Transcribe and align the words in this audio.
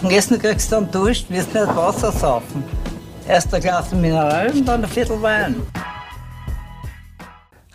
Am 0.00 0.10
Essen 0.10 0.38
kriegst 0.38 0.70
du 0.70 0.76
dann 0.76 0.90
Durst, 0.92 1.28
wirst 1.28 1.52
nicht 1.52 1.66
Wasser 1.66 2.12
saufen. 2.12 2.62
Erst 3.26 3.52
ein 3.52 3.60
Glas 3.60 3.92
Mineral 3.92 4.48
und 4.52 4.64
dann 4.64 4.84
ein 4.84 4.88
Viertel 4.88 5.20
Wein. 5.20 5.56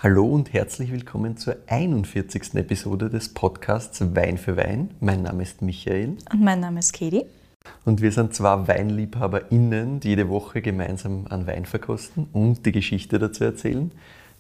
Hallo 0.02 0.26
und 0.26 0.54
herzlich 0.54 0.90
willkommen 0.94 1.36
zur 1.36 1.58
41. 1.68 2.56
Episode 2.56 3.10
des 3.10 3.34
Podcasts 3.34 4.02
Wein 4.16 4.38
für 4.38 4.56
Wein. 4.56 4.92
Mein 5.02 5.24
Name 5.24 5.44
ist 5.44 5.62
Michael. 5.62 6.16
Und 6.32 6.42
mein 6.42 6.62
Name 6.62 6.80
ist 6.80 6.94
Katie. 6.94 7.26
Und 7.84 8.02
wir 8.02 8.14
sind 8.14 8.34
zwei 8.34 8.70
WeinliebhaberInnen, 8.70 10.00
die 10.00 10.10
jede 10.10 10.30
Woche 10.30 10.62
gemeinsam 10.62 11.28
einen 11.28 11.46
Wein 11.46 11.66
verkosten 11.66 12.30
und 12.32 12.66
die 12.66 12.72
Geschichte 12.72 13.20
dazu 13.20 13.44
erzählen. 13.44 13.92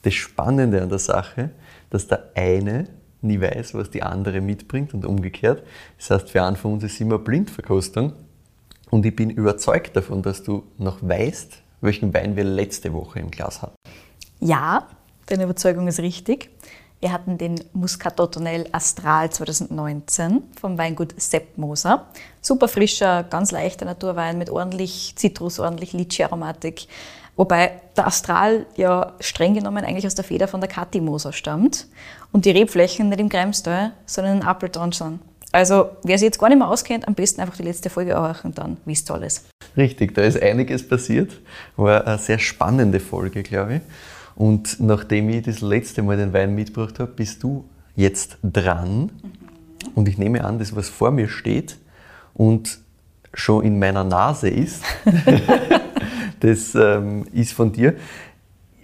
Das 0.03 0.13
Spannende 0.13 0.81
an 0.81 0.87
der 0.87 0.99
Sache, 0.99 1.49
dass 1.89 2.07
der 2.07 2.31
eine 2.35 2.87
nie 3.23 3.39
weiß, 3.39 3.73
was 3.73 3.89
die 3.89 4.03
andere 4.03 4.41
mitbringt 4.41 4.93
und 4.93 5.05
umgekehrt. 5.05 5.63
Das 5.97 6.09
heißt, 6.09 6.29
für 6.29 6.43
einen 6.43 6.55
von 6.55 6.73
uns 6.73 6.83
ist 6.83 6.99
immer 7.01 7.19
Blindverkostung. 7.19 8.13
Und 8.89 9.05
ich 9.05 9.15
bin 9.15 9.29
überzeugt 9.29 9.95
davon, 9.95 10.21
dass 10.21 10.43
du 10.43 10.63
noch 10.77 10.97
weißt, 11.01 11.57
welchen 11.81 12.13
Wein 12.13 12.35
wir 12.35 12.43
letzte 12.43 12.93
Woche 12.93 13.19
im 13.19 13.31
Glas 13.31 13.61
hatten. 13.61 13.75
Ja, 14.39 14.87
deine 15.25 15.43
Überzeugung 15.45 15.87
ist 15.87 15.99
richtig. 15.99 16.49
Wir 16.99 17.11
hatten 17.11 17.37
den 17.37 17.59
Muscato 17.73 18.27
Tonel 18.27 18.65
Astral 18.71 19.29
2019 19.29 20.41
vom 20.59 20.77
Weingut 20.77 21.13
Sepp 21.17 21.57
Moser. 21.57 22.05
Super 22.39 22.69
frischer, 22.69 23.23
ganz 23.23 23.51
leichter 23.51 23.83
Naturwein 23.83 24.37
mit 24.37 24.49
ordentlich 24.49 25.13
Zitrus, 25.17 25.59
ordentlich 25.59 25.91
Litschi-Aromatik. 25.91 26.87
Wobei 27.35 27.81
der 27.97 28.07
Astral 28.07 28.67
ja 28.77 29.13
streng 29.19 29.53
genommen 29.55 29.83
eigentlich 29.83 30.05
aus 30.05 30.15
der 30.15 30.23
Feder 30.23 30.47
von 30.47 30.61
der 30.61 30.69
Kathi 30.69 31.01
Moser 31.01 31.33
stammt 31.33 31.87
und 32.33 32.45
die 32.45 32.51
Rebflächen 32.51 33.07
nicht 33.07 33.21
im 33.21 33.29
Kremstal, 33.29 33.93
sondern 34.05 34.41
in 34.41 34.43
Appleton. 34.43 35.19
Also, 35.53 35.91
wer 36.03 36.17
sich 36.17 36.25
jetzt 36.25 36.39
gar 36.39 36.49
nicht 36.49 36.57
mehr 36.57 36.67
auskennt, 36.67 37.07
am 37.07 37.13
besten 37.13 37.39
einfach 37.39 37.55
die 37.55 37.63
letzte 37.63 37.89
Folge 37.89 38.17
anhören 38.17 38.41
und 38.43 38.57
dann 38.57 38.77
wisst 38.85 39.09
ihr 39.09 39.13
alles. 39.13 39.45
Richtig, 39.77 40.15
da 40.15 40.23
ist 40.23 40.41
einiges 40.41 40.85
passiert. 40.85 41.39
War 41.77 42.05
eine 42.07 42.17
sehr 42.17 42.39
spannende 42.39 42.99
Folge, 42.99 43.43
glaube 43.43 43.75
ich. 43.75 43.81
Und 44.35 44.79
nachdem 44.79 45.29
ich 45.29 45.43
das 45.43 45.61
letzte 45.61 46.01
Mal 46.01 46.17
den 46.17 46.33
Wein 46.33 46.55
mitgebracht 46.55 46.99
habe, 46.99 47.11
bist 47.11 47.43
du 47.43 47.65
jetzt 47.95 48.37
dran. 48.41 49.11
Und 49.93 50.09
ich 50.09 50.17
nehme 50.17 50.43
an, 50.43 50.57
das, 50.57 50.75
was 50.75 50.89
vor 50.89 51.11
mir 51.11 51.29
steht 51.29 51.77
und 52.33 52.79
schon 53.35 53.63
in 53.63 53.77
meiner 53.77 54.03
Nase 54.03 54.49
ist, 54.49 54.83
das 56.39 56.73
ähm, 56.73 57.25
ist 57.31 57.53
von 57.53 57.71
dir. 57.71 57.93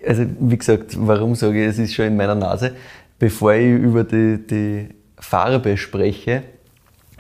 Also, 0.06 0.24
wie 0.40 0.58
gesagt, 0.58 0.96
warum 1.00 1.34
sage 1.34 1.64
ich, 1.64 1.70
es 1.70 1.80
ist 1.80 1.96
schon 1.96 2.06
in 2.06 2.16
meiner 2.16 2.36
Nase? 2.36 2.76
Bevor 3.20 3.54
ich 3.54 3.68
über 3.68 4.04
die, 4.04 4.40
die 4.48 4.90
Farbe 5.18 5.78
spreche, 5.78 6.44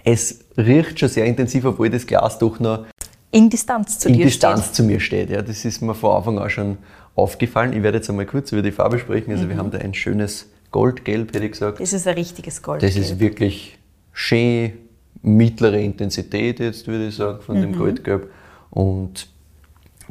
es 0.03 0.39
riecht 0.58 1.00
schon 1.00 1.09
sehr 1.09 1.25
intensiv, 1.25 1.66
obwohl 1.66 1.89
das 1.89 2.08
Glas 2.08 2.39
doch 2.39 2.59
noch 2.59 2.86
in 3.31 3.50
Distanz 3.50 4.00
zu 4.00 4.09
in 4.09 4.17
Distanz 4.17 4.61
steht. 4.66 4.75
zu 4.75 4.83
mir 4.83 5.00
steht. 5.00 5.30
Ja, 5.30 5.41
das 5.41 5.64
ist 5.64 5.81
mir 5.81 5.94
vor 5.94 6.17
Anfang 6.17 6.39
an 6.39 6.50
schon 6.50 6.78
aufgefallen. 7.16 7.73
Ich 7.73 7.83
werde 7.83 7.97
jetzt 7.97 8.09
einmal 8.09 8.25
kurz 8.25 8.52
über 8.52 8.61
die 8.61 8.72
Farbe 8.72 8.97
sprechen. 8.97 9.31
Also 9.31 9.47
wir 9.50 9.58
haben 9.58 9.69
da 9.69 9.78
ein 9.78 9.94
schönes 9.94 10.47
Goldgelb, 10.72 11.33
hätte 11.33 11.45
ich 11.45 11.52
gesagt. 11.52 11.80
Das 11.80 11.94
ist 11.94 12.08
ein 12.08 12.16
richtiges 12.16 12.63
Gold. 12.63 12.81
Das 12.81 12.95
ist 12.95 13.19
wirklich 13.19 13.78
schön 14.13 14.73
mittlere 15.22 15.80
Intensität 15.80 16.59
jetzt, 16.59 16.88
würde 16.88 17.08
ich 17.08 17.16
sagen, 17.16 17.41
von 17.41 17.61
dem 17.61 17.78
Goldgelb. 17.78 18.31
Und 18.72 19.30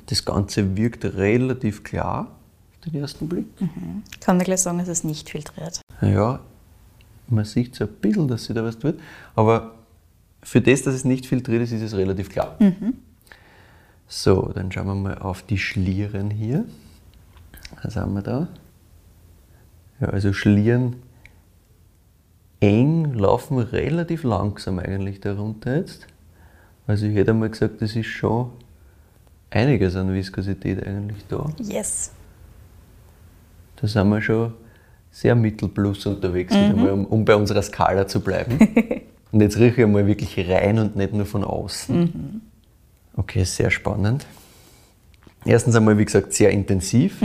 das 0.07 0.25
Ganze 0.25 0.77
wirkt 0.77 1.05
relativ 1.05 1.83
klar 1.83 2.38
den 2.93 3.01
ersten 3.03 3.29
Blick. 3.29 3.47
Ich 4.13 4.21
kann 4.21 4.39
dir 4.39 4.45
gleich 4.45 4.61
sagen, 4.61 4.81
es 4.81 4.89
ist 4.89 5.05
nicht 5.05 5.29
filtriert. 5.31 5.81
Ja, 6.01 6.41
man 7.29 7.45
sieht 7.45 7.75
so 7.75 7.85
ein 7.85 7.93
bisschen, 8.01 8.29
dass 8.29 8.45
sich 8.45 8.55
da 8.55 8.65
was 8.65 8.79
tut. 8.79 8.99
Aber 9.35 9.75
für 10.43 10.61
das, 10.61 10.83
dass 10.83 10.95
es 10.95 11.05
nicht 11.05 11.27
filtriert 11.27 11.63
ist, 11.63 11.73
ist 11.73 11.83
es 11.83 11.95
relativ 11.95 12.31
klar. 12.31 12.57
So, 14.07 14.51
dann 14.55 14.73
schauen 14.73 14.87
wir 14.87 14.95
mal 14.95 15.19
auf 15.19 15.43
die 15.43 15.59
Schlieren 15.59 16.31
hier. 16.31 16.65
Was 17.83 17.97
haben 17.97 18.15
wir 18.15 18.23
da? 18.23 18.49
Ja, 20.01 20.09
also 20.09 20.33
Schlieren 20.33 20.97
eng 22.61 23.15
laufen 23.15 23.59
relativ 23.59 24.25
langsam 24.25 24.79
eigentlich 24.79 25.21
darunter 25.21 25.77
jetzt. 25.77 26.07
Also 26.87 27.07
ich 27.07 27.15
hätte 27.15 27.33
einmal 27.33 27.51
gesagt, 27.51 27.83
das 27.83 27.95
ist 27.95 28.07
schon 28.07 28.51
einiges 29.51 29.95
an 29.97 30.13
Viskosität 30.13 30.85
eigentlich 30.87 31.25
da. 31.29 31.51
Yes. 31.59 32.13
Da 33.81 33.87
sind 33.87 34.09
wir 34.09 34.21
schon 34.21 34.55
sehr 35.11 35.35
mittelplus 35.35 36.07
unterwegs, 36.07 36.55
mal, 36.55 36.91
um, 36.91 37.07
um 37.07 37.25
bei 37.25 37.35
unserer 37.35 37.63
Skala 37.63 38.07
zu 38.07 38.21
bleiben. 38.21 38.59
und 39.33 39.41
jetzt 39.41 39.59
rieche 39.59 39.83
ich 39.83 39.89
mal 39.89 40.07
wirklich 40.07 40.39
rein 40.49 40.79
und 40.79 40.97
nicht 40.97 41.13
nur 41.13 41.27
von 41.27 41.45
außen. 41.45 42.43
Okay, 43.17 43.45
sehr 43.45 43.71
spannend. 43.71 44.27
Erstens 45.45 45.77
einmal, 45.77 45.99
wie 45.99 46.05
gesagt, 46.05 46.35
sehr 46.35 46.51
intensiv. 46.51 47.23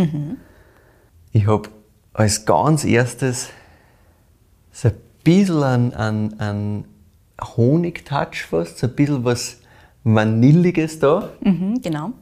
Ich 1.31 1.47
habe 1.47 1.69
als 2.13 2.45
ganz 2.45 2.85
erstes 2.85 3.49
so 4.71 4.89
ein 4.89 4.95
bisschen 5.23 5.63
an, 5.63 5.93
an, 5.93 6.33
an 6.37 6.85
Honigtouch 7.41 8.43
fast, 8.49 8.77
so 8.77 8.87
ein 8.87 8.95
bisschen 8.95 9.23
was 9.23 9.57
Vanilliges 10.03 10.99
da. 10.99 11.29
Mhm, 11.41 11.81
genau. 11.81 12.13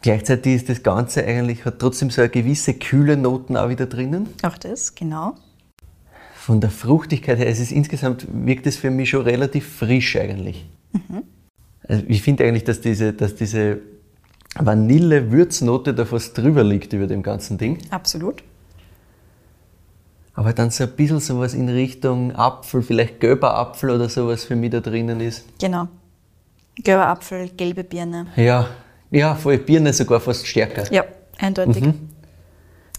Gleichzeitig 0.00 0.54
ist 0.54 0.68
das 0.68 0.82
Ganze 0.82 1.24
eigentlich, 1.24 1.64
hat 1.64 1.78
trotzdem 1.78 2.10
so 2.10 2.22
eine 2.22 2.30
gewisse 2.30 2.74
kühle 2.74 3.16
Noten 3.16 3.56
auch 3.56 3.68
wieder 3.68 3.86
drinnen. 3.86 4.28
Auch 4.42 4.56
das, 4.56 4.94
genau. 4.94 5.34
Von 6.34 6.60
der 6.60 6.70
Fruchtigkeit 6.70 7.38
her, 7.38 7.48
es 7.48 7.58
ist 7.58 7.72
insgesamt, 7.72 8.26
wirkt 8.30 8.66
es 8.66 8.76
für 8.76 8.90
mich 8.90 9.10
schon 9.10 9.22
relativ 9.22 9.68
frisch 9.68 10.16
eigentlich. 10.16 10.66
Also 11.86 12.04
ich 12.06 12.22
finde 12.22 12.44
eigentlich, 12.44 12.64
dass 12.64 12.80
diese, 12.80 13.12
dass 13.12 13.34
diese 13.34 13.80
Vanille-Würznote 14.56 15.94
da 15.94 16.04
fast 16.04 16.36
drüber 16.38 16.64
liegt 16.64 16.92
über 16.92 17.06
dem 17.06 17.22
ganzen 17.22 17.58
Ding. 17.58 17.78
Absolut. 17.90 18.42
Aber 20.34 20.52
dann 20.52 20.70
so 20.70 20.84
ein 20.84 20.90
bisschen 20.90 21.18
sowas 21.18 21.52
in 21.52 21.68
Richtung 21.68 22.34
Apfel, 22.36 22.82
vielleicht 22.82 23.20
gelber 23.20 23.56
Apfel 23.56 23.90
oder 23.90 24.08
sowas 24.08 24.44
für 24.44 24.54
mich 24.54 24.70
da 24.70 24.80
drinnen 24.80 25.20
ist. 25.20 25.44
Genau. 25.58 25.88
Gelber 26.76 27.08
Apfel, 27.08 27.48
gelbe 27.56 27.82
Birne. 27.82 28.28
Ja, 28.36 28.68
ja, 29.10 29.34
voll 29.34 29.58
Birne 29.58 29.92
sogar 29.92 30.20
fast 30.20 30.46
stärker. 30.46 30.92
Ja, 30.92 31.04
eindeutig. 31.38 31.82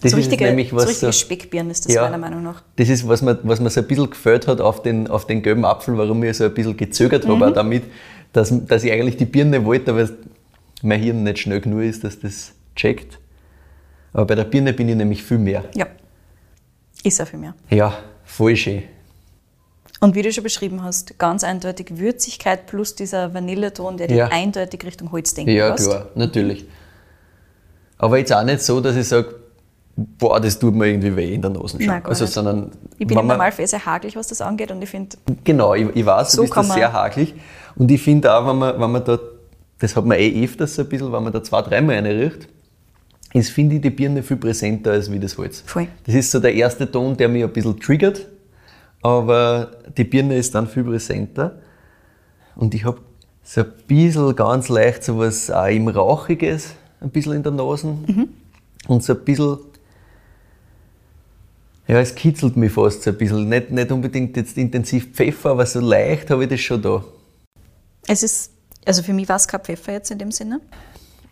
Das 0.02 0.12
so 0.12 0.16
ist 0.16 0.24
richtige, 0.24 0.44
nämlich 0.46 0.70
so 0.70 0.76
was 0.76 0.88
richtige 0.88 1.12
so, 1.12 1.18
Speckbirne 1.18 1.70
ist 1.72 1.84
das 1.84 1.92
Ja. 1.94 2.02
meiner 2.02 2.16
Meinung 2.18 2.42
nach. 2.42 2.62
Das 2.76 2.88
ist, 2.88 3.06
was 3.06 3.20
mir, 3.20 3.38
was 3.42 3.60
mir 3.60 3.68
so 3.68 3.80
ein 3.80 3.86
bisschen 3.86 4.08
gefällt 4.08 4.46
hat 4.46 4.60
auf 4.60 4.82
den, 4.82 5.08
auf 5.08 5.26
den 5.26 5.42
gelben 5.42 5.64
Apfel, 5.66 5.96
warum 5.98 6.22
ich 6.24 6.36
so 6.38 6.44
ein 6.44 6.54
bisschen 6.54 6.76
gezögert 6.76 7.26
habe 7.28 7.46
auch 7.46 7.52
damit, 7.52 7.82
dass, 8.32 8.52
dass 8.66 8.82
ich 8.82 8.92
eigentlich 8.92 9.18
die 9.18 9.26
Birne 9.26 9.64
wollte, 9.64 9.90
aber 9.90 10.08
mein 10.82 11.00
Hirn 11.00 11.22
nicht 11.22 11.40
schnell 11.40 11.60
genug 11.60 11.82
ist, 11.82 12.02
dass 12.02 12.18
das 12.18 12.52
checkt. 12.74 13.18
Aber 14.12 14.24
bei 14.24 14.34
der 14.36 14.44
Birne 14.44 14.72
bin 14.72 14.88
ich 14.88 14.96
nämlich 14.96 15.22
viel 15.22 15.38
mehr. 15.38 15.64
Ja. 15.74 15.86
Ist 17.04 17.20
er 17.20 17.26
für 17.26 17.36
mehr. 17.36 17.54
Ja, 17.68 17.98
voll 18.24 18.56
schön. 18.56 18.82
Und 20.00 20.14
wie 20.14 20.22
du 20.22 20.32
schon 20.32 20.42
beschrieben 20.44 20.82
hast, 20.82 21.18
ganz 21.18 21.44
eindeutig 21.44 21.98
Würzigkeit 21.98 22.66
plus 22.66 22.94
dieser 22.94 23.34
Vanilleton, 23.34 23.98
der 23.98 24.10
Ja. 24.10 24.28
eindeutig 24.28 24.82
Richtung 24.84 25.12
Holz 25.12 25.34
denken 25.34 25.52
Ja, 25.52 25.74
klar, 25.74 26.06
natürlich. 26.14 26.66
Aber 27.98 28.16
jetzt 28.18 28.32
auch 28.32 28.42
nicht 28.42 28.62
so, 28.62 28.80
dass 28.80 28.96
ich 28.96 29.06
sage, 29.06 29.34
boah, 29.96 30.40
das 30.40 30.58
tut 30.58 30.74
mir 30.74 30.86
irgendwie 30.88 31.14
weh 31.14 31.34
in 31.34 31.42
der 31.42 31.50
Nase. 31.50 31.76
Nein, 31.78 32.02
also, 32.04 32.24
nicht. 32.24 32.32
sondern 32.32 32.70
Ich 32.98 33.06
bin 33.06 33.16
Normalfall 33.16 33.66
sehr 33.66 33.84
hagelig, 33.84 34.16
was 34.16 34.28
das 34.28 34.40
angeht 34.40 34.70
und 34.70 34.80
ich 34.80 34.88
finde, 34.88 35.16
Genau, 35.44 35.74
ich, 35.74 35.86
ich 35.94 36.06
weiß, 36.06 36.32
So 36.32 36.44
du 36.44 36.50
bist 36.54 36.72
sehr 36.72 36.92
hagelig. 36.92 37.34
Und 37.76 37.90
ich 37.90 38.02
finde 38.02 38.34
auch, 38.34 38.46
wenn 38.48 38.58
man, 38.58 38.80
wenn 38.80 38.90
man 38.90 39.04
da, 39.04 39.18
das 39.78 39.94
hat 39.94 40.04
man 40.06 40.18
eh 40.18 40.44
öfters 40.44 40.74
so 40.74 40.82
ein 40.82 40.88
bisschen, 40.88 41.12
wenn 41.12 41.22
man 41.22 41.32
da 41.32 41.42
zwei, 41.42 41.60
dreimal 41.60 41.96
eine 41.96 42.10
riecht, 42.18 42.48
ist, 43.34 43.50
finde 43.50 43.76
ich, 43.76 43.82
die 43.82 43.90
Birne 43.90 44.22
viel 44.22 44.38
präsenter 44.38 44.92
als 44.92 45.12
wie 45.12 45.18
das 45.20 45.36
Holz. 45.36 45.62
Voll. 45.66 45.86
Das 46.06 46.14
ist 46.14 46.30
so 46.30 46.40
der 46.40 46.54
erste 46.54 46.90
Ton, 46.90 47.16
der 47.16 47.28
mich 47.28 47.44
ein 47.44 47.52
bisschen 47.52 47.78
triggert, 47.78 48.26
aber 49.02 49.70
die 49.96 50.04
Birne 50.04 50.36
ist 50.36 50.54
dann 50.54 50.66
viel 50.66 50.84
präsenter. 50.84 51.58
Und 52.56 52.74
ich 52.74 52.84
habe 52.84 53.00
so 53.42 53.62
ein 53.62 53.72
bisschen 53.86 54.36
ganz 54.36 54.68
leicht 54.68 55.02
so 55.02 55.18
was 55.18 55.50
auch 55.50 55.66
im 55.66 55.88
Rauchiges, 55.88 56.74
ein 57.00 57.10
bisschen 57.10 57.34
in 57.34 57.42
der 57.42 57.52
Nase. 57.52 57.96
Und 58.86 59.02
so 59.02 59.14
ein 59.14 59.24
bisschen, 59.24 59.58
ja, 61.88 61.98
es 62.00 62.14
kitzelt 62.14 62.56
mich 62.56 62.72
fast 62.72 63.02
so 63.02 63.10
ein 63.10 63.18
bisschen. 63.18 63.48
Nicht, 63.48 63.70
nicht 63.70 63.90
unbedingt 63.90 64.36
jetzt 64.36 64.56
intensiv 64.58 65.12
Pfeffer, 65.12 65.50
aber 65.50 65.66
so 65.66 65.80
leicht 65.80 66.30
habe 66.30 66.44
ich 66.44 66.50
das 66.50 66.60
schon 66.60 66.82
da. 66.82 67.02
es 68.06 68.22
ist, 68.22 68.52
also 68.84 69.02
für 69.02 69.12
mich 69.12 69.28
war 69.28 69.36
es 69.36 69.48
kein 69.48 69.60
Pfeffer 69.60 69.92
jetzt 69.92 70.10
in 70.10 70.18
dem 70.18 70.30
Sinne. 70.30 70.60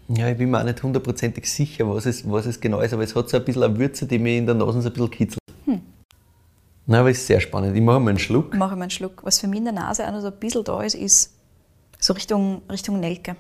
Ja, 0.08 0.28
ich 0.30 0.38
bin 0.38 0.50
mir 0.50 0.60
auch 0.60 0.64
nicht 0.64 0.82
hundertprozentig 0.82 1.50
sicher, 1.50 1.86
was 1.88 2.06
es, 2.06 2.28
was 2.28 2.46
es 2.46 2.58
genau 2.58 2.80
ist, 2.80 2.94
aber 2.94 3.02
es 3.02 3.14
hat 3.14 3.28
so 3.28 3.36
ein 3.36 3.44
bisschen 3.44 3.62
eine 3.62 3.78
Würze, 3.78 4.06
die 4.06 4.18
mich 4.18 4.38
in 4.38 4.46
der 4.46 4.54
Nase 4.54 4.80
so 4.80 4.88
ein 4.88 4.92
bisschen 4.92 5.10
kitzelt. 5.10 5.37
Na, 6.90 7.00
aber 7.00 7.10
ist 7.10 7.26
sehr 7.26 7.38
spannend. 7.40 7.76
Ich 7.76 7.82
mache 7.82 8.00
mal 8.00 8.08
einen 8.10 8.18
Schluck. 8.18 8.54
Mache 8.56 8.74
mal 8.74 8.82
einen 8.82 8.90
Schluck. 8.90 9.20
Was 9.22 9.38
für 9.40 9.46
mich 9.46 9.58
in 9.58 9.64
der 9.66 9.74
Nase 9.74 10.06
auch 10.08 10.10
noch 10.12 10.20
so 10.22 10.28
ein 10.28 10.32
bisschen 10.40 10.64
da 10.64 10.82
ist, 10.82 10.94
ist 10.94 11.34
so 12.00 12.14
Richtung, 12.14 12.62
Richtung 12.72 12.98
Nelke. 12.98 13.36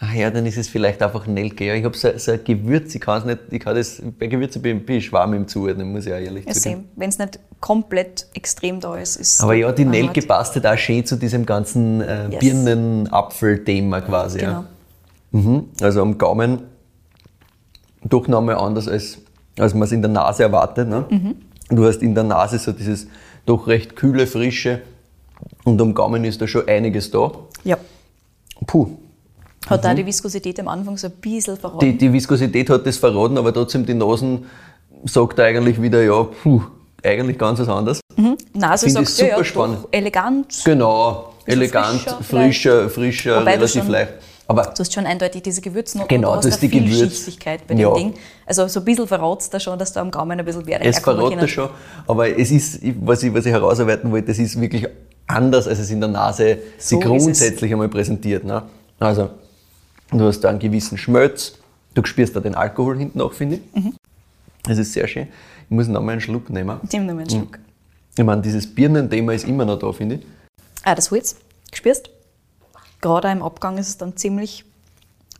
ach 0.00 0.12
ja, 0.14 0.30
dann 0.30 0.44
ist 0.46 0.56
es 0.58 0.68
vielleicht 0.68 1.00
einfach 1.00 1.26
Nelke. 1.28 1.64
Ja, 1.64 1.74
ich 1.74 1.84
habe 1.84 1.96
so, 1.96 2.08
so 2.16 2.32
ein 2.32 2.42
Gewürz, 2.42 2.92
ich 2.96 3.00
kann 3.00 3.18
es 3.20 3.24
nicht, 3.24 3.38
ich 3.50 3.60
kann 3.60 3.76
das, 3.76 4.02
bei 4.18 4.26
Gewürzen 4.26 4.62
bin, 4.62 4.84
bin 4.84 4.96
ich 4.96 5.06
schwarm 5.06 5.32
im 5.34 5.46
Zuordnen, 5.46 5.92
muss 5.92 6.06
ich 6.06 6.12
auch 6.12 6.16
ehrlich 6.18 6.44
Ja, 6.44 6.54
same. 6.54 6.84
Wenn 6.96 7.08
es 7.10 7.18
nicht 7.18 7.38
komplett 7.60 8.26
extrem 8.34 8.80
da 8.80 8.96
ist, 8.96 9.14
ist 9.16 9.40
Aber 9.42 9.54
ja, 9.54 9.70
die 9.70 9.84
Nelke 9.84 10.20
hat- 10.20 10.28
passt 10.28 10.54
halt 10.56 10.66
auch 10.66 10.76
schön 10.76 11.06
zu 11.06 11.14
diesem 11.16 11.46
ganzen 11.46 12.00
äh, 12.00 12.30
Yes. 12.30 12.40
Birnen-Apfel-Thema 12.40 14.00
quasi. 14.00 14.38
Genau. 14.38 14.50
Ja. 14.52 14.64
Mhm. 15.30 15.64
Also 15.80 16.02
am 16.02 16.18
Gaumen 16.18 16.62
doch 18.02 18.26
nochmal 18.28 18.56
anders, 18.56 18.88
als, 18.88 19.18
als 19.58 19.74
man 19.74 19.82
es 19.82 19.92
in 19.92 20.02
der 20.02 20.10
Nase 20.10 20.42
erwartet. 20.44 20.88
Ne? 20.88 21.04
Mhm. 21.10 21.34
Du 21.70 21.84
hast 21.86 22.02
in 22.02 22.14
der 22.14 22.24
Nase 22.24 22.58
so 22.58 22.72
dieses 22.72 23.06
doch 23.46 23.66
recht 23.66 23.94
kühle, 23.96 24.26
frische 24.26 24.82
und 25.64 25.80
am 25.80 25.94
Gaumen 25.94 26.24
ist 26.24 26.40
da 26.40 26.46
schon 26.46 26.66
einiges 26.68 27.10
da. 27.10 27.30
Ja. 27.64 27.76
Puh, 28.66 28.88
Hat 29.68 29.84
da 29.84 29.94
die 29.94 30.04
Viskosität 30.04 30.58
am 30.60 30.68
Anfang 30.68 30.96
so 30.96 31.06
ein 31.08 31.12
bisschen 31.20 31.56
verraten. 31.56 31.80
die, 31.80 31.96
die 31.96 32.12
Viskosität 32.12 32.68
hat 32.70 32.86
das 32.86 32.96
verraten, 32.96 33.36
aber 33.38 33.52
trotzdem 33.52 33.84
die 33.86 33.94
Nasen 33.94 34.46
sagt 35.04 35.38
eigentlich 35.40 35.80
wieder, 35.80 36.02
ja, 36.02 36.22
puh, 36.24 36.62
eigentlich 37.04 37.38
ganz 37.38 37.60
was 37.60 37.68
anderes. 37.68 38.00
Nase 38.54 38.90
sagst 38.90 39.18
du 39.20 39.22
ja, 39.24 39.28
super 39.30 39.38
doch 39.38 39.44
spannend. 39.44 39.78
elegant. 39.92 40.62
Genau, 40.64 41.34
elegant, 41.46 42.00
frischer 42.00 42.88
frischer, 42.88 42.90
frischer, 42.90 43.46
relativ 43.46 43.86
leicht. 43.88 44.14
Aber 44.50 44.62
Du 44.62 44.78
hast 44.80 44.92
schon 44.94 45.04
eindeutig 45.06 45.42
diese 45.42 45.60
Gewürznoten 45.60 46.08
Genau, 46.08 46.32
und 46.32 46.42
du 46.44 46.48
das 46.48 46.56
hast 46.56 46.62
ist 46.64 46.72
eine 46.72 46.82
die 46.82 46.88
Gewürz- 46.90 46.98
Vielschichtigkeit 47.00 47.66
bei 47.66 47.74
Ja. 47.74 47.90
dem 47.90 47.94
Ding. 47.96 48.14
Also 48.46 48.66
so 48.66 48.80
ein 48.80 48.84
bisschen 48.86 49.06
verrat 49.06 49.42
es 49.42 49.50
da 49.50 49.60
schon, 49.60 49.78
dass 49.78 49.92
da 49.92 50.00
am 50.00 50.10
Gaumen 50.10 50.38
ein 50.40 50.44
bisschen 50.44 50.66
Werte 50.66 50.86
es 50.86 51.02
können. 51.02 51.38
das 51.38 51.50
schon, 51.50 51.68
aber 52.06 52.36
es 52.38 52.50
ist, 52.50 52.80
was 53.02 53.22
ich, 53.22 53.32
was 53.34 53.44
ich 53.44 53.52
herausarbeiten 53.52 54.10
wollte, 54.10 54.28
das 54.28 54.38
ist 54.38 54.58
wirklich 54.58 54.86
anders, 55.26 55.68
als 55.68 55.78
es 55.80 55.90
in 55.90 56.00
der 56.00 56.08
Nase 56.08 56.58
So 56.78 56.96
sich 56.96 57.04
es. 57.04 57.04
grundsätzlich 57.06 57.70
einmal 57.72 57.88
präsentiert. 57.90 58.44
Ne? 58.44 58.62
Also, 58.98 59.28
du 60.10 60.20
hast 60.24 60.40
da 60.40 60.48
einen 60.48 60.58
gewissen 60.58 60.96
Schmelz, 60.96 61.58
du 61.92 62.02
spürst 62.06 62.34
da 62.34 62.40
den 62.40 62.54
Alkohol 62.54 62.96
hinten 62.96 63.20
auch, 63.20 63.34
finde 63.34 63.56
ich. 63.56 63.60
Mhm. 63.84 63.92
Das 64.64 64.78
ist 64.78 64.94
sehr 64.94 65.06
schön. 65.08 65.28
Ich 65.64 65.70
muss 65.70 65.88
noch 65.88 66.00
mal 66.00 66.12
einen 66.12 66.20
Schluck 66.22 66.48
nehmen. 66.48 66.80
Nimm 66.90 67.04
nur 67.04 67.14
mal 67.16 67.20
einen 67.20 67.30
Schluck. 67.30 67.58
Ich 68.16 68.24
meine, 68.24 68.40
dieses 68.40 68.66
Birnenthema 68.74 69.32
ist 69.34 69.46
immer 69.46 69.66
noch 69.66 69.78
da, 69.78 69.92
finde 69.92 70.14
ich. 70.16 70.22
Ah, 70.84 70.94
das 70.94 71.10
Holz, 71.10 71.36
spürst? 71.74 72.08
Gerade 73.00 73.30
im 73.30 73.42
Abgang 73.42 73.78
ist 73.78 73.88
es 73.88 73.98
dann 73.98 74.16
ziemlich 74.16 74.64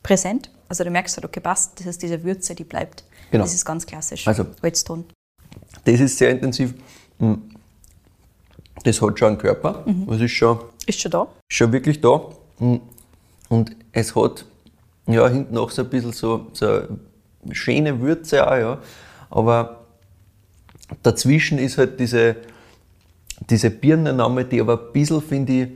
präsent. 0.03 0.51
Also 0.69 0.85
du 0.85 0.91
merkst 0.91 1.17
halt, 1.17 1.25
okay, 1.25 1.41
passt, 1.41 1.81
das 1.81 1.87
ist 1.87 2.03
diese 2.03 2.23
Würze, 2.23 2.55
die 2.55 2.65
bleibt. 2.65 3.05
Genau. 3.31 3.45
Das 3.45 3.55
ist 3.55 3.65
ganz 3.65 3.87
klassisch. 3.87 4.27
Also- 4.27 4.47
Holzton. 4.63 5.05
Das 5.85 6.01
ist 6.01 6.19
sehr 6.19 6.31
intensiv. 6.31 6.75
Mm. 7.19 7.35
Das 8.85 9.03
hat 9.03 9.19
schon 9.19 9.29
einen 9.29 9.39
Körper. 9.39 9.83
Mhm. 9.87 10.07
Das 10.07 10.21
ist 10.21 10.33
schon, 10.33 10.59
Ist 10.87 11.01
schon 11.01 11.11
da? 11.11 11.27
schon 11.51 11.73
wirklich 11.73 12.01
da. 12.01 12.21
Mm. 12.59 12.77
Und 13.49 13.77
es 13.93 14.15
hat 14.15 14.45
ja 15.07 15.27
hinten 15.29 15.57
auch 15.59 15.71
so 15.71 15.83
ein 15.83 15.91
bisschen 15.91 16.13
so, 16.13 16.47
so 16.53 16.67
eine 16.67 17.55
schöne 17.55 18.01
Würze 18.01 18.47
auch, 18.47 18.57
ja. 18.57 18.79
Aber 19.31 19.85
dazwischen 21.03 21.59
ist 21.59 21.79
halt 21.79 21.99
diese, 21.99 22.37
diese 23.51 23.71
Birnenname, 23.71 24.45
die 24.45 24.61
aber 24.61 24.79
ein 24.81 24.93
bisschen, 24.93 25.23
finde 25.23 25.53
ich, 25.53 25.69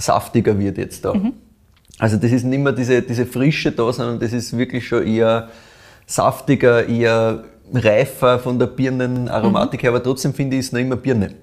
saftiger 0.00 0.58
wird 0.58 0.78
jetzt 0.78 1.04
da. 1.04 1.14
Also 1.98 2.16
das 2.16 2.32
ist 2.32 2.44
nicht 2.44 2.58
mehr 2.60 2.72
diese, 2.72 3.02
diese 3.02 3.26
Frische 3.26 3.72
da, 3.72 3.92
sondern 3.92 4.18
das 4.18 4.32
ist 4.32 4.56
wirklich 4.56 4.86
schon 4.86 5.06
eher 5.06 5.48
saftiger, 6.06 6.86
eher 6.88 7.44
reifer 7.72 8.38
von 8.38 8.58
der 8.58 8.66
Birnenaromatik 8.66 9.82
her, 9.82 9.90
aber 9.90 10.02
trotzdem 10.02 10.34
finde 10.34 10.56
ich 10.56 10.66
es 10.66 10.72
noch 10.72 10.80
immer 10.80 10.96
Birne. 10.96 11.34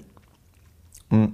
Mm. 1.09 1.25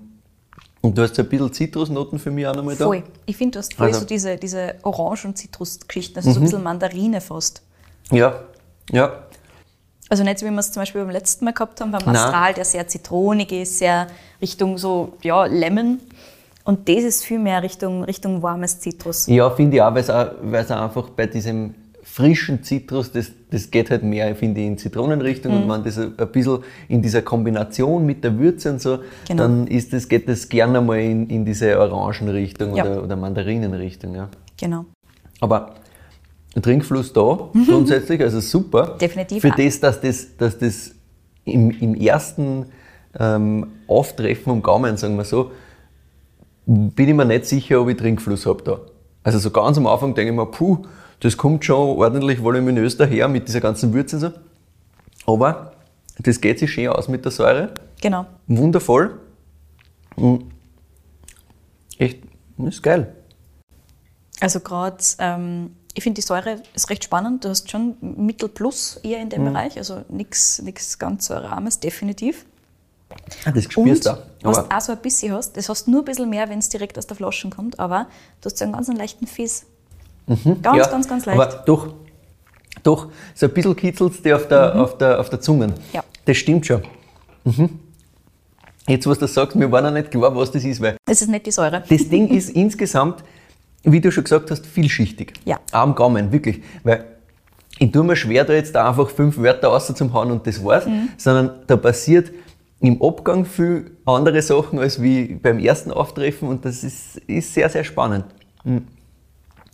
Und 0.81 0.97
du 0.97 1.01
hast 1.01 1.15
so 1.15 1.21
ein 1.21 1.29
bisschen 1.29 1.51
Zitrusnoten 1.53 2.19
für 2.19 2.29
mich 2.29 2.45
auch 2.45 2.53
nochmal 2.55 2.75
da. 2.75 2.85
Voll. 2.85 3.03
Ich 3.25 3.37
finde, 3.37 3.53
du 3.53 3.59
hast 3.59 3.73
voll 3.73 3.87
Also- 3.87 3.99
Mhm. 3.99 4.01
so 4.01 4.07
diese, 4.07 4.35
diese 4.37 4.75
Orange- 4.83 5.25
und 5.25 5.37
Zitrusgeschichten, 5.37 6.17
also 6.17 6.31
so 6.31 6.39
ein 6.39 6.43
bisschen 6.43 6.61
Mandarine 6.61 7.21
fast. 7.21 7.61
Ja, 8.11 8.41
ja. 8.91 9.23
Also 10.09 10.23
nicht 10.23 10.39
so, 10.39 10.45
wie 10.45 10.51
wir 10.51 10.59
es 10.59 10.71
zum 10.73 10.81
Beispiel 10.81 11.01
beim 11.01 11.09
letzten 11.11 11.45
Mal 11.45 11.53
gehabt 11.53 11.79
haben, 11.79 11.91
beim 11.91 12.01
Nein. 12.05 12.17
Astral, 12.17 12.53
der 12.53 12.65
sehr 12.65 12.85
zitronig 12.87 13.51
ist, 13.53 13.79
sehr 13.79 14.07
Richtung 14.41 14.77
so, 14.77 15.13
ja, 15.23 15.45
Lemon. 15.45 15.99
Und 16.65 16.87
das 16.87 17.03
ist 17.03 17.23
viel 17.25 17.39
mehr 17.39 17.61
Richtung, 17.61 18.03
Richtung 18.03 18.41
warmes 18.41 18.79
Zitrus. 18.79 19.27
Ja, 19.27 19.49
finde 19.49 19.77
ich 19.77 19.81
auch, 19.81 19.93
weil 19.93 20.61
es 20.61 20.71
einfach 20.71 21.09
bei 21.09 21.27
diesem 21.27 21.75
frischen 22.03 22.63
Zitrus, 22.63 23.11
das, 23.11 23.31
das 23.49 23.71
geht 23.71 23.89
halt 23.89 24.03
mehr, 24.03 24.35
finde 24.35 24.61
ich, 24.61 24.67
in 24.67 24.77
Zitronenrichtung 24.77 25.51
Mhm. 25.53 25.63
und 25.63 25.69
wenn 25.69 25.83
das 25.83 25.97
ein 25.97 26.13
bisschen 26.31 26.59
in 26.87 27.01
dieser 27.01 27.21
Kombination 27.21 28.05
mit 28.05 28.23
der 28.23 28.37
Würze 28.37 28.71
und 28.71 28.81
so, 28.81 28.99
Genau. 29.27 29.43
dann 29.43 29.67
ist 29.67 29.93
das, 29.93 30.07
geht 30.07 30.27
das 30.29 30.47
gerne 30.47 30.79
mal 30.81 30.99
in, 30.99 31.27
in 31.29 31.43
diese 31.45 31.77
Orangenrichtung 31.79 32.75
Ja. 32.75 32.85
oder, 32.85 33.03
oder 33.03 33.15
Mandarinenrichtung. 33.15 34.15
Ja. 34.15 34.29
Genau. 34.57 34.85
Aber 35.41 35.75
Trinkfluss 36.61 37.11
da, 37.13 37.49
grundsätzlich, 37.67 38.21
also 38.21 38.39
super. 38.41 38.97
Definitiv 39.01 39.41
Für 39.41 39.51
auch. 39.51 39.55
das, 39.55 39.79
dass 39.79 39.99
das, 40.01 40.37
dass 40.37 40.57
das 40.59 40.91
im, 41.45 41.71
im 41.71 41.95
ersten 41.95 42.67
ähm, 43.19 43.67
Auftreffen 43.87 44.51
am 44.53 44.61
Gaumen, 44.61 44.97
sagen 44.97 45.15
wir 45.17 45.25
so, 45.25 45.51
bin 46.65 47.09
ich 47.09 47.15
mir 47.15 47.25
nicht 47.25 47.45
sicher, 47.45 47.81
ob 47.81 47.89
ich 47.89 47.97
Trinkfluss 47.97 48.45
habe 48.45 48.63
da. 48.63 48.79
Also 49.23 49.39
so 49.39 49.51
ganz 49.51 49.77
am 49.77 49.87
Anfang 49.87 50.13
denke 50.13 50.31
ich 50.31 50.35
mir, 50.35 50.45
puh, 50.45 50.85
das 51.19 51.37
kommt 51.37 51.63
schon 51.63 51.97
ordentlich 51.97 52.41
voluminös 52.43 52.97
daher 52.97 53.27
mit 53.27 53.47
dieser 53.47 53.61
ganzen 53.61 53.93
Würze 53.93 54.19
so. 54.19 54.31
Aber 55.25 55.73
das 56.19 56.41
geht 56.41 56.59
sich 56.59 56.71
schön 56.71 56.89
aus 56.89 57.07
mit 57.07 57.23
der 57.23 57.31
Säure. 57.31 57.73
Genau. 58.01 58.25
Wundervoll. 58.47 59.19
Und 60.15 60.51
echt, 61.97 62.19
ist 62.57 62.83
geil. 62.83 63.15
Also 64.39 64.59
gerade, 64.59 64.97
ähm, 65.19 65.71
ich 65.93 66.03
finde 66.03 66.19
die 66.21 66.25
Säure 66.25 66.61
ist 66.73 66.89
recht 66.89 67.05
spannend. 67.05 67.45
Du 67.45 67.49
hast 67.49 67.71
schon 67.71 67.95
Mittel 68.01 68.49
plus 68.49 68.97
eher 69.03 69.21
in 69.21 69.29
dem 69.29 69.43
Mhm. 69.43 69.53
Bereich, 69.53 69.77
also 69.77 70.03
nichts 70.09 70.61
ganz 70.99 71.27
so 71.27 71.35
Rahmes, 71.35 71.79
definitiv. 71.79 72.45
Ah, 73.45 73.51
das 73.51 73.63
spürst 73.65 74.05
du 74.05 74.09
was 74.43 74.57
auch. 74.59 74.67
du 74.67 74.75
auch 74.75 74.81
so 74.81 74.91
ein 74.93 74.97
bisschen 74.99 75.33
hast, 75.33 75.55
das 75.57 75.69
hast 75.69 75.87
du 75.87 75.91
nur 75.91 76.01
ein 76.01 76.05
bisschen 76.05 76.29
mehr, 76.29 76.47
wenn 76.49 76.59
es 76.59 76.69
direkt 76.69 76.97
aus 76.97 77.07
der 77.07 77.15
Flasche 77.17 77.49
kommt, 77.49 77.79
aber 77.79 78.07
du 78.41 78.45
hast 78.47 78.57
so 78.57 78.63
einen 78.65 78.73
ganz 78.73 78.89
einen 78.89 78.97
leichten 78.97 79.27
Fizz. 79.27 79.65
Ganz, 80.27 80.45
Mhm. 80.45 80.57
Ja, 80.63 80.87
ganz, 80.87 81.07
ganz 81.09 81.25
leicht. 81.25 81.39
Aber 81.39 81.63
doch, 81.65 81.93
doch, 82.81 83.07
so 83.35 83.45
ein 83.45 83.53
bisschen 83.53 83.75
kitzelt 83.75 84.13
es 84.13 84.21
dir 84.21 84.35
auf 84.37 84.47
der, 84.47 84.75
auf, 84.81 84.97
der, 84.97 85.19
auf 85.19 85.29
der 85.29 85.41
Zunge. 85.41 85.67
Mhm. 85.67 85.73
Ja. 85.91 86.03
Das 86.25 86.37
stimmt 86.37 86.65
schon. 86.65 86.81
Mhm. 87.43 87.79
Jetzt, 88.87 89.07
was 89.07 89.19
du 89.19 89.27
sagst, 89.27 89.55
mir 89.55 89.71
war 89.71 89.81
noch 89.81 89.91
nicht 89.91 90.11
klar, 90.11 90.35
was 90.35 90.51
das 90.51 90.63
ist, 90.63 90.81
weil 90.81 90.97
das 91.05 91.21
ist 91.21 91.29
nicht 91.29 91.45
die 91.45 91.51
Säure. 91.51 91.83
das 91.87 92.09
Ding 92.09 92.27
ist 92.29 92.49
insgesamt, 92.55 93.23
wie 93.83 93.99
du 94.01 94.11
schon 94.11 94.23
gesagt 94.25 94.51
hast, 94.51 94.65
vielschichtig. 94.65 95.33
Ja. 95.45 95.57
Auch 95.71 95.79
am 95.81 95.95
Gaumen, 95.95 96.31
wirklich. 96.31 96.61
Weil 96.83 97.05
ich 97.79 97.91
tue 97.91 98.03
mir 98.03 98.15
schwer, 98.15 98.43
da 98.45 98.53
jetzt 98.53 98.75
da 98.75 98.87
einfach 98.89 99.09
fünf 99.09 99.37
Wörter 99.37 99.69
rauszuhauen 99.69 100.31
und 100.31 100.45
das 100.47 100.63
war's, 100.63 100.85
Mhm. 100.85 101.09
sondern 101.17 101.51
da 101.67 101.75
passiert 101.77 102.31
im 102.83 103.01
Abgang 103.01 103.45
viel 103.45 103.91
andere 104.05 104.41
Sachen 104.41 104.77
als 104.77 105.01
wie 105.01 105.35
beim 105.35 105.57
ersten 105.57 105.89
Auftreffen 105.89 106.49
und 106.49 106.65
das 106.65 106.83
ist, 106.83 107.15
ist 107.27 107.53
sehr, 107.53 107.69
sehr 107.69 107.85
spannend. 107.85 108.25
Mhm. 108.65 108.85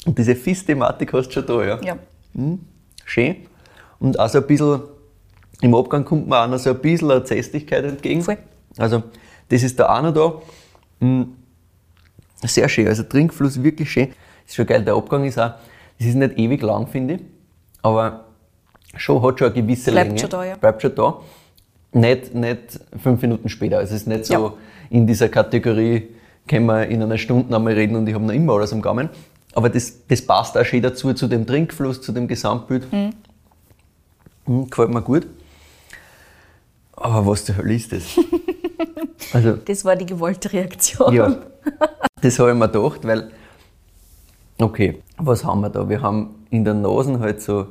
Und 0.06 0.18
diese 0.18 0.36
Fiss-Thematik 0.36 1.12
hast 1.14 1.30
du 1.30 1.32
schon 1.34 1.46
da, 1.48 1.66
ja. 1.66 1.82
Ja. 1.82 1.98
Schön. 3.06 3.36
Und 4.00 4.20
auch 4.20 4.30
so 4.30 4.38
ein 4.38 4.46
bisschen, 4.46 4.82
im 5.62 5.74
Abgang 5.74 6.06
kommt 6.06 6.28
mir 6.28 6.38
auch 6.40 6.48
noch 6.48 6.60
so 6.60 6.70
ein 6.70 6.80
bisschen 6.80 7.10
eine 7.10 7.24
Zästigkeit 7.24 7.84
entgegen. 7.84 8.22
Voll. 8.22 8.38
Also, 8.78 9.02
das 9.50 9.64
ist 9.64 9.80
da 9.80 9.98
auch 9.98 10.04
noch 10.04 10.14
da. 11.00 11.06
Mm, 11.06 11.24
Sehr 12.44 12.70
schön. 12.70 12.88
Also, 12.88 13.04
Trinkfluss 13.04 13.62
wirklich 13.62 13.92
schön. 13.92 14.10
Ist 14.46 14.56
schon 14.56 14.68
geil. 14.68 14.86
Der 14.86 14.94
Abgang 14.94 15.26
ist 15.26 15.40
auch, 15.40 15.54
es 15.98 16.06
ist 16.06 16.16
nicht 16.16 16.38
ewig 16.38 16.62
lang, 16.62 16.86
finde 16.88 17.16
ich. 17.16 17.22
Aber 17.82 18.26
schon, 18.96 19.22
hat 19.24 19.40
schon 19.40 19.52
eine 19.52 19.62
gewisse 19.64 19.92
Bleibt 19.92 20.10
Länge. 20.10 20.20
schon 20.20 20.30
da, 20.30 20.46
ja. 20.46 20.56
Bleibt 20.56 20.82
schon 20.84 20.94
da. 20.94 21.20
Nicht, 21.92 22.34
nicht 22.36 22.80
fünf 23.02 23.22
Minuten 23.22 23.50
später. 23.50 23.82
Es 23.82 23.92
ist 23.92 24.08
nicht 24.08 24.26
so 24.26 24.34
Ja. 24.34 24.54
in 24.90 25.08
dieser 25.08 25.30
Kategorie, 25.30 26.08
können 26.48 26.66
wir 26.68 26.88
in 26.88 27.02
einer 27.02 27.18
Stunde 27.18 27.56
einmal 27.56 27.74
reden 27.74 27.96
und 27.96 28.08
ich 28.08 28.14
habe 28.16 28.24
noch 28.26 28.34
immer 28.34 28.54
alles 28.54 28.74
am 28.74 28.82
Gaumen. 28.82 29.10
Aber 29.54 29.70
das, 29.70 30.06
das 30.08 30.22
passt 30.22 30.58
auch 30.58 30.64
schön 30.66 30.82
dazu, 30.84 31.14
zu 31.14 31.28
dem 31.28 31.46
Trinkfluss, 31.48 32.02
zu 32.02 32.12
dem 32.12 32.28
Gesamtbild. 32.28 32.88
Mm, 34.46 34.64
gefällt 34.70 34.90
mir 34.94 35.02
gut. 35.02 35.28
Aber 36.94 37.26
was 37.26 37.46
zur 37.46 37.58
Hölle 37.58 37.74
ist 37.76 37.92
das? 37.92 38.04
also, 39.34 39.54
Das 39.66 39.86
war 39.86 39.96
die 39.96 40.06
gewollte 40.06 40.52
Reaktion. 40.54 41.14
ja, 41.14 41.38
das 42.22 42.38
habe 42.40 42.52
ich 42.52 42.58
mir 42.58 42.68
gedacht, 42.70 43.06
weil, 43.08 43.32
okay, 44.60 45.02
was 45.18 45.44
haben 45.44 45.62
wir 45.62 45.70
da? 45.70 45.88
Wir 45.90 46.02
haben 46.02 46.36
in 46.52 46.64
der 46.66 46.74
Nase 46.76 47.20
halt 47.20 47.42
so 47.42 47.68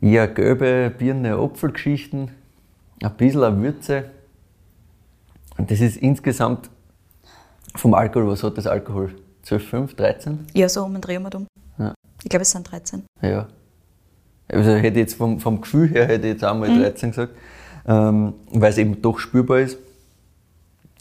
eher 0.00 0.28
gelbe 0.28 0.92
Birne, 0.96 1.34
Apfelgeschichten, 1.36 2.30
ein 3.02 3.16
bisschen 3.16 3.42
eine 3.44 3.60
Würze. 3.62 4.04
Und 5.56 5.70
das 5.70 5.80
ist 5.80 5.96
insgesamt 5.96 6.70
vom 7.74 7.94
Alkohol, 7.94 8.28
was 8.28 8.42
hat 8.42 8.56
das 8.58 8.66
Alkohol? 8.66 9.14
12, 9.42 9.68
5, 9.68 9.94
13? 9.94 10.46
Ja, 10.54 10.68
so 10.68 10.84
um 10.84 10.92
den 10.92 11.00
Dreh 11.00 11.16
um 11.16 11.24
und 11.24 11.34
um. 11.34 11.46
Ja. 11.78 11.94
Ich 12.22 12.28
glaube, 12.30 12.42
es 12.42 12.50
sind 12.50 12.70
13. 12.70 13.04
Ja. 13.22 13.46
Also 14.48 14.70
hätte 14.72 14.88
ich 14.88 14.96
jetzt 14.96 15.14
vom, 15.14 15.40
vom 15.40 15.60
Gefühl 15.60 15.88
her 15.90 16.06
hätte 16.06 16.26
ich 16.26 16.34
jetzt 16.34 16.44
auch 16.44 16.54
mal 16.56 16.68
13 16.68 17.10
gesagt, 17.10 17.34
ähm, 17.86 18.34
weil 18.50 18.70
es 18.70 18.78
eben 18.78 19.00
doch 19.02 19.18
spürbar 19.18 19.60
ist. 19.60 19.78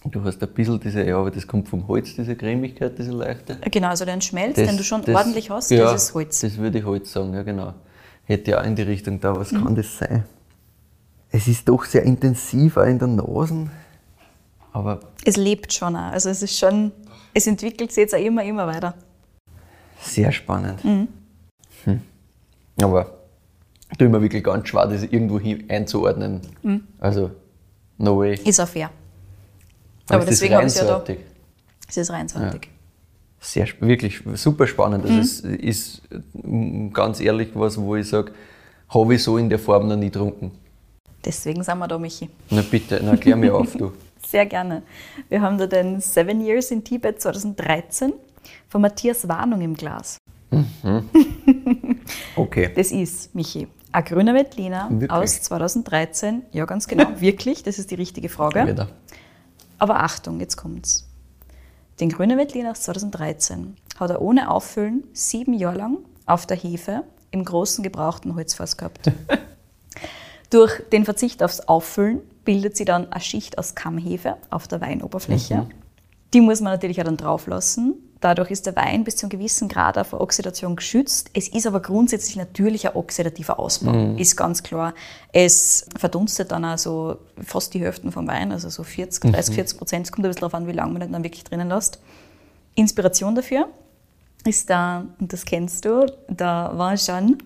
Du 0.06 0.24
hast 0.24 0.42
ein 0.42 0.50
bisschen 0.50 0.80
diese, 0.80 1.04
ja, 1.04 1.18
aber 1.18 1.32
das 1.32 1.48
kommt 1.48 1.68
vom 1.68 1.88
Holz, 1.88 2.13
diese 2.16 2.36
Cremigkeit, 2.36 2.98
diese 2.98 3.12
leichte. 3.12 3.58
Genau, 3.72 3.88
also 3.89 4.06
den 4.06 4.22
Schmelz, 4.22 4.56
Das- 4.56 4.68
den 4.68 4.77
du 4.77 4.84
schon 4.84 5.01
das- 5.04 5.16
ordentlich 5.16 5.50
hast, 5.50 5.72
ja, 5.72 5.84
das 5.92 6.04
ist 6.06 6.13
Holz. 6.13 6.39
Das 6.42 6.58
würde 6.58 6.80
ich 6.80 6.86
Holz 6.86 7.12
sagen, 7.12 7.34
ja 7.34 7.44
genau. 7.44 7.74
Hätte 8.25 8.51
ja 8.51 8.62
auch 8.62 8.66
in 8.66 8.75
die 8.75 8.84
Richtung 8.84 9.20
da, 9.20 9.34
Mhm. 9.34 9.38
was 9.39 9.50
kann 9.51 9.75
das 9.75 9.98
sein? 9.98 10.24
Es 11.31 11.48
ist 11.48 11.67
doch 11.67 11.84
sehr 11.86 12.03
intensiv 12.03 12.77
auch 12.77 12.86
in 12.86 13.00
der 13.00 13.07
Nase, 13.10 13.69
aber 14.72 15.00
Es 15.25 15.36
lebt 15.38 15.74
schon 15.74 15.96
auch. 15.96 16.12
Also 16.12 16.29
es 16.29 16.41
ist 16.41 16.57
schon, 16.57 16.91
es 17.34 17.48
entwickelt 17.48 17.91
sich 17.91 18.01
jetzt 18.03 18.15
auch 18.15 18.19
immer, 18.19 18.43
immer 18.43 18.65
weiter. 18.67 18.93
sehr 20.01 20.31
spannend. 20.31 20.84
Mhm. 20.86 21.07
Hm. 21.84 22.01
Aber 22.81 23.17
tue 23.98 24.10
mir 24.10 24.22
wirklich 24.22 24.43
ganz 24.43 24.67
schwer, 24.69 24.88
das 24.88 25.03
irgendwo 25.03 25.39
einzuordnen. 25.69 26.41
Mhm. 26.63 26.84
Also, 27.00 27.31
no 27.98 28.19
way. 28.19 28.36
Ist 28.36 28.60
auch 28.60 28.67
fair. 28.67 28.89
Aber 30.10 30.19
das 30.19 30.29
deswegen 30.29 30.55
habe 30.55 30.65
ich 30.67 30.74
es 30.74 30.79
ja 30.79 30.86
da. 30.86 31.03
Es 31.89 31.98
ist 31.98 32.10
reinsortig. 32.12 32.69
Sehr, 33.39 33.63
sp- 33.67 33.81
wirklich 33.86 34.22
super 34.36 34.65
spannend. 34.67 35.03
Mhm. 35.05 35.10
Also 35.17 35.19
es 35.22 35.39
ist 35.41 36.01
mm, 36.34 36.89
ganz 36.91 37.19
ehrlich 37.19 37.50
was, 37.53 37.77
wo 37.79 37.96
ich 37.96 38.07
sage, 38.07 38.31
habe 38.89 39.15
ich 39.15 39.24
so 39.24 39.38
in 39.38 39.50
der 39.50 39.60
Form 39.60 39.88
noch 39.88 39.96
nie 39.98 40.05
getrunken. 40.10 40.51
Deswegen 41.25 41.63
sind 41.63 41.77
wir 41.79 41.88
da, 41.88 41.97
Michi. 41.97 42.29
Na 42.50 42.62
bitte, 42.62 43.00
na, 43.03 43.12
erklär 43.12 43.36
mir 43.36 43.55
auf, 43.55 43.74
du. 43.75 43.91
Sehr 44.27 44.45
gerne. 44.45 44.83
Wir 45.29 45.41
haben 45.41 45.57
da 45.57 45.67
den 45.67 46.00
Seven 46.00 46.41
Years 46.41 46.71
in 46.71 46.83
Tibet 46.83 47.21
2013 47.21 48.13
von 48.67 48.81
Matthias 48.81 49.27
Warnung 49.27 49.62
im 49.62 49.75
Glas. 49.75 50.17
Okay. 52.36 52.71
Das 52.75 52.91
ist, 52.91 53.36
Michi, 53.36 53.67
ein 53.91 54.03
grüner 54.03 54.33
Veltliner 54.33 54.89
aus 55.09 55.41
2013. 55.41 56.43
Ja, 56.51 56.65
ganz 56.65 56.88
genau. 56.88 57.07
Wirklich, 57.19 57.63
das 57.63 57.79
ist 57.79 57.91
die 57.91 57.95
richtige 57.95 58.29
Frage. 58.29 58.65
Wieder. 58.67 58.88
Aber 59.79 60.03
Achtung, 60.03 60.39
jetzt 60.39 60.55
kommt's. 60.55 61.07
Den 62.00 62.09
grünen 62.09 62.38
Veltliner 62.38 62.71
aus 62.71 62.81
2013 62.81 63.75
hat 64.00 64.09
er 64.12 64.21
ohne 64.21 64.51
Auffüllen 64.51 65.03
sieben 65.13 65.53
Jahre 65.53 65.77
lang 65.77 65.97
auf 66.25 66.45
der 66.45 66.57
Hefe 66.57 67.03
im 67.31 67.43
großen 67.43 67.83
gebrauchten 67.83 68.36
Holzfass 68.36 68.77
gehabt. 68.77 69.12
Durch 70.50 70.82
den 70.92 71.06
Verzicht 71.06 71.44
aufs 71.44 71.62
Auffüllen 71.62 72.22
bildet 72.46 72.77
sie 72.77 72.86
dann 72.86 73.12
eine 73.12 73.22
Schicht 73.22 73.58
aus 73.58 73.75
Kammhefe 73.75 74.38
auf 74.50 74.68
der 74.68 74.80
Weinoberfläche. 74.82 75.68
Die 76.34 76.42
muss 76.42 76.62
man 76.62 76.74
natürlich 76.74 77.00
auch 77.00 77.06
dann 77.06 77.18
drauflassen. 77.18 77.96
Dadurch 78.20 78.50
ist 78.50 78.66
der 78.66 78.75
Wein 78.75 79.04
bis 79.04 79.16
zu 79.18 79.25
einem 79.25 79.30
gewissen 79.30 79.68
Grad 79.68 80.06
vor 80.08 80.22
Oxidation 80.22 80.75
geschützt. 80.75 81.30
Es 81.34 81.50
ist 81.50 81.68
aber 81.68 81.82
grundsätzlich 81.82 82.36
natürlich 82.36 82.88
ein 82.88 82.96
oxidativer 82.96 83.60
Ausbau, 83.60 84.16
ist 84.18 84.36
ganz 84.36 84.63
klar. 84.63 84.96
Es 85.32 85.86
verdunstet 85.96 86.51
dann 86.51 86.66
also 86.66 87.18
fast 87.44 87.74
die 87.74 87.80
Hälfte 87.80 88.12
vom 88.12 88.27
Wein, 88.27 88.51
also 88.51 88.70
so 88.70 88.84
40, 88.84 89.32
30, 89.32 89.56
40 89.56 89.77
Prozent. 89.77 90.06
Es 90.08 90.12
kommt 90.12 90.25
ein 90.25 90.30
bisschen 90.30 90.42
darauf 90.42 90.56
an, 90.56 90.68
wie 90.68 90.72
lange 90.72 90.94
man 90.94 91.01
den 91.01 91.12
dann 91.12 91.24
wirklich 91.24 91.44
drinnen 91.44 91.70
lässt. 91.70 92.00
Inspiration 92.74 93.36
dafür 93.36 93.68
ist 94.46 94.70
da, 94.70 95.06
und 95.20 95.32
das 95.32 95.46
kennst 95.46 95.86
du, 95.86 96.06
der 96.27 96.72
Vinjean 96.74 97.38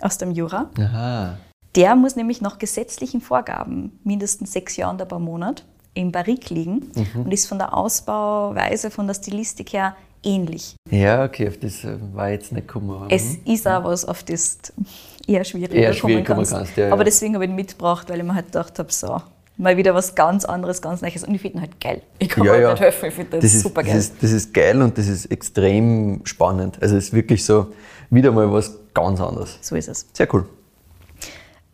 aus 0.00 0.16
dem 0.18 0.30
Jura. 0.30 0.70
Aha. 0.78 1.36
Der 1.76 1.96
muss 1.96 2.14
nämlich 2.16 2.40
nach 2.40 2.58
gesetzlichen 2.58 3.20
Vorgaben 3.20 3.98
mindestens 4.04 4.52
sechs 4.52 4.76
Jahre 4.76 4.92
und 4.92 5.02
ein 5.02 5.08
paar 5.08 5.18
Monate 5.18 5.64
im 5.94 6.12
Barrique 6.12 6.52
liegen 6.52 6.90
und 7.14 7.32
ist 7.32 7.46
von 7.46 7.58
der 7.58 7.76
Ausbauweise, 7.76 8.90
von 8.90 9.06
der 9.06 9.14
Stilistik 9.14 9.72
her 9.72 9.96
ähnlich. 10.22 10.76
Ja, 10.90 11.24
okay, 11.24 11.48
auf 11.48 11.58
das 11.58 11.84
äh, 11.84 11.96
war 12.12 12.30
jetzt 12.30 12.52
nicht 12.52 12.66
gekommen. 12.66 13.06
Es 13.10 13.34
hm. 13.34 13.52
ist 13.52 13.66
auch 13.68 13.84
was, 13.84 14.04
auf 14.04 14.22
das 14.22 14.58
eher 15.26 15.44
schwieriger 15.44 15.74
Eher 15.74 15.90
kommen 15.90 15.98
schwierig 15.98 16.26
kommen 16.26 16.38
kannst. 16.38 16.52
kannst, 16.52 16.76
ja, 16.76 16.86
ja. 16.86 16.92
Aber 16.92 17.04
deswegen 17.04 17.34
habe 17.34 17.44
ich 17.44 17.50
ihn 17.50 17.56
mitgebracht, 17.56 18.08
weil 18.08 18.18
ich 18.18 18.24
mir 18.24 18.34
halt 18.34 18.46
gedacht 18.46 18.78
habe, 18.78 18.92
so, 18.92 19.20
mal 19.56 19.76
wieder 19.76 19.94
was 19.94 20.14
ganz 20.14 20.44
anderes, 20.44 20.80
ganz 20.82 21.02
Neues. 21.02 21.24
Und 21.24 21.34
ich 21.34 21.40
finde 21.40 21.58
ihn 21.58 21.60
halt 21.60 21.80
geil. 21.80 22.02
Ich 22.18 22.28
kann 22.28 22.44
Ja, 22.44 22.52
mir 22.52 22.60
ja. 22.60 22.68
halt 22.68 22.80
nicht 22.80 22.84
helfen, 22.84 23.08
ich 23.08 23.14
finde 23.14 23.30
das, 23.32 23.40
das 23.42 23.54
ist, 23.54 23.62
super 23.62 23.82
das 23.82 23.90
geil. 23.90 23.98
ist, 23.98 24.14
das 24.22 24.30
ist 24.32 24.54
geil 24.54 24.82
und 24.82 24.98
das 24.98 25.08
ist 25.08 25.26
extrem 25.26 26.20
spannend. 26.24 26.78
Also 26.80 26.96
es 26.96 27.06
ist 27.06 27.12
wirklich 27.12 27.44
so 27.44 27.68
wieder 28.10 28.32
mal 28.32 28.50
was 28.50 28.78
ganz 28.94 29.20
anderes. 29.20 29.58
so 29.60 29.76
ist 29.76 29.88
es. 29.88 30.06
Sehr 30.12 30.32
cool. 30.32 30.46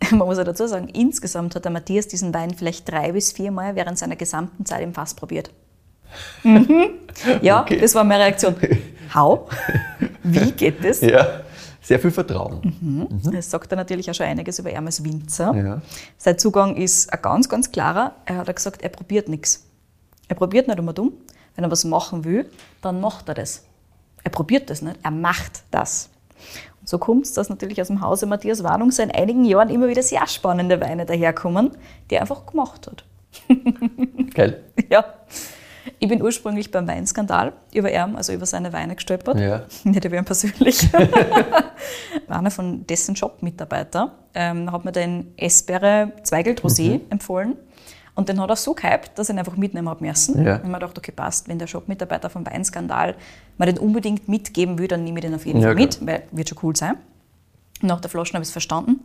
Man 0.11 0.21
muss 0.21 0.39
ja 0.39 0.45
dazu 0.45 0.67
sagen, 0.67 0.89
insgesamt 0.89 1.55
hat 1.55 1.65
der 1.65 1.73
Matthias 1.73 2.09
diesen 2.09 2.33
Wein 2.35 2.55
vielleicht 2.55 2.91
drei 2.91 3.13
bis 3.13 3.33
viermal 3.33 3.75
während 3.77 3.99
seiner 3.99 4.17
gesamten 4.17 4.65
Zeit 4.65 4.83
im 4.83 4.95
Fass 4.95 5.15
probiert. 5.15 5.51
Mhm. 6.43 6.91
Ja, 7.43 7.61
Okay. 7.63 7.79
das 7.81 7.95
war 7.95 8.05
meine 8.05 8.23
Reaktion. 8.25 8.55
How? 9.15 9.51
Wie 10.23 10.53
geht 10.53 10.83
das? 10.85 11.01
Ja, 11.01 11.41
sehr 11.83 11.99
viel 11.99 12.11
Vertrauen. 12.13 13.11
Das 13.33 13.51
sagt 13.51 13.71
er 13.73 13.77
natürlich 13.77 14.09
auch 14.11 14.15
schon 14.15 14.27
einiges 14.27 14.59
über 14.59 14.71
ihn 14.71 14.87
als 14.87 15.03
Winzer. 15.05 15.55
Ja. 15.55 15.83
Sein 16.17 16.39
Zugang 16.39 16.77
ist 16.77 17.13
ein 17.13 17.21
ganz, 17.21 17.49
ganz 17.49 17.71
klarer. 17.73 18.15
Er 18.25 18.39
hat 18.39 18.57
gesagt, 18.57 18.83
er 18.83 18.89
probiert 18.91 19.29
nichts. 19.29 19.67
Er 20.29 20.37
probiert 20.37 20.69
nicht 20.69 20.79
immer 20.79 20.93
dumm. 20.93 21.13
Wenn 21.57 21.65
er 21.65 21.71
was 21.71 21.85
machen 21.85 22.25
will, 22.25 22.49
dann 22.81 23.01
macht 23.01 23.29
er 23.29 23.35
das. 23.35 23.65
Er 24.23 24.31
probiert 24.31 24.71
das 24.71 24.83
nicht, 24.83 24.99
er 25.03 25.11
macht 25.11 25.63
das. 25.71 26.09
So 26.91 26.99
kommt 26.99 27.25
es, 27.25 27.35
dass 27.35 27.49
natürlich 27.49 27.81
aus 27.81 27.87
dem 27.87 28.01
Hause 28.01 28.27
Matthias 28.27 28.65
Warnung 28.65 28.91
seit 28.91 29.15
einigen 29.15 29.45
Jahren 29.45 29.71
immer 29.71 29.87
wieder 29.87 30.03
sehr 30.03 30.27
spannende 30.27 30.81
Weine 30.81 31.07
daherkommen, 31.07 31.71
die 32.11 32.17
er 32.17 32.23
einfach 32.23 32.47
gemacht 32.47 32.89
hat. 32.89 33.05
Geil. 34.35 34.65
Ja. 34.91 35.05
Ich 36.01 36.09
bin 36.09 36.21
ursprünglich 36.21 36.73
beim 36.73 36.89
Weinskandal 36.89 37.53
über 37.73 37.93
ihn, 37.93 38.17
also 38.17 38.33
über 38.33 38.45
seine 38.45 38.73
Weine 38.73 38.97
gestolpert. 38.97 39.39
Ja. 39.39 39.63
Nicht 39.85 40.05
über 40.05 40.17
ihn 40.17 40.25
persönlich. 40.25 40.89
Einer 42.29 42.51
von 42.51 42.85
dessen 42.89 43.15
Shop-Mitarbeiter 43.15 44.11
ähm, 44.35 44.73
hat 44.73 44.85
mir 44.85 44.91
den 44.91 45.33
Essbeere 45.37 46.11
Zweigelt 46.25 46.61
Rosé 46.63 46.95
Mhm. 46.95 47.01
empfohlen. 47.11 47.57
Und 48.21 48.29
den 48.29 48.39
hat 48.39 48.51
er 48.51 48.57
so 48.57 48.75
gehypt, 48.75 49.13
dass 49.19 49.31
ich 49.31 49.35
ihn 49.35 49.39
einfach 49.39 49.57
mitnehmen 49.57 49.89
habe 49.89 50.05
müssen. 50.05 50.45
Ja. 50.45 50.57
Und 50.57 50.67
mir 50.67 50.75
gedacht, 50.75 50.99
okay, 50.99 51.11
passt, 51.11 51.49
wenn 51.49 51.59
der 51.59 51.67
Shop-Mitarbeiter 51.67 52.29
vom 52.29 52.45
Weinskandal 52.45 53.15
mir 53.57 53.65
den 53.65 53.79
unbedingt 53.79 54.29
mitgeben 54.29 54.79
will, 54.79 54.89
dann 54.89 55.05
nehme 55.05 55.21
ich 55.21 55.25
den 55.25 55.35
auf 55.35 55.47
jeden 55.47 55.61
Ja, 55.61 55.69
Fall 55.69 55.77
klar. 55.77 55.87
mit, 55.87 56.07
weil 56.07 56.23
wird 56.33 56.51
schon 56.51 56.59
cool 56.63 56.77
sein. 56.77 56.97
Nach 57.81 57.99
der 57.99 58.11
Flasche 58.11 58.35
habe 58.35 58.43
ich 58.43 58.49
es 58.49 58.53
verstanden 58.53 59.01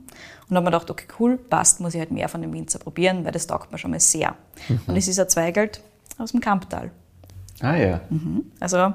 und 0.50 0.56
habe 0.58 0.66
mir 0.66 0.72
gedacht, 0.72 0.92
okay, 0.92 1.06
cool, 1.18 1.38
passt, 1.38 1.80
muss 1.80 1.94
ich 1.94 2.00
halt 2.02 2.12
mehr 2.12 2.28
von 2.28 2.42
dem 2.42 2.52
Winzer 2.52 2.78
probieren, 2.78 3.24
weil 3.24 3.32
das 3.32 3.48
taugt 3.48 3.72
mir 3.72 3.78
schon 3.78 3.92
mal 3.92 4.02
sehr. 4.02 4.36
Mhm. 4.68 4.80
Und 4.88 4.98
es 4.98 5.08
ist 5.08 5.18
ein 5.18 5.30
Zweigelt 5.30 5.80
aus 6.18 6.32
dem 6.34 6.42
Kamptal. 6.42 6.92
Ah 7.62 7.78
ja. 7.78 8.02
Also 8.60 8.94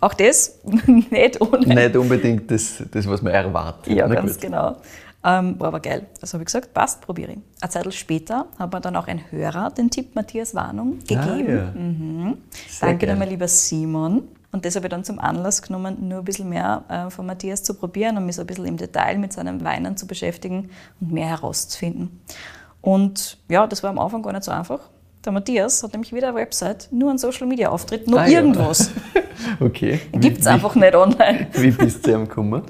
auch 0.00 0.14
das 0.14 0.58
nicht 0.86 1.38
ohne. 1.38 1.66
Nicht 1.66 1.96
unbedingt 1.96 2.50
das, 2.50 2.82
das, 2.90 3.06
was 3.06 3.20
man 3.20 3.34
erwartet. 3.34 3.92
Ja, 3.92 4.08
Na 4.08 4.14
ganz 4.14 4.32
gut. 4.32 4.40
genau. 4.40 4.76
Ähm, 5.22 5.60
war 5.60 5.68
aber 5.68 5.80
geil. 5.80 6.06
Also 6.22 6.34
habe 6.34 6.42
ich 6.42 6.46
gesagt, 6.46 6.72
passt, 6.72 7.02
probiere 7.02 7.32
ich. 7.32 7.38
Eine 7.60 7.70
Zeit 7.70 7.94
später 7.94 8.46
hat 8.58 8.72
mir 8.72 8.80
dann 8.80 8.96
auch 8.96 9.06
ein 9.06 9.20
Hörer 9.30 9.70
den 9.70 9.90
Tipp 9.90 10.14
Matthias 10.14 10.54
Warnung 10.54 10.98
gegeben. 11.00 11.20
Ah, 11.20 11.36
ja. 11.36 12.34
Sehr 12.68 12.88
Danke 12.88 13.06
nochmal, 13.06 13.28
lieber 13.28 13.46
Simon. 13.48 14.22
Und 14.52 14.64
das 14.64 14.74
habe 14.76 14.86
ich 14.86 14.90
dann 14.90 15.04
zum 15.04 15.18
Anlass 15.20 15.62
genommen, 15.62 16.08
nur 16.08 16.18
ein 16.20 16.24
bisschen 16.24 16.48
mehr 16.48 16.82
äh, 16.88 17.10
von 17.10 17.26
Matthias 17.26 17.62
zu 17.62 17.74
probieren 17.74 18.16
und 18.16 18.26
mich 18.26 18.34
so 18.36 18.40
ein 18.40 18.46
bisschen 18.46 18.64
im 18.64 18.76
Detail 18.78 19.18
mit 19.18 19.32
seinen 19.32 19.62
Weinen 19.62 19.96
zu 19.96 20.06
beschäftigen 20.06 20.70
und 21.00 21.12
mehr 21.12 21.28
herauszufinden. 21.28 22.20
Und 22.80 23.38
ja, 23.48 23.66
das 23.66 23.82
war 23.82 23.90
am 23.90 23.98
Anfang 23.98 24.22
gar 24.22 24.32
nicht 24.32 24.44
so 24.44 24.50
einfach. 24.50 24.80
Der 25.24 25.32
Matthias 25.32 25.82
hat 25.82 25.92
nämlich 25.92 26.14
wieder 26.14 26.28
eine 26.28 26.36
Website, 26.38 26.88
nur 26.90 27.10
einen 27.10 27.18
Social 27.18 27.46
Media 27.46 27.68
Auftritt, 27.68 28.08
nur 28.08 28.20
Ah, 28.20 28.26
ja. 28.26 28.38
irgendwas. 28.40 28.90
Okay. 29.58 30.00
Gibt 30.12 30.40
es 30.40 30.46
einfach 30.46 30.74
nicht 30.74 30.94
online. 30.94 31.46
Wie, 31.54 31.70
bist 31.70 32.06
du 32.06 32.12
ihm 32.12 32.28
gekommen? 32.28 32.62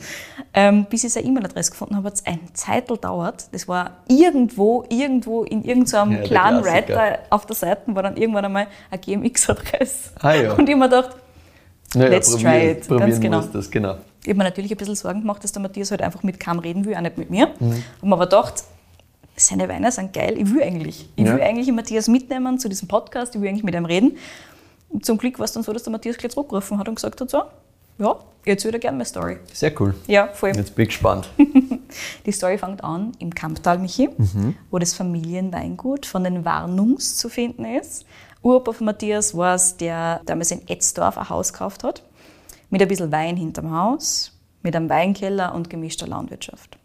Ähm, 0.53 0.87
bis 0.91 1.05
ich 1.05 1.13
seine 1.13 1.27
E-Mail-Adresse 1.29 1.71
gefunden 1.71 1.95
habe, 1.95 2.09
hat 2.09 2.15
es 2.15 2.27
ein 2.27 2.41
Zeitl 2.55 2.97
dauert. 2.97 3.45
Das 3.53 3.69
war 3.69 3.99
irgendwo, 4.09 4.85
irgendwo 4.89 5.45
in 5.45 5.63
irgendeinem 5.63 6.11
Ja, 6.13 6.19
der 6.19 6.27
kleinen 6.27 6.63
Klassiker. 6.63 6.95
Writer 6.97 7.19
auf 7.31 7.47
der 7.47 7.55
Seite 7.57 7.83
war 7.95 8.03
dann 8.03 8.17
irgendwann 8.17 8.45
einmal 8.47 8.67
eine 8.91 9.01
GMX-Adresse. 9.01 10.11
Ah, 10.21 10.33
ja. 10.35 10.53
Und 10.55 10.69
ich 10.69 10.75
habe 10.75 10.77
mir 10.77 10.89
gedacht, 10.89 11.17
Naja, 11.95 12.11
Let's 12.11 12.37
try 12.37 12.71
it. 12.73 12.89
Ganz 12.89 13.21
genau. 13.21 13.41
das, 13.43 13.71
genau. 13.71 13.97
ich 14.23 14.29
habe 14.29 14.39
mir 14.39 14.45
natürlich 14.45 14.73
ein 14.73 14.77
bisschen 14.77 14.97
Sorgen 14.97 15.21
gemacht, 15.21 15.43
dass 15.45 15.53
der 15.53 15.63
Matthias 15.63 15.91
halt 15.93 16.03
einfach 16.03 16.23
mit 16.25 16.41
Kam 16.41 16.59
reden 16.59 16.85
will, 16.85 16.97
auch 16.97 17.01
nicht 17.01 17.17
mit 17.19 17.31
mir. 17.31 17.47
Mhm. 17.61 17.73
Habe 17.73 18.07
mir 18.07 18.15
aber 18.15 18.25
gedacht, 18.27 18.65
seine 19.37 19.69
Weine 19.69 19.91
sind 19.93 20.13
geil, 20.13 20.35
ich 20.37 20.53
will 20.53 20.63
eigentlich. 20.63 21.09
Ich 21.17 21.25
Ja. 21.27 21.35
will 21.35 21.43
eigentlich 21.43 21.67
den 21.67 21.75
Matthias 21.77 22.09
mitnehmen 22.09 22.59
zu 22.59 22.69
diesem 22.69 22.89
Podcast, 22.89 23.35
ich 23.37 23.41
will 23.41 23.49
eigentlich 23.49 23.63
mit 23.65 23.75
ihm 23.75 23.85
reden. 23.85 24.17
Und 24.89 25.07
zum 25.07 25.17
Glück 25.17 25.39
war 25.39 25.45
es 25.45 25.53
dann 25.53 25.63
so, 25.63 25.73
dass 25.73 25.85
der 25.85 25.93
Matthias 25.93 26.17
gleich 26.19 26.33
zurückgerufen 26.33 26.77
hat 26.79 26.89
und 26.89 26.97
gesagt 26.97 27.21
hat, 27.21 27.31
so, 27.31 27.43
ja, 28.01 28.19
jetzt 28.45 28.65
würde 28.65 28.79
er 28.79 28.81
gerne 28.81 28.97
meine 28.97 29.07
Story. 29.07 29.39
Sehr 29.53 29.79
cool. 29.81 29.95
Ja, 30.07 30.29
voll. 30.29 30.53
Jetzt 30.57 30.75
bin 30.75 30.85
ich 30.85 30.89
gespannt. 30.89 31.29
Die 32.27 32.33
Story 32.33 32.59
fängt 32.59 32.83
an 32.83 33.13
im 33.19 33.35
Kamptal, 33.35 33.79
Michi, 33.79 34.09
wo 34.71 34.79
das 34.79 34.95
Familienweingut 34.95 36.07
von 36.07 36.25
den 36.25 36.45
Warnungs 36.45 37.17
zu 37.17 37.29
finden 37.29 37.65
ist. 37.65 38.07
Uropa 38.43 38.73
von 38.73 38.87
Matthias 38.87 39.37
war 39.37 39.55
es, 39.55 39.77
der 39.77 40.21
damals 40.25 40.51
in 40.51 40.67
Etzdorf 40.69 41.19
ein 41.19 41.29
Haus 41.29 41.53
gekauft 41.53 41.85
hat, 41.85 42.03
mit 42.71 42.81
ein 42.81 42.89
bisschen 42.89 43.13
Wein 43.13 43.37
hinterm 43.37 43.71
Haus, 43.77 44.33
mit 44.63 44.75
einem 44.75 44.89
Weinkeller 44.89 45.55
und 45.55 45.69
gemischter 45.69 46.07
Landwirtschaft. 46.07 46.79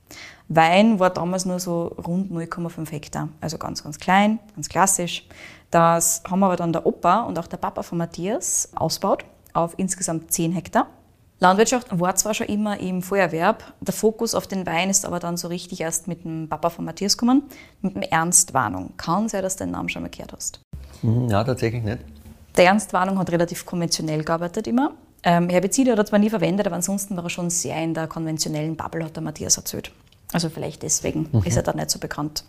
Wein 0.48 1.00
war 1.00 1.10
damals 1.10 1.46
nur 1.46 1.60
so 1.60 1.96
rund 2.06 2.32
0,5 2.32 2.92
Hektar, 2.92 3.30
also 3.42 3.58
ganz, 3.58 3.84
ganz 3.84 4.00
klein, 4.00 4.40
ganz 4.56 4.70
klassisch. 4.70 5.28
Das 5.72 6.24
haben 6.30 6.44
aber 6.44 6.56
dann 6.56 6.74
der 6.74 6.86
Opa 6.86 7.22
und 7.22 7.40
auch 7.40 7.48
der 7.48 7.58
Papa 7.58 7.84
von 7.84 7.98
Matthias 7.98 8.70
ausgebaut 8.76 9.26
auf 9.54 9.74
insgesamt 9.78 10.32
10 10.32 10.52
Hektar. 10.52 10.88
Landwirtschaft 11.40 11.88
war 11.92 12.16
zwar 12.16 12.34
schon 12.34 12.48
immer 12.48 12.80
im 12.80 13.02
Vorerwerb, 13.02 13.74
der 13.82 13.94
Fokus 13.94 14.34
auf 14.34 14.48
den 14.48 14.66
Wein 14.66 14.90
ist 14.90 15.06
aber 15.06 15.20
dann 15.20 15.36
so 15.36 15.50
richtig 15.50 15.82
erst 15.82 16.08
mit 16.08 16.24
dem 16.24 16.48
Papa 16.48 16.70
von 16.70 16.86
Matthias 16.86 17.18
gekommen, 17.18 17.44
mit 17.82 17.96
dem 17.96 18.04
Ernst 18.04 18.54
Warnung. 18.54 18.94
Kann 18.98 19.28
sein, 19.28 19.44
dass 19.44 19.58
du 19.58 19.66
den 19.66 19.72
Namen 19.72 19.90
schon 19.90 20.02
mal 20.02 20.10
gehört 20.10 20.34
hast. 20.34 20.62
Hm, 21.02 21.30
Ja, 21.30 21.44
tatsächlich 21.44 21.84
nicht. 21.84 22.00
Der 22.56 22.66
Ernstwarnung 22.68 23.20
hat 23.20 23.32
relativ 23.32 23.66
konventionell 23.66 24.24
gearbeitet 24.24 24.68
immer. 24.68 24.92
Ähm, 25.24 25.50
Herbizide 25.50 25.92
hat 25.92 25.98
er 25.98 26.06
zwar 26.06 26.20
nie 26.20 26.30
verwendet, 26.30 26.68
aber 26.68 26.76
ansonsten 26.78 27.18
war 27.18 27.24
er 27.24 27.30
schon 27.30 27.50
sehr 27.50 27.84
in 27.84 27.94
der 27.94 28.08
konventionellen 28.08 28.78
Bubble, 28.78 29.04
hat 29.04 29.16
der 29.16 29.24
Matthias 29.24 29.58
erzählt. 29.58 29.92
Also 30.32 30.50
vielleicht 30.50 30.84
deswegen 30.84 31.28
mhm. 31.32 31.44
ist 31.44 31.58
er 31.58 31.64
da 31.64 31.74
nicht 31.74 31.90
so 31.90 32.00
bekannt. 32.00 32.46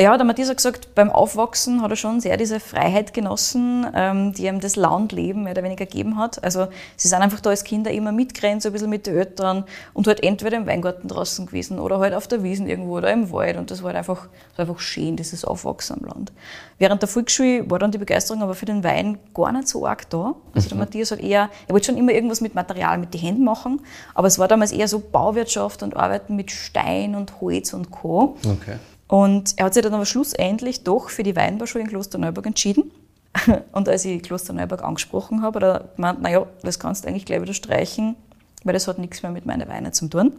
Ja, 0.00 0.16
der 0.16 0.24
Matthias 0.24 0.48
hat 0.48 0.58
gesagt, 0.58 0.94
beim 0.94 1.10
Aufwachsen 1.10 1.82
hat 1.82 1.90
er 1.90 1.96
schon 1.96 2.20
sehr 2.20 2.36
diese 2.36 2.60
Freiheit 2.60 3.12
genossen, 3.12 3.84
ähm, 3.96 4.32
die 4.32 4.46
ihm 4.46 4.60
das 4.60 4.76
Landleben 4.76 5.42
mehr 5.42 5.54
oder 5.54 5.64
weniger 5.64 5.86
gegeben 5.86 6.16
hat. 6.16 6.44
Also 6.44 6.68
sie 6.96 7.08
sind 7.08 7.20
einfach 7.20 7.40
da 7.40 7.50
als 7.50 7.64
Kinder 7.64 7.90
immer 7.90 8.12
mitgerannt, 8.12 8.62
so 8.62 8.68
ein 8.68 8.72
bisschen 8.74 8.90
mit 8.90 9.08
den 9.08 9.16
Eltern 9.16 9.64
und 9.94 10.06
halt 10.06 10.22
entweder 10.22 10.56
im 10.56 10.68
Weingarten 10.68 11.08
draußen 11.08 11.46
gewesen 11.46 11.80
oder 11.80 11.98
halt 11.98 12.14
auf 12.14 12.28
der 12.28 12.44
Wiesen 12.44 12.68
irgendwo 12.68 12.98
oder 12.98 13.12
im 13.12 13.32
Wald 13.32 13.56
und 13.56 13.72
das 13.72 13.82
war 13.82 13.88
halt 13.88 13.96
einfach, 13.96 14.28
war 14.54 14.68
einfach 14.68 14.78
schön, 14.78 15.16
dieses 15.16 15.44
Aufwachsen 15.44 15.98
am 15.98 16.08
Land. 16.08 16.32
Während 16.78 17.02
der 17.02 17.08
Volksschule 17.08 17.68
war 17.68 17.80
dann 17.80 17.90
die 17.90 17.98
Begeisterung 17.98 18.40
aber 18.44 18.54
für 18.54 18.66
den 18.66 18.84
Wein 18.84 19.18
gar 19.34 19.50
nicht 19.50 19.66
so 19.66 19.84
arg 19.84 20.08
da. 20.10 20.36
Also 20.54 20.68
der 20.68 20.76
mhm. 20.76 20.84
Matthias 20.84 21.10
hat 21.10 21.18
eher, 21.18 21.50
er 21.66 21.72
wollte 21.72 21.86
schon 21.86 21.96
immer 21.96 22.12
irgendwas 22.12 22.40
mit 22.40 22.54
Material, 22.54 22.98
mit 22.98 23.14
den 23.14 23.20
Händen 23.20 23.42
machen, 23.42 23.80
aber 24.14 24.28
es 24.28 24.38
war 24.38 24.46
damals 24.46 24.70
eher 24.70 24.86
so 24.86 25.00
Bauwirtschaft 25.00 25.82
und 25.82 25.96
Arbeiten 25.96 26.36
mit 26.36 26.52
Stein 26.52 27.16
und 27.16 27.40
Holz 27.40 27.72
und 27.72 27.90
Co. 27.90 28.36
Okay. 28.46 28.76
Und 29.08 29.54
er 29.56 29.66
hat 29.66 29.74
sich 29.74 29.82
dann 29.82 29.94
aber 29.94 30.06
schlussendlich 30.06 30.84
doch 30.84 31.08
für 31.08 31.22
die 31.22 31.34
Weinbauschule 31.34 31.82
in 31.82 31.90
Klosterneuburg 31.90 32.46
entschieden. 32.46 32.92
Und 33.72 33.88
als 33.88 34.04
ich 34.04 34.22
Klosterneuburg 34.22 34.84
angesprochen 34.84 35.42
habe, 35.42 35.60
hat 35.60 35.62
er 35.64 35.88
gemeint, 35.96 36.22
naja, 36.22 36.46
das 36.62 36.78
kannst 36.78 37.04
du 37.04 37.08
eigentlich 37.08 37.24
gleich 37.24 37.40
wieder 37.40 37.54
streichen, 37.54 38.16
weil 38.64 38.74
das 38.74 38.86
hat 38.86 38.98
nichts 38.98 39.22
mehr 39.22 39.32
mit 39.32 39.46
meinen 39.46 39.68
Weinen 39.68 39.92
zu 39.92 40.08
tun. 40.08 40.32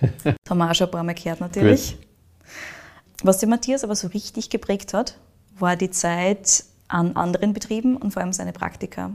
das 0.00 0.34
haben 0.48 0.58
wir 0.58 0.70
auch 0.70 0.74
schon 0.74 0.88
ein 0.88 0.90
paar 0.90 1.02
Mal 1.02 1.14
gehört 1.14 1.40
natürlich. 1.40 1.96
Gut. 1.96 2.06
Was 3.22 3.38
den 3.38 3.48
Matthias 3.48 3.82
aber 3.82 3.96
so 3.96 4.08
richtig 4.08 4.50
geprägt 4.50 4.92
hat, 4.92 5.16
war 5.58 5.76
die 5.76 5.90
Zeit 5.90 6.64
an 6.88 7.16
anderen 7.16 7.54
Betrieben 7.54 7.96
und 7.96 8.12
vor 8.12 8.22
allem 8.22 8.32
seine 8.32 8.52
Praktika. 8.52 9.10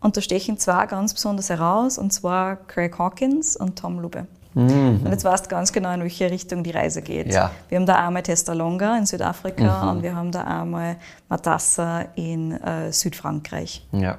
Und 0.00 0.16
da 0.16 0.20
stechen 0.20 0.58
zwei 0.58 0.86
ganz 0.86 1.14
besonders 1.14 1.48
heraus, 1.48 1.98
und 1.98 2.12
zwar 2.12 2.56
Craig 2.56 2.98
Hawkins 2.98 3.56
und 3.56 3.78
Tom 3.78 3.98
Lube. 3.98 4.26
Mhm. 4.54 5.00
Und 5.04 5.10
jetzt 5.10 5.24
weißt 5.24 5.46
du 5.46 5.50
ganz 5.50 5.72
genau, 5.72 5.92
in 5.92 6.02
welche 6.02 6.30
Richtung 6.30 6.62
die 6.64 6.70
Reise 6.70 7.02
geht. 7.02 7.32
Ja. 7.32 7.50
Wir 7.68 7.78
haben 7.78 7.86
da 7.86 8.06
einmal 8.06 8.22
Testalonga 8.22 8.96
in 8.98 9.06
Südafrika 9.06 9.84
mhm. 9.84 9.88
und 9.90 10.02
wir 10.02 10.14
haben 10.14 10.32
da 10.32 10.44
einmal 10.44 10.96
Matassa 11.28 12.06
in 12.16 12.52
äh, 12.52 12.92
Südfrankreich. 12.92 13.86
Ja. 13.92 14.18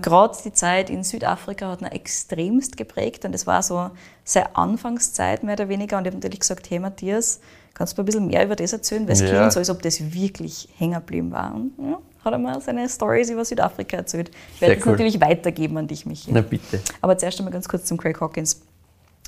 Gerade 0.00 0.36
die 0.44 0.52
Zeit 0.52 0.90
in 0.90 1.02
Südafrika 1.02 1.68
hat 1.68 1.80
ihn 1.80 1.86
extremst 1.86 2.76
geprägt 2.76 3.24
und 3.24 3.32
das 3.32 3.46
war 3.46 3.62
so 3.62 3.90
seine 4.24 4.54
Anfangszeit 4.56 5.42
mehr 5.42 5.54
oder 5.54 5.68
weniger. 5.68 5.98
Und 5.98 6.04
ich 6.04 6.08
habe 6.08 6.16
natürlich 6.16 6.40
gesagt, 6.40 6.70
hey 6.70 6.78
Matthias, 6.78 7.40
kannst 7.74 7.96
du 7.96 8.00
mir 8.00 8.04
ein 8.04 8.06
bisschen 8.06 8.26
mehr 8.28 8.44
über 8.44 8.56
das 8.56 8.72
erzählen? 8.72 9.06
Weil 9.06 9.14
es 9.14 9.20
ja. 9.20 9.28
klingt 9.28 9.52
so, 9.52 9.58
als 9.58 9.70
ob 9.70 9.82
das 9.82 10.12
wirklich 10.12 10.68
hängen 10.76 10.94
geblieben 10.94 11.32
war. 11.32 11.54
Und 11.54 11.72
ja, 11.78 11.98
hat 12.24 12.32
er 12.32 12.38
mir 12.38 12.60
seine 12.60 12.88
Stories 12.88 13.30
über 13.30 13.44
Südafrika 13.44 13.96
erzählt. 13.96 14.30
Ich 14.54 14.60
werde 14.60 14.76
das 14.76 14.86
cool. 14.86 14.92
natürlich 14.92 15.20
weitergeben 15.20 15.76
an 15.78 15.88
dich, 15.88 16.06
Michi. 16.06 16.30
Na 16.32 16.42
bitte. 16.42 16.80
Aber 17.00 17.18
zuerst 17.18 17.38
einmal 17.38 17.52
ganz 17.52 17.68
kurz 17.68 17.84
zum 17.86 17.96
Craig 17.96 18.20
Hawkins. 18.20 18.60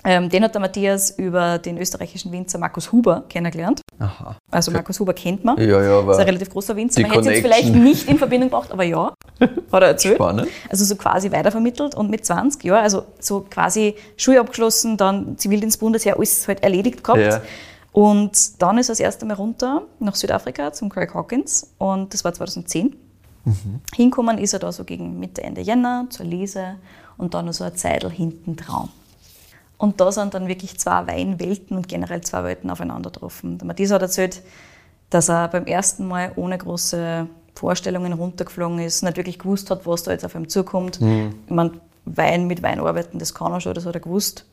Ähm, 0.04 0.28
den 0.28 0.44
hat 0.44 0.54
der 0.54 0.60
Matthias 0.60 1.10
über 1.10 1.58
den 1.58 1.78
österreichischen 1.78 2.32
Winzer 2.32 2.58
Markus 2.58 2.90
Huber 2.90 3.24
kennengelernt. 3.28 3.82
Aha. 3.98 4.36
Also 4.50 4.70
Markus 4.70 4.98
Huber 4.98 5.12
kennt 5.12 5.44
man. 5.44 5.58
Ja, 5.58 5.82
ja, 5.82 5.98
aber 5.98 6.08
das 6.08 6.16
ist 6.16 6.20
ein 6.20 6.28
relativ 6.28 6.50
großer 6.50 6.74
Winzer. 6.74 7.02
Man 7.02 7.10
hätte 7.10 7.32
es 7.32 7.40
vielleicht 7.40 7.74
nicht 7.74 8.08
in 8.08 8.18
Verbindung 8.18 8.48
gebracht, 8.48 8.72
aber 8.72 8.84
ja, 8.84 9.12
hat 9.40 9.82
er 9.82 9.88
erzählt. 9.88 10.16
Spannend. 10.16 10.48
Also 10.68 10.84
so 10.84 10.96
quasi 10.96 11.30
weitervermittelt 11.30 11.94
und 11.94 12.10
mit 12.10 12.24
20 12.24 12.64
Jahren, 12.64 12.82
also 12.82 13.04
so 13.18 13.46
quasi 13.50 13.94
Schule 14.16 14.40
abgeschlossen, 14.40 14.96
dann 14.96 15.36
Zivildienst 15.36 15.80
Bundesheer, 15.80 16.16
alles 16.16 16.48
halt 16.48 16.62
erledigt 16.62 17.04
gehabt. 17.04 17.20
Ja. 17.20 17.42
Und 17.92 18.62
dann 18.62 18.78
ist 18.78 18.88
er 18.88 18.92
das 18.92 19.00
erste 19.00 19.26
Mal 19.26 19.34
runter 19.34 19.82
nach 19.98 20.14
Südafrika 20.14 20.72
zum 20.72 20.88
Craig 20.88 21.12
Hawkins 21.12 21.72
und 21.78 22.14
das 22.14 22.24
war 22.24 22.32
2010. 22.32 22.94
Mhm. 23.44 23.80
Hinkommen 23.94 24.38
ist 24.38 24.52
er 24.52 24.60
da 24.60 24.70
so 24.70 24.84
gegen 24.84 25.18
Mitte, 25.18 25.42
Ende 25.42 25.60
Jänner 25.60 26.06
zur 26.10 26.26
Lese 26.26 26.76
und 27.16 27.34
dann 27.34 27.46
noch 27.46 27.52
so 27.52 27.64
eine 27.64 27.74
Zeitl 27.74 28.10
hinten 28.10 28.56
dran. 28.56 28.88
Und 29.80 29.98
da 29.98 30.12
sind 30.12 30.34
dann 30.34 30.46
wirklich 30.46 30.78
zwei 30.78 31.06
Weinwelten 31.06 31.74
und 31.74 31.88
generell 31.88 32.20
zwei 32.20 32.44
Welten 32.44 32.68
aufeinander 32.68 33.10
getroffen. 33.10 33.56
Der 33.56 33.66
Matthias 33.66 33.90
hat 33.90 34.02
erzählt, 34.02 34.42
dass 35.08 35.30
er 35.30 35.48
beim 35.48 35.64
ersten 35.64 36.06
Mal 36.06 36.32
ohne 36.36 36.58
große 36.58 37.26
Vorstellungen 37.54 38.12
runtergeflogen 38.12 38.80
ist, 38.80 39.02
nicht 39.02 39.16
wirklich 39.16 39.38
gewusst 39.38 39.70
hat, 39.70 39.86
was 39.86 40.02
da 40.02 40.12
jetzt 40.12 40.26
auf 40.26 40.34
ihm 40.34 40.50
zukommt. 40.50 41.00
Mhm. 41.00 41.34
Ich 41.46 41.50
meine, 41.50 41.80
Wein 42.04 42.46
mit 42.46 42.62
Wein 42.62 42.78
arbeiten, 42.78 43.18
das 43.18 43.32
kann 43.32 43.52
er 43.52 43.62
schon, 43.62 43.72
das 43.72 43.86
hat 43.86 43.94
er 43.94 44.02
gewusst. 44.02 44.44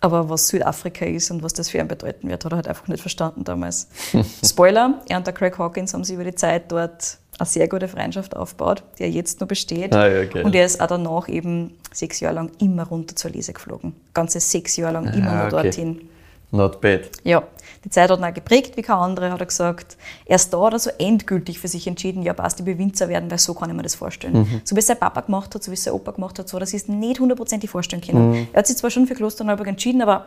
Aber 0.00 0.28
was 0.28 0.48
Südafrika 0.48 1.04
ist 1.04 1.30
und 1.30 1.44
was 1.44 1.52
das 1.52 1.70
für 1.70 1.78
ihn 1.78 1.86
bedeuten 1.86 2.28
wird, 2.28 2.44
hat 2.44 2.52
er 2.52 2.56
halt 2.56 2.66
einfach 2.66 2.88
nicht 2.88 3.00
verstanden 3.00 3.44
damals. 3.44 3.86
Spoiler, 4.44 5.02
er 5.08 5.18
und 5.18 5.26
der 5.26 5.34
Craig 5.34 5.56
Hawkins 5.56 5.94
haben 5.94 6.02
sich 6.02 6.16
über 6.16 6.24
die 6.24 6.34
Zeit 6.34 6.72
dort 6.72 7.18
eine 7.38 7.46
sehr 7.46 7.68
gute 7.68 7.88
Freundschaft 7.88 8.36
aufgebaut, 8.36 8.82
die 8.98 9.04
jetzt 9.04 9.40
noch 9.40 9.48
besteht. 9.48 9.94
Ah, 9.94 10.08
ja, 10.08 10.22
okay. 10.22 10.42
Und 10.42 10.54
er 10.54 10.66
ist 10.66 10.80
auch 10.80 10.86
danach 10.86 11.28
eben 11.28 11.74
sechs 11.92 12.20
Jahre 12.20 12.36
lang 12.36 12.50
immer 12.60 12.84
runter 12.84 13.16
zur 13.16 13.30
Lese 13.30 13.52
geflogen. 13.52 13.94
Ganze 14.14 14.40
sechs 14.40 14.76
Jahre 14.76 14.94
lang 14.94 15.12
immer 15.12 15.30
ah, 15.30 15.36
nur 15.36 15.46
okay. 15.46 15.62
dorthin. 15.62 16.08
Not 16.54 16.82
bad. 16.82 17.08
Ja, 17.24 17.44
die 17.82 17.88
Zeit 17.88 18.10
hat 18.10 18.18
ihn 18.18 18.24
auch 18.24 18.34
geprägt 18.34 18.76
wie 18.76 18.82
kein 18.82 18.96
andere, 18.96 19.32
hat 19.32 19.40
er 19.40 19.46
gesagt. 19.46 19.96
Erst 20.26 20.52
da 20.52 20.62
hat 20.66 20.74
er 20.74 20.78
so 20.78 20.90
endgültig 20.98 21.58
für 21.58 21.68
sich 21.68 21.86
entschieden, 21.86 22.22
ja 22.22 22.34
passt, 22.34 22.60
ich 22.60 22.66
will 22.66 22.76
Winzer 22.76 23.08
werden, 23.08 23.30
weil 23.30 23.38
so 23.38 23.54
kann 23.54 23.70
ich 23.70 23.76
mir 23.76 23.82
das 23.82 23.94
vorstellen. 23.94 24.40
Mhm. 24.40 24.60
So 24.62 24.76
wie 24.76 24.80
es 24.80 24.86
sein 24.86 24.98
Papa 24.98 25.22
gemacht 25.22 25.54
hat, 25.54 25.62
so 25.62 25.70
wie 25.70 25.74
es 25.74 25.84
sein 25.84 25.94
Opa 25.94 26.10
gemacht 26.10 26.38
hat, 26.38 26.50
so, 26.50 26.58
das 26.58 26.74
ist 26.74 26.90
nicht 26.90 27.20
hundertprozentig 27.20 27.70
vorstellen 27.70 28.02
können. 28.02 28.30
Mhm. 28.32 28.48
Er 28.52 28.58
hat 28.58 28.66
sich 28.66 28.76
zwar 28.76 28.90
schon 28.90 29.06
für 29.06 29.14
Klosterneuburg 29.14 29.66
entschieden, 29.66 30.02
aber 30.02 30.26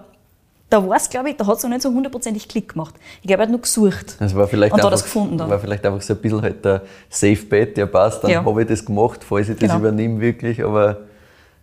da 0.69 0.88
war 0.88 0.97
es, 0.97 1.10
glaube 1.10 1.30
ich, 1.30 1.38
da 1.38 1.45
hat 1.45 1.58
es 1.58 1.63
noch 1.63 1.69
nicht 1.69 1.82
so 1.82 1.89
hundertprozentig 1.89 2.47
Klick 2.47 2.73
gemacht. 2.73 2.95
Ich 3.21 3.28
glaube, 3.28 3.43
er 3.43 3.43
hat 3.43 3.49
nur 3.49 3.62
gesucht. 3.62 4.15
Das 4.19 4.36
war 4.36 4.47
vielleicht 4.47 4.73
und 4.73 4.80
einfach, 4.80 4.91
das 4.91 5.04
gefunden 5.04 5.38
dann. 5.38 5.49
war 5.49 5.60
vielleicht 5.60 5.86
einfach 5.86 6.01
so 6.01 6.13
ein 6.13 6.19
bisschen 6.19 6.41
halt 6.41 6.65
der 6.65 6.82
Safe 7.10 7.36
Bet, 7.36 7.78
der 7.78 7.86
passt, 7.86 8.23
dann 8.23 8.32
ja. 8.32 8.43
habe 8.43 8.62
ich 8.62 8.67
das 8.67 8.84
gemacht, 8.84 9.23
falls 9.23 9.49
ich 9.49 9.58
das 9.58 9.69
genau. 9.69 9.80
übernehme 9.80 10.19
wirklich, 10.19 10.63
aber 10.63 11.01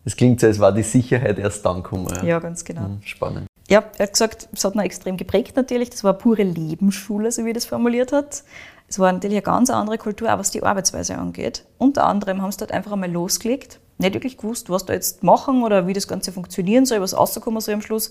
es 0.05 0.17
klingt 0.17 0.41
so, 0.41 0.47
als 0.47 0.59
war 0.59 0.73
die 0.73 0.83
Sicherheit 0.83 1.39
erst 1.39 1.65
dann 1.67 1.83
gekommen. 1.83 2.09
Ja, 2.17 2.25
ja 2.25 2.39
ganz 2.39 2.65
genau. 2.65 2.83
Hm, 2.83 3.01
spannend. 3.05 3.47
Ja, 3.69 3.85
er 3.97 4.07
hat 4.07 4.13
gesagt, 4.13 4.49
es 4.53 4.65
hat 4.65 4.75
ihn 4.75 4.81
extrem 4.81 5.17
geprägt 5.17 5.57
natürlich. 5.57 5.91
Das 5.91 6.05
war 6.05 6.13
eine 6.13 6.19
pure 6.19 6.43
Lebensschule, 6.43 7.31
so 7.31 7.45
wie 7.45 7.51
er 7.51 7.55
das 7.55 7.65
formuliert 7.65 8.13
hat. 8.13 8.43
Es 8.89 8.99
war 8.99 9.11
natürlich 9.13 9.37
eine 9.37 9.43
ganz 9.43 9.71
andere 9.71 9.99
Kultur, 9.99 10.33
auch 10.33 10.39
was 10.39 10.51
die 10.51 10.63
Arbeitsweise 10.63 11.17
angeht. 11.17 11.65
Unter 11.79 12.05
anderem 12.05 12.43
haben 12.43 12.53
sie 12.53 12.59
dort 12.59 12.73
einfach 12.73 12.93
einmal 12.93 13.11
losgelegt, 13.11 13.81
nicht 13.99 14.15
wirklich 14.15 14.37
gewusst, 14.37 14.69
was 14.69 14.85
da 14.85 14.93
jetzt 14.93 15.23
machen 15.23 15.63
oder 15.63 15.87
wie 15.87 15.93
das 15.93 16.09
Ganze 16.09 16.33
funktionieren 16.33 16.85
soll, 16.85 17.01
was 17.01 17.17
rauskommen 17.17 17.61
soll 17.61 17.75
am 17.75 17.83
Schluss, 17.83 18.11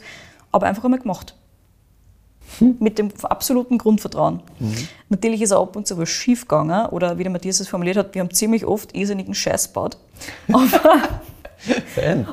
aber 0.51 0.67
einfach 0.67 0.83
einmal 0.83 0.99
gemacht. 0.99 1.35
Hm. 2.59 2.77
Mit 2.79 2.97
dem 2.97 3.11
absoluten 3.23 3.77
Grundvertrauen. 3.77 4.41
Mhm. 4.59 4.87
Natürlich 5.09 5.41
ist 5.41 5.51
auch 5.51 5.63
ab 5.63 5.75
und 5.75 5.87
zu 5.87 5.97
was 5.97 6.09
schief 6.09 6.41
gegangen 6.41 6.87
oder 6.87 7.17
wie 7.17 7.23
der 7.23 7.31
Matthias 7.31 7.59
es 7.59 7.69
formuliert 7.69 7.97
hat, 7.97 8.13
wir 8.13 8.21
haben 8.21 8.31
ziemlich 8.31 8.65
oft 8.65 8.95
irrsinnigen 8.95 9.33
Scheiß 9.33 9.67
gebaut. 9.67 9.97
Aber, 10.51 11.01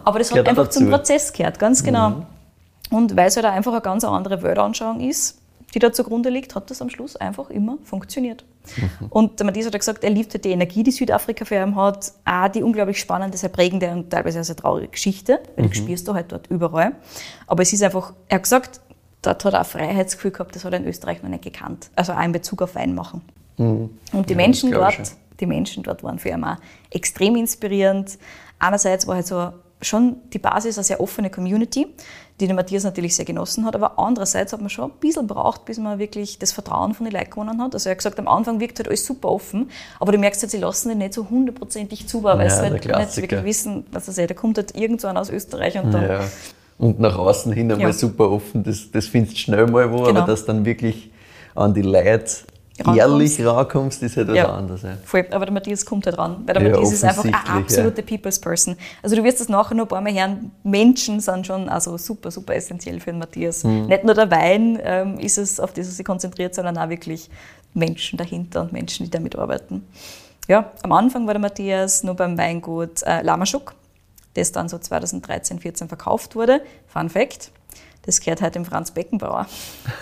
aber 0.05 0.19
das 0.19 0.33
hat 0.33 0.49
einfach 0.49 0.65
dazu. 0.65 0.79
zum 0.79 0.89
Prozess 0.89 1.35
gehört, 1.35 1.59
ganz 1.59 1.85
genau. 1.85 2.11
Mhm. 2.11 2.27
Und 2.91 3.15
weil 3.15 3.29
es 3.29 3.37
halt 3.37 3.45
einfach 3.45 3.73
eine 3.73 3.83
ganz 3.83 4.03
andere 4.03 4.43
Weltanschauung 4.43 5.01
ist, 5.01 5.39
die 5.75 5.79
da 5.79 5.93
zugrunde 5.93 6.31
liegt, 6.31 6.55
hat 6.55 6.71
das 6.71 6.81
am 6.81 6.91
Schluss 6.91 7.17
einfach 7.17 7.51
immer 7.51 7.79
funktioniert. 7.85 8.45
Mhm. 8.77 9.07
Und 9.11 9.39
der 9.39 9.47
Matthias 9.47 9.67
hat 9.67 9.79
gesagt, 9.79 10.05
er 10.05 10.11
liebt 10.11 10.33
halt 10.35 10.45
die 10.45 10.51
Energie, 10.51 10.83
die 10.83 10.91
Südafrika 10.91 11.45
für 11.45 11.57
ihn 11.57 11.77
hat, 11.77 12.13
auch 12.25 12.49
die 12.49 12.63
unglaublich 12.63 12.99
spannende, 12.99 13.37
sehr 13.37 13.51
prägende 13.51 13.91
und 13.91 14.11
teilweise 14.11 14.41
auch 14.41 14.45
sehr 14.45 14.57
traurige 14.57 14.89
Geschichte, 14.89 15.41
weil 15.57 15.67
mhm. 15.67 15.71
du 15.71 15.75
spürst 15.77 16.09
du 16.09 16.15
halt 16.15 16.33
dort 16.33 16.47
überall. 16.49 16.93
Aber 17.47 17.63
es 17.63 17.73
ist 17.73 17.83
einfach, 17.83 18.15
er 18.29 18.37
hat 18.37 18.43
gesagt, 18.45 18.81
dort 19.23 19.45
hat 19.45 19.53
er 19.53 19.61
ein 19.61 19.65
Freiheitsgefühl 19.65 20.31
gehabt, 20.31 20.57
das 20.57 20.65
hat 20.65 20.73
er 20.73 20.79
in 20.79 20.87
Österreich 20.87 21.23
noch 21.23 21.31
nicht 21.31 21.45
gekannt. 21.45 21.91
Also 21.97 22.13
auch 22.13 22.23
in 22.23 22.33
Bezug 22.33 22.63
auf 22.63 22.75
Wein 22.75 22.95
machen. 22.95 23.23
Mhm. 23.59 23.91
Und 24.13 24.29
die 24.29 24.35
ja, 24.35 24.37
Menschen 24.37 24.71
dort, 24.73 25.13
die 25.41 25.47
Menschen 25.47 25.83
dort 25.83 26.03
waren 26.03 26.19
für 26.19 26.31
ihn 26.31 26.45
auch 26.45 26.57
extrem 26.91 27.37
inspirierend. 27.37 28.19
Einerseits 28.59 29.07
war 29.07 29.17
halt 29.17 29.27
so 29.27 29.53
schon 29.81 30.17
die 30.33 30.39
Basis 30.39 30.77
eine 30.77 30.85
sehr 30.85 31.01
offene 31.01 31.31
Community, 31.31 31.87
die 32.41 32.47
der 32.47 32.55
Matthias 32.55 32.85
natürlich 32.85 33.17
sehr 33.17 33.25
genossen 33.25 33.65
hat, 33.65 33.75
aber 33.75 33.99
andererseits 33.99 34.53
hat 34.53 34.61
man 34.61 34.71
schon 34.71 34.91
ein 34.91 34.99
bisschen 35.01 35.27
braucht, 35.27 35.65
bis 35.65 35.79
man 35.79 35.99
wirklich 35.99 36.39
das 36.39 36.53
Vertrauen 36.53 36.95
von 36.95 37.05
den 37.05 37.13
Leuten 37.13 37.31
gewonnen 37.31 37.61
hat. 37.61 37.75
Also 37.75 37.89
er 37.89 37.93
hat 37.93 37.99
gesagt, 37.99 38.19
am 38.19 38.29
Anfang 38.29 38.61
wirkt 38.61 38.79
halt 38.79 38.89
alles 38.89 39.05
super 39.05 39.31
offen, 39.31 39.71
aber 39.99 40.13
du 40.13 40.19
merkst 40.19 40.43
halt, 40.43 40.51
sie 40.51 40.59
lassen 40.59 40.91
ihn 40.91 40.99
nicht 40.99 41.15
so 41.15 41.29
hundertprozentig 41.29 42.07
zu, 42.07 42.23
weil 42.23 42.39
ja, 42.41 42.51
sie 42.51 42.63
halt 42.63 42.73
nicht 42.85 43.17
wirklich 43.17 43.45
wissen, 43.45 43.87
was 43.91 44.07
er 44.07 44.15
sagt. 44.15 44.31
Da 44.31 44.35
kommt 44.35 44.57
halt 44.57 44.77
irgendwann 44.77 45.17
aus 45.17 45.31
Österreich 45.31 45.79
und 45.79 45.93
dann... 45.93 46.09
Ja. 46.09 46.21
Und 46.79 47.01
nach 47.01 47.19
außen 47.19 47.53
hin 47.53 47.73
einmal 47.73 47.89
ja. 47.89 47.93
super 47.93 48.31
offen, 48.31 48.63
das, 48.63 48.93
das 48.93 49.07
findest 49.07 49.37
du 49.37 49.41
schnell 49.41 49.67
mal 49.67 49.91
wo, 49.91 50.05
genau. 50.05 50.11
aber 50.11 50.27
das 50.29 50.45
dann 50.45 50.65
wirklich 50.65 51.11
an 51.57 51.75
die 51.75 51.83
Leute 51.83 52.31
ehrlich 52.87 53.45
rankommst, 53.45 54.03
ist 54.03 54.17
halt 54.17 54.29
was 54.29 54.37
ja, 54.37 54.53
anderes. 54.53 54.83
Ja. 54.83 54.97
Voll. 55.05 55.27
Aber 55.31 55.47
der 55.47 55.55
Matthias 55.55 55.85
kommt 55.85 56.07
halt 56.07 56.19
ran, 56.19 56.43
weil 56.47 56.55
der 56.55 56.63
ja, 56.63 56.71
Matthias 56.71 56.93
ist 56.93 57.05
einfach 57.05 57.25
eine 57.25 57.49
absolute 57.49 58.01
ja. 58.01 58.07
People's 58.07 58.39
Person. 58.39 58.77
Also 59.03 59.17
du 59.17 59.25
wirst 59.25 59.41
das 59.41 59.49
nachher 59.49 59.75
noch 59.75 59.85
ein 59.85 59.89
paar 59.89 60.01
Mal 60.01 60.13
hören, 60.13 60.51
Menschen 60.63 61.21
sind 61.21 61.47
schon 61.47 61.69
also 61.69 61.97
super, 61.97 62.31
super 62.31 62.55
essentiell 62.55 63.01
für 63.01 63.11
den 63.11 63.19
Matthias. 63.19 63.65
Mhm. 63.65 63.87
Nicht 63.87 64.05
nur 64.05 64.15
der 64.15 64.31
Wein 64.31 64.79
ähm, 64.83 65.19
ist 65.19 65.39
es, 65.39 65.61
auf 65.61 65.73
das 65.73 65.87
er 65.87 65.93
sich 65.93 66.05
konzentriert, 66.05 66.55
sondern 66.55 66.79
auch 66.79 66.89
wirklich 66.89 67.29
Menschen 67.75 68.17
dahinter 68.17 68.63
und 68.63 68.73
Menschen, 68.73 69.05
die 69.05 69.11
damit 69.11 69.37
arbeiten. 69.37 69.85
Ja, 70.49 70.73
am 70.83 70.93
Anfang 70.93 71.27
war 71.27 71.35
der 71.35 71.41
Matthias 71.41 72.03
nur 72.03 72.15
beim 72.15 72.39
Weingut 72.39 73.03
äh, 73.03 73.23
Lamaschuk, 73.23 73.75
das 74.35 74.53
dann 74.53 74.69
so 74.69 74.79
2013, 74.79 75.59
2014 75.59 75.89
verkauft 75.89 76.37
wurde. 76.37 76.63
Fun 76.87 77.11
Fact, 77.11 77.51
Das 78.03 78.21
gehört 78.21 78.41
halt 78.41 78.55
dem 78.55 78.65
Franz 78.65 78.91
Beckenbauer. 78.91 79.47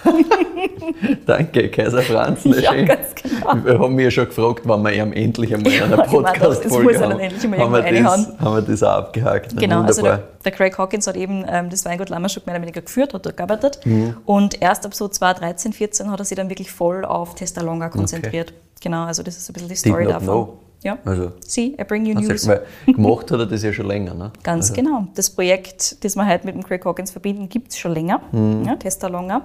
Danke, 1.27 1.69
Kaiser 1.71 2.03
Franz. 2.03 2.45
Ja, 2.45 2.73
ganz 2.85 3.15
genau. 3.15 3.65
Wir 3.65 3.79
haben 3.79 3.95
mich 3.95 4.05
ja 4.05 4.11
schon 4.11 4.27
gefragt, 4.27 4.61
wann 4.65 4.83
wir 4.83 4.93
ihm 4.93 5.13
endlich 5.13 5.53
einmal 5.55 5.73
in 5.73 5.79
Ja, 5.79 5.85
einer 5.87 5.97
Podcast-Folge 6.05 7.01
haben. 7.01 7.13
haben, 7.15 7.73
wir 7.73 8.03
das, 8.03 8.29
haben 8.41 8.55
wir 8.55 8.63
das 8.63 8.83
auch 8.83 8.89
abgehakt. 8.99 9.53
Na, 9.55 9.61
Genau, 9.61 9.83
also 9.83 10.03
wunderbar. 10.03 10.19
der, 10.19 10.43
der 10.45 10.53
Craig 10.53 10.79
Hawkins 10.79 11.07
hat 11.07 11.17
eben 11.17 11.45
ähm, 11.49 11.69
das 11.71 11.85
Weingut 11.85 12.09
Lammerschuk 12.09 12.47
mehr 12.47 12.55
oder 12.55 12.63
weniger 12.63 12.81
geführt, 12.83 13.13
hat 13.15 13.27
dort 13.27 13.37
gearbeitet. 13.37 13.81
Mhm. 13.85 14.17
Und 14.25 14.63
erst 14.63 14.87
ab 14.87 14.95
so 14.95 15.09
2013, 15.09 15.73
14 15.73 16.11
hat 16.11 16.21
er 16.21 16.25
sich 16.25 16.37
dann 16.37 16.49
wirklich 16.49 16.71
voll 16.71 17.05
auf 17.05 17.35
Testalonga 17.35 17.89
konzentriert. 17.89 18.53
Genau, 18.81 19.05
also 19.05 19.23
das 19.23 19.37
ist 19.37 19.51
ein 19.51 19.53
bisschen 19.55 19.69
die 19.69 19.77
Story 19.77 20.05
davon. 20.07 20.25
know. 20.27 20.59
Ja. 20.87 20.99
Also, 21.05 21.33
See, 21.41 21.77
I 21.79 21.85
bring 21.85 22.07
you 22.07 22.17
also, 22.17 22.31
news. 22.31 22.47
weil 22.47 22.65
gemacht 22.87 23.31
hat 23.31 23.41
er 23.41 23.47
das 23.47 23.63
ja 23.63 23.73
schon 23.73 23.87
länger. 23.87 24.15
Ne? 24.15 24.33
Ganz 24.43 24.73
genau. 24.73 25.09
Das 25.15 25.31
Projekt, 25.31 26.05
das 26.05 26.15
wir 26.15 26.27
heute 26.27 26.47
mit 26.47 26.55
dem 26.55 26.63
Craig 26.63 26.85
Hawkins 26.85 27.11
verbinden, 27.11 27.49
gibt 27.49 27.73
es 27.73 27.79
schon 27.79 27.93
länger. 27.93 28.21
Mhm. 28.31 28.65
Ja, 28.65 28.77
Testalonga. 28.77 29.43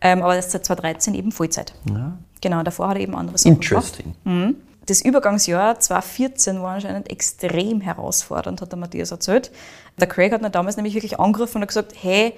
Ähm, 0.00 0.22
aber 0.22 0.36
das 0.36 0.46
ist 0.46 0.52
seit 0.52 0.64
2013 0.66 1.14
eben 1.14 1.32
Vollzeit. 1.32 1.74
Ja. 1.90 2.16
Genau, 2.40 2.62
davor 2.62 2.88
hat 2.88 2.96
er 2.96 3.02
eben 3.02 3.16
andere 3.16 3.38
Sachen 3.38 3.58
gemacht. 3.58 3.98
Interesting. 3.98 4.56
Das 4.86 5.02
Übergangsjahr 5.02 5.80
2014 5.80 6.60
war 6.60 6.74
anscheinend 6.74 7.10
extrem 7.10 7.80
herausfordernd, 7.80 8.60
hat 8.60 8.70
der 8.70 8.78
Matthias 8.78 9.10
erzählt. 9.10 9.50
Der 9.98 10.06
Craig 10.06 10.30
hat 10.32 10.42
ihn 10.42 10.52
damals 10.52 10.76
nämlich 10.76 10.94
wirklich 10.94 11.18
angerufen 11.18 11.56
und 11.56 11.62
hat 11.62 11.68
gesagt, 11.68 11.94
hey, 12.00 12.34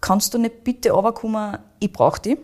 kannst 0.00 0.34
du 0.34 0.38
nicht 0.38 0.62
bitte 0.62 0.90
runterkommen, 0.90 1.58
ich 1.78 1.92
brauche 1.92 2.20
dich. 2.20 2.38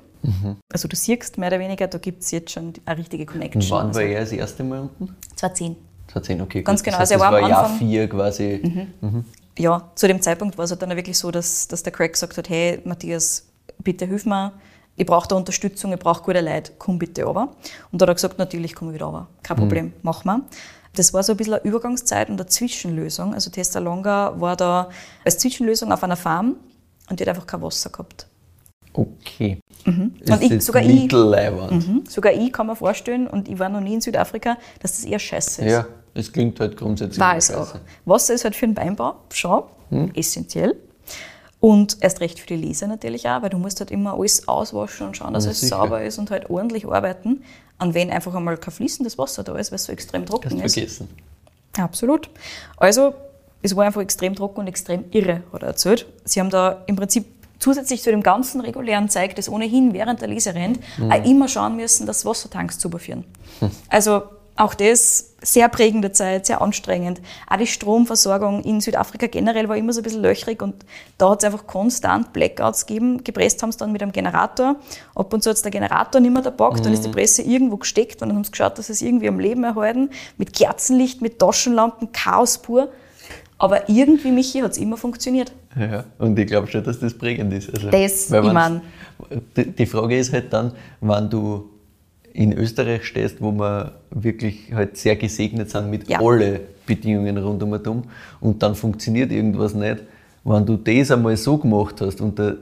Also 0.72 0.88
du 0.88 0.96
siehst 0.96 1.38
mehr 1.38 1.48
oder 1.48 1.58
weniger, 1.58 1.86
da 1.86 1.98
gibt 1.98 2.22
es 2.22 2.30
jetzt 2.30 2.50
schon 2.52 2.72
eine 2.84 2.98
richtige 2.98 3.26
Connection. 3.26 3.62
Und 3.62 3.70
wann 3.70 3.86
also, 3.88 4.00
war 4.00 4.06
er 4.06 4.20
das 4.20 4.32
erste 4.32 4.64
Mal 4.64 4.80
unten? 4.80 5.16
2010. 5.36 5.76
2010, 6.08 6.40
okay. 6.42 6.62
Ganz 6.62 6.80
gut. 6.80 6.84
genau, 6.86 6.98
Das, 6.98 7.10
also 7.12 7.24
heißt, 7.24 7.32
er 7.32 7.32
war 7.32 7.32
das 7.32 7.38
am 7.38 7.42
war 7.42 7.50
Jahr 7.50 7.64
Anfang- 7.64 7.78
4 7.78 8.08
quasi. 8.08 8.86
Ja, 9.58 9.90
zu 9.94 10.06
dem 10.06 10.20
Zeitpunkt 10.20 10.58
war 10.58 10.64
es 10.66 10.70
halt 10.70 10.82
dann 10.82 10.90
wirklich 10.90 11.16
so, 11.18 11.30
dass, 11.30 11.66
dass 11.68 11.82
der 11.82 11.92
Craig 11.92 12.12
gesagt 12.12 12.36
hat, 12.36 12.48
hey 12.48 12.80
Matthias, 12.84 13.46
bitte 13.82 14.04
hilf 14.06 14.26
mir, 14.26 14.52
ich 14.96 15.06
brauche 15.06 15.28
da 15.28 15.36
Unterstützung, 15.36 15.92
ich 15.92 15.98
brauche 15.98 16.22
gute 16.22 16.40
Leute, 16.40 16.72
komm 16.78 16.98
bitte 16.98 17.24
runter. 17.24 17.48
Und 17.90 18.00
da 18.00 18.04
hat 18.04 18.10
er 18.10 18.14
gesagt, 18.14 18.38
natürlich 18.38 18.74
komme 18.74 18.90
ich 18.90 18.94
wieder 18.96 19.06
runter, 19.06 19.28
kein 19.42 19.56
Problem, 19.56 19.92
mach 20.02 20.24
mal. 20.24 20.40
Das 20.94 21.12
war 21.12 21.22
so 21.22 21.32
ein 21.32 21.36
bisschen 21.36 21.54
eine 21.54 21.62
Übergangszeit 21.64 22.28
und 22.30 22.40
eine 22.40 22.46
Zwischenlösung. 22.48 23.34
Also 23.34 23.50
Testa 23.50 23.78
Longa 23.78 24.34
war 24.40 24.56
da 24.56 24.88
als 25.24 25.38
Zwischenlösung 25.38 25.92
auf 25.92 26.02
einer 26.02 26.16
Farm 26.16 26.56
und 27.10 27.18
die 27.20 27.24
hat 27.24 27.28
einfach 27.28 27.46
kein 27.46 27.60
Wasser 27.62 27.90
gehabt. 27.90 28.26
Okay. 28.96 29.58
Und 29.86 30.12
Ist 30.20 30.42
ich- 30.42 30.64
sogar 30.64 30.82
ich-. 30.82 31.12
Mhm. 31.12 32.04
Sogar 32.08 32.32
ich 32.32 32.52
kann 32.52 32.66
mir 32.66 32.76
vorstellen, 32.76 33.26
und 33.28 33.48
ich 33.48 33.58
war 33.58 33.68
noch 33.68 33.80
nie 33.80 33.94
in 33.94 34.00
Südafrika, 34.00 34.56
dass 34.80 34.92
das 34.96 35.04
eher 35.04 35.18
scheiße 35.18 35.62
ist. 35.64 35.70
Ja, 35.70 35.86
es 36.14 36.32
klingt 36.32 36.58
halt 36.60 36.76
grundsätzlich. 36.76 37.20
War 37.20 37.36
es 37.36 37.52
auch. 37.52 37.74
Wasser 38.04 38.34
ist 38.34 38.44
halt 38.44 38.56
für 38.56 38.66
den 38.66 38.76
Weinbau 38.76 39.16
schon 39.32 39.64
essentiell. 40.14 40.76
Und 41.60 41.96
erst 42.00 42.20
recht 42.20 42.38
für 42.38 42.46
die 42.46 42.56
Leser 42.56 42.86
natürlich 42.86 43.28
auch, 43.28 43.42
weil 43.42 43.48
du 43.50 43.58
musst 43.58 43.80
halt 43.80 43.90
immer 43.90 44.14
alles 44.14 44.46
auswaschen 44.46 45.06
und 45.08 45.16
schauen, 45.16 45.32
dass 45.34 45.46
Ja, 45.46 45.50
es 45.52 45.60
sicher. 45.60 45.76
sauber 45.76 46.02
ist 46.02 46.18
und 46.18 46.30
halt 46.30 46.50
ordentlich 46.50 46.86
arbeiten. 46.86 47.42
An 47.78 47.92
wenn 47.94 48.10
einfach 48.10 48.34
einmal 48.34 48.56
kein 48.56 48.72
fließendes 48.72 49.18
Wasser 49.18 49.42
da 49.44 49.54
ist, 49.56 49.70
weil 49.70 49.76
es 49.76 49.84
so 49.84 49.92
extrem 49.92 50.24
trocken 50.26 50.50
Hast 50.50 50.64
ist. 50.64 50.74
vergessen. 50.74 51.08
Absolut. 51.78 52.30
Also, 52.78 53.14
es 53.62 53.74
war 53.76 53.84
einfach 53.84 54.00
extrem 54.00 54.34
trocken 54.34 54.60
und 54.60 54.66
extrem 54.66 55.04
irre, 55.10 55.42
hat 55.52 55.62
er 55.62 55.68
erzählt. 55.68 56.06
Sie 56.24 56.40
haben 56.40 56.50
da 56.50 56.82
im 56.86 56.96
Prinzip 56.96 57.26
zusätzlich 57.58 58.02
zu 58.02 58.10
dem 58.10 58.22
ganzen 58.22 58.60
regulären 58.60 59.08
Zeug, 59.08 59.34
das 59.36 59.48
ohnehin 59.48 59.92
während 59.92 60.20
der 60.20 60.28
Lese 60.28 60.54
rennt, 60.54 60.80
auch 61.10 61.24
immer 61.24 61.48
schauen 61.48 61.76
müssen, 61.76 62.06
dass 62.06 62.24
Wassertanks 62.24 62.78
zu 62.78 62.88
überführen. 62.88 63.24
Also, 63.88 64.22
auch 64.56 64.74
das 64.74 65.34
sehr 65.42 65.68
prägende 65.68 66.12
Zeit, 66.12 66.46
sehr 66.46 66.62
anstrengend. 66.62 67.20
Auch 67.48 67.58
die 67.58 67.66
Stromversorgung 67.66 68.62
in 68.62 68.80
Südafrika 68.80 69.26
generell 69.26 69.68
war 69.68 69.76
immer 69.76 69.92
so 69.92 70.00
ein 70.00 70.02
bisschen 70.02 70.22
löchrig 70.22 70.62
und 70.62 70.74
da 71.18 71.30
hat 71.30 71.42
es 71.42 71.44
einfach 71.44 71.66
konstant 71.66 72.32
Blackouts 72.32 72.86
gegeben. 72.86 73.22
Gepresst 73.22 73.62
haben 73.62 73.70
sie 73.70 73.78
dann 73.78 73.92
mit 73.92 74.02
einem 74.02 74.12
Generator. 74.12 74.76
Ab 75.14 75.32
und 75.32 75.42
zu 75.42 75.50
hat 75.50 75.62
der 75.62 75.70
Generator 75.70 76.20
nicht 76.22 76.32
mehr 76.32 76.42
da 76.42 76.50
packt, 76.50 76.84
dann 76.86 76.92
ist 76.92 77.04
die 77.04 77.10
Presse 77.10 77.42
irgendwo 77.42 77.76
gesteckt 77.76 78.22
und 78.22 78.28
dann 78.28 78.36
haben 78.36 78.44
sie 78.44 78.50
geschaut, 78.50 78.78
dass 78.78 78.86
sie 78.86 78.94
es 78.94 79.02
irgendwie 79.02 79.28
am 79.28 79.38
Leben 79.38 79.62
erhalten. 79.62 80.10
Mit 80.38 80.54
Kerzenlicht, 80.54 81.20
mit 81.20 81.38
Taschenlampen, 81.38 82.12
Chaos 82.12 82.58
pur. 82.58 82.88
Aber 83.58 83.88
irgendwie, 83.88 84.30
Michi, 84.30 84.60
hat 84.60 84.72
es 84.72 84.78
immer 84.78 84.96
funktioniert. 84.96 85.52
Ja, 85.78 86.04
und 86.18 86.38
ich 86.38 86.46
glaube 86.46 86.66
schon, 86.66 86.84
dass 86.84 86.98
das 87.00 87.14
prägend 87.14 87.52
ist. 87.54 87.70
Also, 87.74 87.90
Das, 87.90 88.26
ich 88.26 88.30
wenn's- 88.32 88.52
mein- 88.52 88.82
die, 89.78 89.86
Frage 89.86 90.18
ist 90.18 90.32
halt 90.32 90.52
dann, 90.52 90.72
wenn 91.00 91.30
du 91.30 91.70
in 92.34 92.52
Österreich 92.52 93.04
stehst, 93.06 93.40
wo 93.40 93.50
wir 93.52 93.92
wirklich 94.10 94.72
halt 94.74 94.96
sehr 94.98 95.16
gesegnet 95.16 95.70
sind 95.70 95.90
mit 95.90 96.06
Ja. 96.08 96.20
alle 96.20 96.60
Bedingungen 96.86 97.38
rund 97.38 97.62
um 97.62 97.72
und 97.72 97.86
um 97.88 98.02
und 98.40 98.62
dann 98.62 98.74
funktioniert 98.74 99.32
irgendwas 99.32 99.74
nicht, 99.74 100.02
wenn 100.44 100.66
du 100.66 100.76
das 100.76 101.10
einmal 101.10 101.36
so 101.38 101.56
gemacht 101.56 102.00
hast 102.02 102.20
unter 102.20 102.56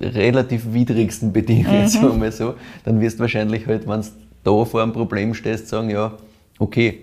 relativ 0.00 0.72
widrigsten 0.72 1.32
Bedingungen, 1.32 1.82
Mhm. 1.82 1.88
sagen 1.88 2.06
wir 2.08 2.14
mal 2.14 2.32
so, 2.32 2.54
dann 2.84 3.00
wirst 3.00 3.16
du 3.16 3.22
wahrscheinlich 3.22 3.66
halt, 3.66 3.88
wenn 3.88 4.02
du 4.02 4.08
da 4.44 4.64
vor 4.64 4.82
einem 4.82 4.92
Problem 4.92 5.34
stehst, 5.34 5.66
sagen, 5.68 5.90
ja, 5.90 6.12
okay, 6.60 7.00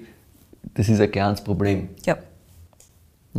das 0.73 0.87
ist 0.87 1.01
ein 1.01 1.11
kleines 1.11 1.41
Problem. 1.41 1.89
Ja. 2.05 2.17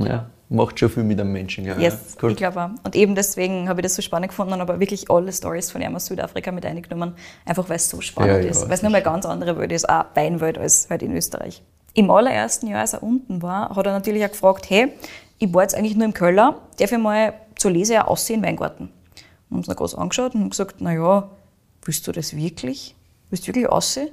Ja, 0.04 0.26
macht 0.48 0.78
schon 0.78 0.90
viel 0.90 1.02
mit 1.02 1.20
einem 1.20 1.32
Menschen. 1.32 1.64
Ja, 1.64 1.76
Yes, 1.78 1.94
ja. 1.94 2.22
Cool. 2.22 2.32
ich 2.32 2.37
glaube 2.37 2.62
auch. 2.62 2.70
Und 2.85 2.94
eben 2.94 3.14
deswegen 3.14 3.68
habe 3.68 3.80
ich 3.80 3.85
das 3.85 3.94
so 3.94 4.02
spannend 4.02 4.28
gefunden 4.28 4.52
und 4.52 4.61
aber 4.61 4.78
wirklich 4.78 5.11
alle 5.11 5.32
Stories 5.32 5.70
von 5.70 5.80
ihm 5.80 5.96
aus 5.96 6.06
Südafrika 6.06 6.52
mit 6.52 6.66
eingenommen, 6.66 7.14
einfach 7.44 7.68
weil 7.68 7.76
es 7.76 7.88
so 7.88 8.00
spannend 8.00 8.37
Ja, 8.37 8.40
ja, 8.40 8.50
ist. 8.50 8.64
Weil 8.64 8.74
es 8.74 8.82
nochmal 8.82 9.02
ganz 9.02 9.26
andere 9.26 9.59
Welt 9.59 9.72
ist, 9.72 9.88
auch 9.88 10.04
Weinwelt 10.14 10.59
als 10.59 10.88
halt 10.90 11.02
in 11.02 11.16
Österreich. 11.16 11.62
Im 11.94 12.11
allerersten 12.11 12.66
Jahr, 12.68 12.80
als 12.80 12.92
er 12.92 13.02
unten 13.02 13.40
war, 13.42 13.74
hat 13.74 13.87
er 13.87 13.92
natürlich 13.92 14.24
auch 14.24 14.30
gefragt, 14.30 14.68
hey, 14.68 14.92
ich 15.38 15.52
war 15.52 15.62
jetzt 15.62 15.74
eigentlich 15.74 15.96
nur 15.96 16.04
im 16.04 16.14
Keller, 16.14 16.61
darf 16.78 16.92
ich 16.92 16.98
mal 16.98 17.32
zur 17.56 17.70
Lese 17.70 18.04
auch 18.04 18.09
aussehen, 18.09 18.42
Weingarten? 18.42 18.85
Und 18.85 19.50
haben 19.50 19.56
uns 19.59 19.68
noch 19.68 19.76
groß 19.76 19.94
angeschaut 19.94 20.35
und 20.35 20.50
gesagt, 20.50 20.80
naja, 20.80 21.30
willst 21.82 22.06
du 22.06 22.12
das 22.12 22.37
wirklich? 22.37 22.94
Willst 23.30 23.44
du 23.44 23.48
wirklich 23.48 23.68
aussehen? 23.68 24.11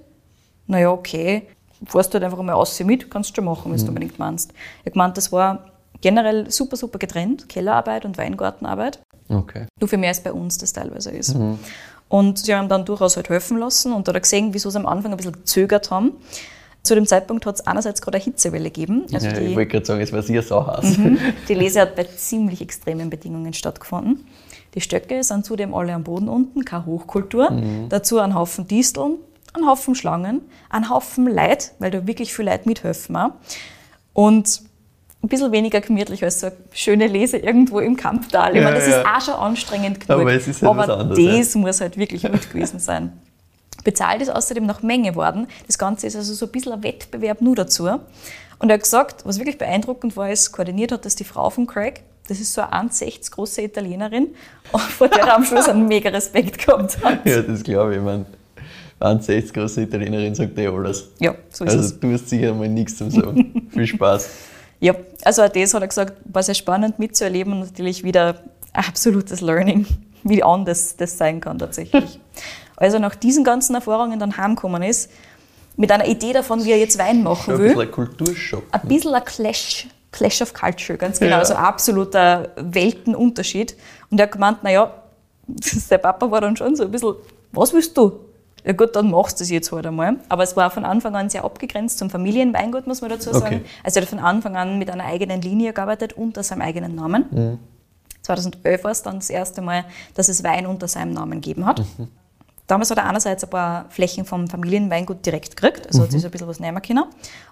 Naja, 0.68 0.92
okay, 0.92 1.48
fährst 1.86 2.14
du 2.14 2.16
halt 2.16 2.24
einfach 2.24 2.42
mal 2.42 2.54
aussehen 2.54 2.88
mit, 2.88 3.12
kannst 3.12 3.32
du 3.32 3.36
schon 3.36 3.46
machen, 3.46 3.72
wenn 3.72 3.80
du 3.80 3.88
unbedingt 3.88 4.18
meinst. 4.18 4.54
Er 4.84 4.86
hat 4.88 4.94
gemeint, 4.94 5.18
das 5.18 5.32
war 5.32 5.66
generell 6.04 6.52
super, 6.52 6.76
super 6.76 7.00
getrennt, 7.00 7.48
Kellerarbeit 7.48 8.04
und 8.04 8.18
Weingartenarbeit. 8.18 9.00
Okay. 9.30 9.68
Nur 9.80 9.88
viel 9.88 9.98
mehr 9.98 10.10
als 10.10 10.20
bei 10.20 10.34
uns 10.34 10.58
das 10.58 10.74
teilweise 10.74 11.12
ist. 11.12 11.36
Und 12.10 12.38
sie 12.40 12.54
haben 12.54 12.68
dann 12.68 12.84
durchaus 12.84 13.16
halt 13.16 13.30
helfen 13.30 13.58
lassen 13.58 13.94
und 13.94 14.08
da 14.08 14.12
hat 14.12 14.18
er 14.18 14.22
gesehen, 14.22 14.54
wieso 14.54 14.70
sie 14.70 14.78
am 14.78 14.86
Anfang 14.86 15.12
ein 15.12 15.18
bisschen 15.18 15.32
gezögert 15.32 15.90
haben. 15.90 16.12
Zu 16.84 16.96
dem 16.96 17.08
Zeitpunkt 17.08 17.46
hat 17.46 17.56
es 17.56 17.66
einerseits 17.66 18.02
gerade 18.02 18.18
eine 18.18 18.26
Hitzewelle 18.26 18.66
gegeben. 18.66 19.06
Also 19.14 19.28
ja, 19.28 19.38
ich 19.38 19.48
die, 19.48 19.56
wollte 19.56 19.72
gerade 19.72 19.86
sagen, 19.86 20.02
es 20.02 20.12
war 20.12 20.22
sehr 20.22 20.44
sauhaus. 20.44 20.86
die 21.48 21.54
Lese 21.54 21.80
hat 21.80 21.96
bei 21.96 22.04
ziemlich 22.04 22.60
extremen 22.60 23.10
Bedingungen 23.10 23.54
stattgefunden. 23.54 24.28
Die 24.76 24.82
Stöcke 24.82 25.24
sind 25.24 25.46
zudem 25.46 25.74
alle 25.74 25.94
am 25.94 26.04
Boden 26.04 26.28
unten, 26.28 26.66
keine 26.66 26.86
Hochkultur. 26.86 27.62
Dazu 27.88 28.20
ein 28.20 28.36
Haufen 28.36 28.68
Disteln, 28.68 29.16
ein 29.54 29.66
Haufen 29.66 29.96
Schlangen, 29.96 30.42
ein 30.70 30.90
Haufen 30.90 31.28
Leid, 31.28 31.72
weil 31.80 31.92
da 31.92 32.06
wirklich 32.06 32.34
viele 32.34 32.52
Leute 32.52 32.68
mithelfen. 32.68 33.16
Auch. 33.16 33.32
Und 34.12 34.64
ein 35.24 35.30
bisschen 35.30 35.52
weniger 35.52 35.80
gemütlich 35.82 36.24
als 36.24 36.42
so 36.42 36.48
eine 36.48 36.56
schöne 36.74 37.08
Lese 37.08 37.38
irgendwo 37.38 37.80
im 37.80 37.96
Kampftal. 37.96 38.52
Ich 38.52 38.58
Ja, 38.58 38.64
meine, 38.66 38.76
das 38.78 38.88
ja. 38.90 39.00
ist 39.02 39.08
auch 39.08 39.22
schon 39.22 39.34
anstrengend 39.42 40.00
genug. 40.02 40.22
Aber 40.22 40.34
es 40.34 40.48
ist 40.48 40.62
was 40.62 40.70
Aber 40.70 40.98
anderes, 41.00 41.48
das 41.48 41.56
muss 41.56 41.82
halt 41.82 41.98
wirklich 41.98 42.24
mit 42.30 42.50
gewesen 42.52 42.80
sein. 42.80 43.14
Bezahlt 43.84 44.22
ist 44.22 44.30
außerdem 44.30 44.66
nach 44.66 44.82
Menge 44.84 45.16
worden. 45.16 45.48
Das 45.68 45.78
Ganze 45.78 46.08
ist 46.08 46.16
also 46.16 46.34
so 46.34 46.46
ein 46.46 46.52
bisschen 46.52 46.74
ein 46.74 46.84
Wettbewerb 46.84 47.42
nur 47.42 47.56
dazu. 47.56 47.86
Und 48.60 48.70
er 48.70 48.76
hat 48.76 48.84
gesagt, 48.84 49.26
was 49.26 49.40
wirklich 49.40 49.58
beeindruckend 49.58 50.16
war, 50.16 50.30
ist, 50.32 50.52
koordiniert 50.52 50.92
hat 50.92 51.06
das 51.06 51.16
die 51.16 51.24
Frau 51.26 51.50
von 51.50 51.68
Craig. 51.68 52.02
Das 52.30 52.40
ist 52.40 52.54
so 52.54 52.62
eine 52.62 52.90
1,60 52.90 53.32
große 53.32 53.62
Italienerin, 53.62 54.28
vor 54.98 55.10
der 55.10 55.24
er 55.24 55.36
am 55.36 55.44
Schluss 55.44 55.68
einen 55.68 55.88
mega 55.88 56.10
Respekt 56.10 56.66
gehabt 56.66 56.98
hat. 57.04 57.26
Ja, 57.26 57.42
das 57.42 57.64
glaube 57.64 57.92
ich. 57.92 57.98
Ich 57.98 58.04
meine, 58.04 58.26
1,60 59.02 59.54
große 59.54 59.82
Italienerin 59.82 60.34
sagt 60.34 60.58
eh 60.58 60.68
alles. 60.68 61.10
Ja, 61.20 61.36
so 61.50 61.66
ist 61.66 61.72
Also 61.72 61.84
es. 61.86 62.00
du 62.00 62.14
hast 62.14 62.30
sicher 62.30 62.54
mal 62.54 62.70
nichts 62.70 62.98
zum 62.98 63.12
Sagen. 63.12 63.68
Viel 63.74 63.88
Spaß. 63.88 64.30
Ja, 64.84 64.94
also 65.24 65.44
auch 65.44 65.50
das 65.50 65.74
hat 65.74 65.82
er 65.82 65.88
gesagt, 65.88 66.14
war 66.26 66.44
sehr 66.44 66.56
spannend 66.56 67.00
mitzuerleben 67.00 67.54
und 67.54 67.60
natürlich 67.62 68.04
wieder 68.04 68.40
ein 68.74 68.84
absolutes 68.86 69.40
Learning, 69.42 69.86
wie 70.24 70.44
anders 70.44 70.98
das 70.98 71.18
sein 71.18 71.40
kann 71.40 71.58
tatsächlich. 71.60 72.20
Also 72.76 72.98
nach 72.98 73.14
diesen 73.16 73.44
ganzen 73.44 73.76
Erfahrungen 73.76 74.20
dann 74.20 74.36
heimgekommen 74.36 74.82
ist, 74.82 75.10
mit 75.78 75.92
einer 75.92 76.08
Idee 76.08 76.34
davon, 76.34 76.66
wie 76.66 76.72
er 76.72 76.80
jetzt 76.80 76.98
Wein 76.98 77.22
machen 77.24 77.44
Schon 77.46 77.54
ein 77.54 77.60
will. 77.60 77.68
bisschen 77.68 77.82
ein 77.84 77.92
Kulturschock. 77.92 78.64
ein 78.72 78.82
bisschen 78.88 79.14
ein 79.14 79.24
Clash, 79.24 79.88
Clash 80.12 80.42
of 80.42 80.54
Culture, 80.56 80.98
ganz 80.98 81.20
genau, 81.20 81.34
Ja. 81.34 81.40
also 81.40 81.54
absoluter 81.54 82.50
Weltenunterschied. 82.58 83.76
Und 84.10 84.20
er 84.20 84.24
hat 84.24 84.32
gemeint, 84.34 84.64
naja, 84.64 84.92
sein 85.62 86.02
Papa 86.02 86.30
war 86.30 86.42
dann 86.42 86.58
schon 86.58 86.76
so 86.76 86.84
ein 86.84 86.92
bisschen, 86.92 87.14
was 87.52 87.72
willst 87.74 87.96
du? 87.96 88.20
Ja 88.66 88.74
gut, 88.74 88.96
dann 88.96 89.12
machst 89.12 89.40
du 89.40 89.44
es 89.44 89.50
jetzt 89.50 89.72
halt 89.72 89.86
einmal. 89.86 90.18
Aber 90.30 90.44
es 90.44 90.56
war 90.56 90.72
von 90.72 90.86
Anfang 90.86 91.16
an 91.16 91.30
sehr 91.30 91.44
abgegrenzt 91.44 91.98
zum 91.98 92.10
Familienweingut, 92.10 92.88
muss 92.88 93.02
man 93.02 93.10
dazu 93.10 93.34
sagen. 93.34 93.58
Okay. 93.58 93.66
Also 93.84 94.00
er 94.00 94.04
hat 94.04 94.10
von 94.10 94.20
Anfang 94.20 94.56
an 94.56 94.78
mit 94.80 94.90
einer 94.90 95.06
eigenen 95.06 95.42
Linie 95.42 95.74
gearbeitet, 95.74 96.14
unter 96.14 96.44
seinem 96.44 96.62
eigenen 96.62 96.96
Namen. 96.96 97.60
2011 98.22 98.84
war 98.84 98.92
es 98.92 99.02
dann 99.02 99.16
das 99.16 99.30
erste 99.30 99.62
Mal, 99.62 99.86
dass 100.16 100.30
es 100.30 100.44
Wein 100.44 100.66
unter 100.66 100.88
seinem 100.88 101.12
Namen 101.12 101.42
gegeben 101.42 101.66
hat. 101.66 101.84
Damals 102.68 102.90
hat 102.92 102.98
er 102.98 103.10
einerseits 103.10 103.44
ein 103.44 103.50
paar 103.50 103.90
Flächen 103.90 104.24
vom 104.24 104.48
Familienweingut 104.48 105.26
direkt 105.26 105.58
gekriegt, 105.58 105.86
also 105.88 106.04
hat 106.04 106.12
sich 106.12 106.22
so 106.22 106.30
ein 106.30 106.32
bisschen 106.32 106.48
was 106.48 106.62
nehmen 106.62 106.82
können. 106.82 107.04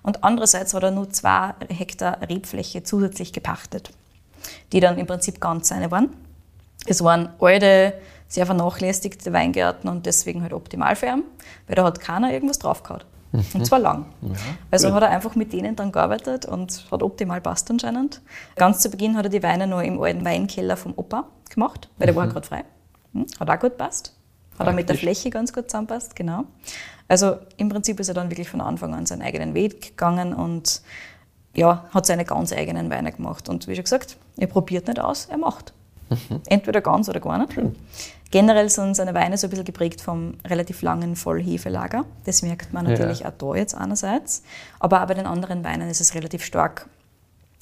Und 0.03 0.23
andererseits 0.23 0.73
hat 0.73 0.83
er 0.83 0.91
nur 0.91 1.09
zwei 1.09 1.53
Hektar 1.67 2.21
Rebfläche 2.21 2.83
zusätzlich 2.83 3.33
gepachtet, 3.33 3.91
die 4.71 4.79
dann 4.79 4.97
im 4.97 5.07
Prinzip 5.07 5.41
ganz 5.41 5.67
seine 5.67 5.91
waren. 5.91 6.11
Es 6.85 7.03
waren 7.03 7.29
alte, 7.41 7.93
sehr 8.31 8.45
vernachlässigte 8.45 9.33
Weingärten 9.33 9.89
und 9.89 10.05
deswegen 10.05 10.41
halt 10.41 10.53
optimal 10.53 10.95
für 10.95 11.07
ihn, 11.07 11.23
weil 11.67 11.75
da 11.75 11.83
hat 11.83 11.99
keiner 11.99 12.31
irgendwas 12.31 12.59
draufgehauen. 12.59 13.03
Und 13.53 13.65
zwar 13.65 13.79
lang. 13.79 14.05
also 14.71 14.87
gut. 14.87 14.95
hat 14.95 15.03
er 15.03 15.09
einfach 15.09 15.35
mit 15.35 15.53
denen 15.53 15.75
dann 15.75 15.91
gearbeitet 15.91 16.45
und 16.45 16.85
hat 16.91 17.03
optimal 17.03 17.41
passt 17.41 17.69
anscheinend. 17.69 18.21
Ganz 18.55 18.79
zu 18.79 18.89
Beginn 18.89 19.15
hat 19.17 19.25
er 19.25 19.29
die 19.29 19.43
Weine 19.43 19.67
noch 19.67 19.81
im 19.81 20.01
alten 20.01 20.23
Weinkeller 20.25 20.77
vom 20.77 20.93
Opa 20.95 21.25
gemacht, 21.49 21.89
weil 21.97 22.07
der 22.07 22.15
war 22.15 22.23
halt 22.23 22.33
gerade 22.33 22.47
frei. 22.47 22.63
Hm, 23.13 23.25
Hat 23.39 23.49
auch 23.49 23.59
gut 23.59 23.77
passt. 23.77 24.13
Hat 24.57 24.67
auch 24.67 24.73
mit 24.73 24.89
der 24.89 24.93
Praktisch. 24.93 24.99
Fläche 25.01 25.29
ganz 25.29 25.53
gut 25.53 25.69
zusammenpasst, 25.69 26.15
genau. 26.15 26.45
Also 27.07 27.37
im 27.57 27.67
Prinzip 27.67 27.99
ist 27.99 28.07
er 28.07 28.13
dann 28.13 28.29
wirklich 28.29 28.49
von 28.49 28.61
Anfang 28.61 28.93
an 28.93 29.05
seinen 29.05 29.21
eigenen 29.21 29.53
Weg 29.53 29.81
gegangen 29.81 30.33
und 30.33 30.81
ja, 31.53 31.85
hat 31.93 32.05
seine 32.05 32.23
ganz 32.23 32.53
eigenen 32.53 32.89
Weine 32.89 33.11
gemacht. 33.11 33.49
Und 33.49 33.67
wie 33.67 33.75
schon 33.75 33.83
gesagt, 33.83 34.17
er 34.37 34.47
probiert 34.47 34.87
nicht 34.87 34.99
aus, 34.99 35.25
er 35.25 35.37
macht. 35.37 35.73
Entweder 36.47 36.81
ganz 36.81 37.09
oder 37.09 37.19
gar 37.19 37.37
nicht. 37.37 37.53
Generell 38.31 38.69
sind 38.69 38.95
seine 38.95 39.13
Weine 39.13 39.37
so 39.37 39.47
ein 39.47 39.49
bisschen 39.49 39.65
geprägt 39.65 39.99
vom 40.01 40.35
relativ 40.47 40.81
langen 40.81 41.15
Vollhefelager. 41.15 42.05
Das 42.25 42.41
merkt 42.41 42.71
man 42.73 42.85
Ja. 42.85 42.91
natürlich 42.91 43.25
auch 43.25 43.33
da 43.37 43.55
jetzt 43.55 43.75
einerseits. 43.75 44.43
Aber 44.79 45.03
auch 45.03 45.07
bei 45.07 45.13
den 45.13 45.25
anderen 45.25 45.63
Weinen 45.63 45.89
ist 45.89 45.99
es 46.01 46.15
relativ 46.15 46.43
stark 46.45 46.87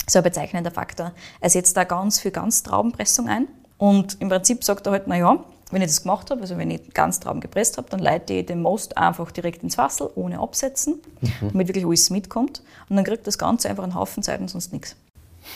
so 0.07 0.19
ein 0.19 0.23
bezeichnender 0.23 0.71
Faktor. 0.71 1.11
Er 1.39 1.49
setzt 1.49 1.75
da 1.77 1.83
ganz 1.83 2.19
viel 2.19 2.31
Ganztraubenpressung 2.31 3.27
ein 3.29 3.47
und 3.77 4.17
im 4.21 4.29
Prinzip 4.29 4.63
sagt 4.63 4.85
er 4.87 4.91
halt, 4.93 5.07
naja, 5.07 5.43
wenn 5.71 5.83
ich 5.83 5.87
das 5.87 6.01
gemacht 6.01 6.31
habe, 6.31 6.41
also 6.41 6.57
wenn 6.57 6.71
ich 6.71 6.93
Ganztrauben 6.95 7.41
gepresst 7.41 7.77
habe, 7.77 7.87
dann 7.91 7.99
leite 7.99 8.33
ich 8.33 8.45
den 8.47 8.61
Most 8.63 8.97
einfach 8.97 9.29
direkt 9.31 9.61
ins 9.61 9.75
Fassel, 9.75 10.09
ohne 10.15 10.39
absetzen, 10.39 10.95
damit 11.41 11.67
wirklich 11.67 11.85
alles 11.85 12.09
mitkommt. 12.09 12.63
Und 12.89 12.95
dann 12.95 13.05
kriegt 13.05 13.27
das 13.27 13.37
Ganze 13.37 13.69
einfach 13.69 13.83
einen 13.83 13.93
Haufen 13.93 14.23
Zeit 14.23 14.39
und 14.39 14.49
sonst 14.49 14.73
nichts. 14.73 14.95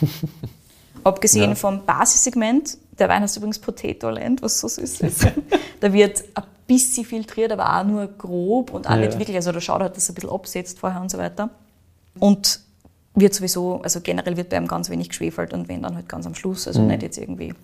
Abgesehen 1.02 1.50
Ja. 1.50 1.54
vom 1.54 1.84
Basissegment, 1.84 2.78
der 2.98 3.08
Wein 3.08 3.22
heißt 3.22 3.36
übrigens 3.36 3.58
Potato 3.58 4.08
Land, 4.10 4.42
was 4.42 4.60
so 4.60 4.68
süß 4.68 5.00
ist. 5.00 5.26
da 5.80 5.92
wird 5.92 6.22
ein 6.34 6.44
bisschen 6.66 7.04
filtriert, 7.04 7.52
aber 7.52 7.78
auch 7.78 7.84
nur 7.84 8.06
grob 8.06 8.72
und 8.72 8.86
auch 8.86 8.92
Ja. 8.92 8.98
nicht 8.98 9.18
wirklich, 9.18 9.36
also 9.36 9.52
da 9.52 9.60
schaut 9.60 9.80
halt, 9.82 9.96
dass 9.96 10.04
es 10.04 10.10
ein 10.10 10.14
bisschen 10.14 10.30
absetzt 10.30 10.78
vorher 10.78 11.00
und 11.00 11.10
so 11.10 11.18
weiter. 11.18 11.50
Und 12.18 12.60
wird 13.16 13.34
sowieso, 13.34 13.80
also 13.82 14.00
generell 14.00 14.36
wird 14.36 14.48
bei 14.48 14.56
ihm 14.56 14.66
ganz 14.66 14.88
wenig 14.90 15.08
geschwefelt 15.08 15.52
und 15.52 15.68
wenn 15.68 15.82
dann 15.82 15.94
halt 15.94 16.08
ganz 16.08 16.26
am 16.26 16.34
Schluss, 16.34 16.64
Mhm. 16.66 16.68
also 16.70 16.82
nicht 16.82 17.02
jetzt 17.02 17.18
irgendwie. 17.18 17.54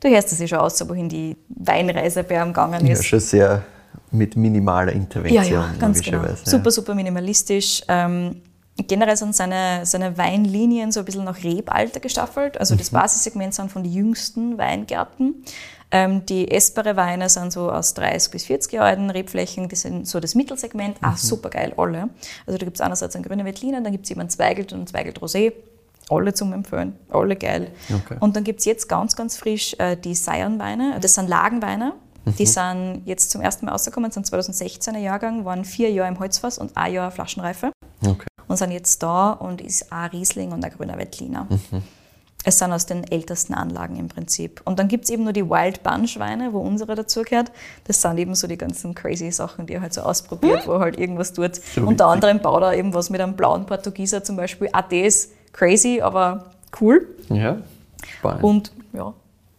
Du 0.00 0.08
hörst 0.08 0.32
es 0.32 0.38
ja 0.38 0.46
schon 0.48 0.58
aus, 0.58 0.86
wohin 0.88 1.08
die 1.08 1.36
Weinreise 1.48 2.24
bei 2.24 2.36
ihm 2.42 2.48
gegangen 2.48 2.84
Ja, 2.86 2.92
ist. 2.94 3.04
schon 3.06 3.20
sehr 3.20 3.62
mit 4.10 4.36
minimaler 4.36 4.92
Ja, 4.92 4.98
Intervention, 4.98 5.52
ja, 5.52 5.70
ganz 5.78 6.02
genau. 6.02 6.22
ja. 6.24 6.36
Super, 6.44 6.70
super 6.70 6.94
minimalistisch. 6.94 7.82
Ähm, 7.88 8.42
generell 8.86 9.16
sind 9.16 9.34
seine, 9.34 9.84
seine 9.84 10.16
Weinlinien 10.16 10.92
so 10.92 11.00
ein 11.00 11.06
bisschen 11.06 11.24
nach 11.24 11.42
Rebalter 11.42 12.00
gestaffelt. 12.00 12.58
Also 12.58 12.74
Mhm. 12.74 12.78
das 12.78 12.90
Basissegment 12.90 13.54
sind 13.54 13.72
von 13.72 13.82
den 13.82 13.92
jüngsten 13.92 14.56
Weingärten. 14.58 15.42
Ähm, 15.90 16.26
die 16.26 16.50
essbare 16.50 16.96
Weine 16.96 17.28
sind 17.30 17.50
so 17.50 17.70
aus 17.72 17.94
30 17.94 18.30
bis 18.30 18.44
40 18.44 18.72
Jahre 18.74 18.88
alten 18.90 19.08
Rebflächen. 19.10 19.68
Das 19.68 19.80
sind 19.80 20.06
so 20.06 20.20
das 20.20 20.34
Mittelsegment. 20.34 21.00
Mhm. 21.00 21.08
Ah, 21.08 21.16
super 21.16 21.48
geil, 21.50 21.72
alle. 21.76 22.10
Also 22.46 22.58
da 22.58 22.64
gibt 22.64 22.76
es 22.76 22.80
einerseits 22.82 23.14
einen 23.16 23.24
grünen 23.24 23.44
Veltliner, 23.46 23.80
dann 23.80 23.92
gibt 23.92 24.08
es 24.08 24.16
einen 24.16 24.28
Zweigelt 24.28 24.72
und 24.72 24.80
einen 24.80 24.86
Zweigelt 24.86 25.18
Rosé. 25.20 25.52
Alle 26.10 26.32
zum 26.32 26.52
Empfehlen, 26.54 26.94
alle 27.10 27.36
geil. 27.36 27.70
Okay. 27.94 28.16
Und 28.20 28.34
dann 28.34 28.42
gibt 28.44 28.60
es 28.60 28.64
jetzt 28.66 28.88
ganz, 28.88 29.14
ganz 29.16 29.36
frisch 29.36 29.74
äh, 29.78 29.94
die 29.96 30.14
Sion-Weine. 30.14 30.98
Das 31.00 31.14
sind 31.14 31.28
Lagenweine. 31.28 31.92
Die 32.38 32.44
sind 32.46 33.02
jetzt 33.06 33.30
zum 33.30 33.40
ersten 33.40 33.64
Mal 33.66 33.72
rausgekommen, 33.72 34.10
sind 34.10 34.26
2016er 34.26 34.98
Jahrgang, 34.98 35.46
waren 35.46 35.64
vier 35.64 35.90
Jahre 35.90 36.08
im 36.10 36.18
Holzfass 36.18 36.58
und 36.58 36.76
ein 36.76 36.92
Jahr 36.92 37.10
Flaschenreife 37.10 37.72
Okay. 38.06 38.26
Und 38.48 38.56
sind 38.56 38.72
jetzt 38.72 39.02
da 39.02 39.30
und 39.30 39.60
ist 39.60 39.92
ein 39.92 40.10
Riesling 40.10 40.52
und 40.52 40.64
ein 40.64 40.70
grüner 40.70 40.98
Veltliner. 40.98 41.46
Es 42.44 42.58
sind 42.58 42.72
aus 42.72 42.86
den 42.86 43.04
ältesten 43.04 43.52
Anlagen 43.52 43.96
im 43.96 44.08
Prinzip. 44.08 44.62
Und 44.64 44.78
dann 44.78 44.88
gibt 44.88 45.04
es 45.04 45.10
eben 45.10 45.24
nur 45.24 45.32
die 45.32 45.48
Wild 45.48 45.82
Bunch 45.82 46.18
Weine, 46.18 46.52
wo 46.52 46.60
unsere 46.60 46.94
dazugehört. 46.94 47.50
Das 47.84 48.00
sind 48.00 48.16
eben 48.16 48.34
so 48.34 48.46
die 48.46 48.56
ganzen 48.56 48.94
crazy 48.94 49.30
Sachen, 49.32 49.66
die 49.66 49.74
er 49.74 49.82
halt 49.82 49.92
so 49.92 50.02
ausprobiert, 50.02 50.66
wo 50.66 50.72
er 50.72 50.80
halt 50.80 50.98
irgendwas 50.98 51.32
tut. 51.32 51.56
So 51.56 51.82
Unter 51.82 52.06
anderem 52.06 52.40
baut 52.40 52.62
er 52.62 52.74
eben 52.74 52.94
was 52.94 53.10
mit 53.10 53.20
einem 53.20 53.34
blauen 53.34 53.66
Portugieser 53.66 54.22
zum 54.24 54.36
Beispiel. 54.36 54.68
Auch 54.72 54.88
das 54.88 55.30
crazy, 55.52 56.00
aber 56.00 56.46
cool. 56.80 57.06
Ja, 57.28 57.58
spannend. 58.18 58.44
Und 58.44 58.72
ja, 58.92 59.12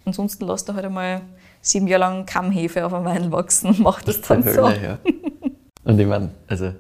ansonsten 0.06 0.48
lässt 0.48 0.70
er 0.70 0.76
halt 0.76 0.86
einmal 0.86 1.22
sieben 1.62 1.88
Jahre 1.88 2.02
lang 2.02 2.26
Kammhefe 2.26 2.86
auf 2.86 2.94
einem 2.94 3.06
Wein 3.06 3.32
wachsen 3.32 3.68
und 3.70 3.80
macht 3.82 4.08
das 4.08 4.22
dann 4.22 4.42
Der 4.42 4.54
so. 4.54 4.64
Hölle, 4.64 4.82
ja. 4.82 4.98
Und 5.86 5.98
ich 5.98 6.06
meine, 6.06 6.30
also, 6.48 6.74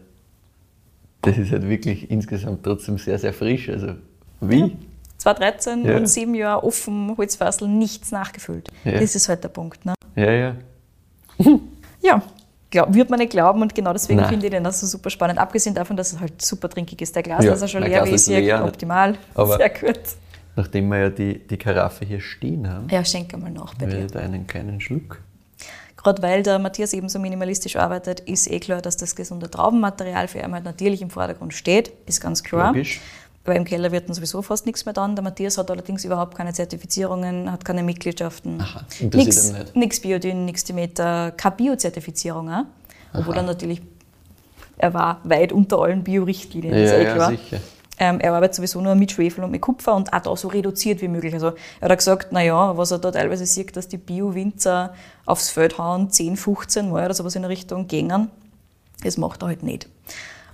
das 1.21 1.37
ist 1.37 1.51
halt 1.51 1.67
wirklich 1.67 2.09
insgesamt 2.11 2.63
trotzdem 2.63 2.97
sehr, 2.97 3.17
sehr 3.19 3.33
frisch. 3.33 3.69
Also, 3.69 3.93
wie? 4.41 4.75
2013 5.17 5.85
Ja. 5.85 5.97
und 5.97 6.07
sieben 6.07 6.33
Jahre 6.33 6.63
offen, 6.63 7.13
Holzfassel, 7.17 7.67
nichts 7.67 8.11
nachgefüllt. 8.11 8.69
Ja. 8.85 8.99
Das 8.99 9.15
ist 9.15 9.27
halt 9.27 9.43
der 9.43 9.49
Punkt. 9.49 9.85
Ne? 9.85 9.93
Ja, 10.15 10.31
ja. 10.31 10.55
Ja, 12.01 12.21
glaub, 12.69 12.93
wird 12.93 13.09
man 13.09 13.19
nicht 13.19 13.31
glauben 13.31 13.61
und 13.61 13.75
genau 13.75 13.91
deswegen 13.91 14.23
finde 14.23 14.45
ich 14.45 14.51
den 14.53 14.63
das 14.63 14.79
so 14.79 14.87
super 14.87 15.09
spannend. 15.09 15.37
Abgesehen 15.37 15.75
davon, 15.75 15.97
dass 15.97 16.13
es 16.13 16.19
halt 16.21 16.41
super 16.41 16.69
trinkig 16.69 17.01
ist. 17.01 17.13
Der 17.13 17.23
Glas, 17.23 17.43
Ja, 17.43 17.51
er 17.51 17.67
schon 17.67 17.83
leer 17.83 18.05
wie 18.05 18.11
ist 18.11 18.21
ist, 18.21 18.27
leer. 18.29 18.63
optimal. 18.63 19.15
Aber- 19.35 19.57
Sehr 19.57 19.69
gut. 19.69 19.99
Nachdem 20.55 20.87
wir 20.89 20.97
ja 20.99 21.09
die, 21.09 21.45
die 21.45 21.57
Karaffe 21.57 22.05
hier 22.05 22.21
stehen 22.21 22.69
haben, 22.69 22.87
Ja, 22.89 23.03
schenke 23.03 23.35
mal 23.37 23.51
nach 23.51 23.73
bei 23.75 23.85
dir. 23.85 24.05
ich 24.05 24.11
da 24.11 24.19
einen 24.19 24.47
kleinen 24.47 24.79
Schluck. 24.79 25.21
Gerade 26.09 26.23
weil 26.23 26.41
der 26.41 26.57
Matthias 26.57 26.93
eben 26.93 27.07
so 27.07 27.19
minimalistisch 27.19 27.75
arbeitet, 27.75 28.21
ist 28.21 28.49
eh 28.49 28.59
klar, 28.59 28.81
dass 28.81 28.97
das 28.97 29.15
gesunde 29.15 29.47
Traubenmaterial 29.47 30.27
für 30.27 30.39
ihn 30.39 30.51
halt 30.55 30.63
natürlich 30.63 31.03
im 31.03 31.11
Vordergrund 31.11 31.53
steht. 31.53 31.91
Ist 32.07 32.19
ganz 32.19 32.43
klar. 32.43 32.69
Logisch. 32.73 32.99
Weil 33.45 33.57
im 33.57 33.63
Keller 33.63 33.91
wird 33.91 34.07
dann 34.09 34.15
sowieso 34.15 34.41
fast 34.41 34.65
nichts 34.65 34.85
mehr 34.85 34.93
dann. 34.93 35.15
Der 35.15 35.23
Matthias 35.23 35.59
hat 35.59 35.69
allerdings 35.69 36.03
überhaupt 36.05 36.35
keine 36.35 36.51
Zertifizierungen, 36.51 37.51
hat 37.51 37.63
keine 37.63 37.83
Mitgliedschaften. 37.83 38.59
Aha, 38.59 38.85
Nix, 39.01 39.51
nicht. 39.51 39.75
nix 39.75 39.99
Biodyn, 39.99 40.45
nix 40.45 40.63
Demeter, 40.63 41.29
keine 41.37 41.55
Bio-Zertifizierung 41.57 42.49
auch. 42.51 42.63
Obwohl 43.13 43.35
er 43.37 43.43
natürlich, 43.43 43.79
er 44.79 44.91
war 44.95 45.21
weit 45.25 45.51
unter 45.51 45.79
allen 45.79 46.03
Bio-Richtlinien, 46.03 46.73
ist 46.73 46.91
Ja, 46.91 46.97
eh 46.97 47.03
ja, 47.03 47.13
klar. 47.13 47.29
sicher. 47.29 47.59
Ähm, 47.99 48.19
er 48.21 48.33
arbeitet 48.33 48.55
sowieso 48.55 48.79
nur 48.81 48.95
mit 48.95 49.11
Schwefel 49.11 49.43
und 49.43 49.51
mit 49.51 49.61
Kupfer 49.61 49.93
und 49.95 50.13
auch 50.13 50.21
da 50.21 50.35
so 50.35 50.47
reduziert 50.47 51.01
wie 51.01 51.07
möglich. 51.09 51.33
Also 51.33 51.51
er 51.81 51.89
hat 51.89 51.97
gesagt, 51.97 52.31
naja, 52.31 52.77
was 52.77 52.91
er 52.91 52.99
da 52.99 53.11
teilweise 53.11 53.45
sieht, 53.45 53.75
dass 53.75 53.87
die 53.89 53.97
Bio-Winzer 53.97 54.93
aufs 55.25 55.49
Feld 55.49 55.77
hauen, 55.77 56.09
10, 56.09 56.37
15 56.37 56.89
Mal 56.89 57.05
oder 57.05 57.13
sowas 57.13 57.35
in 57.35 57.41
der 57.41 57.49
Richtung 57.49 57.87
gängen, 57.87 58.29
das 59.03 59.17
macht 59.17 59.43
er 59.43 59.47
halt 59.47 59.63
nicht. 59.63 59.89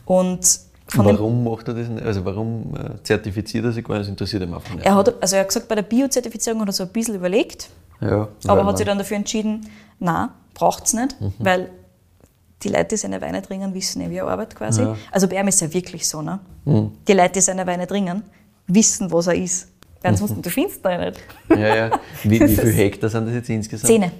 Und 0.06 0.60
Warum 0.94 1.44
macht 1.44 1.68
er 1.68 1.74
das 1.74 1.88
nicht? 1.90 2.06
Also, 2.06 2.24
warum 2.26 2.76
äh, 2.78 3.02
zertifiziert 3.04 3.66
er 3.66 3.72
sich 3.72 3.84
gar 3.84 3.96
nicht? 3.96 4.02
Das 4.04 4.10
interessiert 4.10 4.44
ihn 4.44 4.54
einfach 4.54 4.74
nicht. 4.76 4.86
er 4.86 4.96
hat, 4.96 5.14
also 5.22 5.36
er 5.36 5.42
hat 5.42 5.48
gesagt, 5.48 5.68
bei 5.68 5.74
der 5.76 5.82
Bio-Zertifizierung 5.82 6.62
hat 6.62 6.70
er 6.70 6.74
so 6.74 6.84
ein 6.84 6.90
bisschen 6.90 7.16
überlegt, 7.16 7.70
ja, 8.02 8.28
aber 8.48 8.66
hat 8.66 8.78
sich 8.78 8.86
dann 8.86 8.98
dafür 9.00 9.18
entschieden, 9.18 9.68
na, 10.00 10.36
braucht 10.54 10.86
es 10.86 10.94
nicht, 10.94 11.20
Mhm. 11.20 11.34
weil 11.40 11.70
die 12.66 12.70
Leute, 12.70 12.86
die 12.90 12.98
seine 12.98 13.22
Weine 13.22 13.42
trinken, 13.42 13.74
wissen 13.74 14.02
eh, 14.02 14.10
wie 14.10 14.18
er 14.18 14.28
arbeitet 14.28 14.56
quasi. 14.58 14.82
Ja. 14.82 14.98
Also 15.12 15.28
bei 15.28 15.40
ihm 15.40 15.48
ist 15.48 15.56
es 15.56 15.62
ja 15.62 15.74
wirklich 15.74 16.08
so. 16.08 16.22
Ne? 16.22 16.40
Mhm. 16.66 16.92
Die 17.08 17.14
Leute, 17.14 17.34
die 17.34 17.42
seine 17.42 17.66
Weine 17.68 17.86
trinken, 17.88 18.24
wissen, 18.68 19.12
was 19.12 19.28
er 19.28 19.36
ist. 19.36 19.68
Weil 20.02 20.12
ansonsten, 20.12 20.42
du 20.42 20.50
findest 20.50 20.84
ihn 20.86 20.92
ja 20.92 21.06
nicht. 21.06 21.22
Ja, 21.50 21.76
ja. 21.76 22.00
Wie, 22.24 22.40
wie 22.40 22.48
viele 22.56 22.72
Hektar 22.72 23.10
sind 23.10 23.26
das 23.28 23.34
jetzt 23.36 23.50
insgesamt? 23.50 23.88
Zähne. 23.88 24.12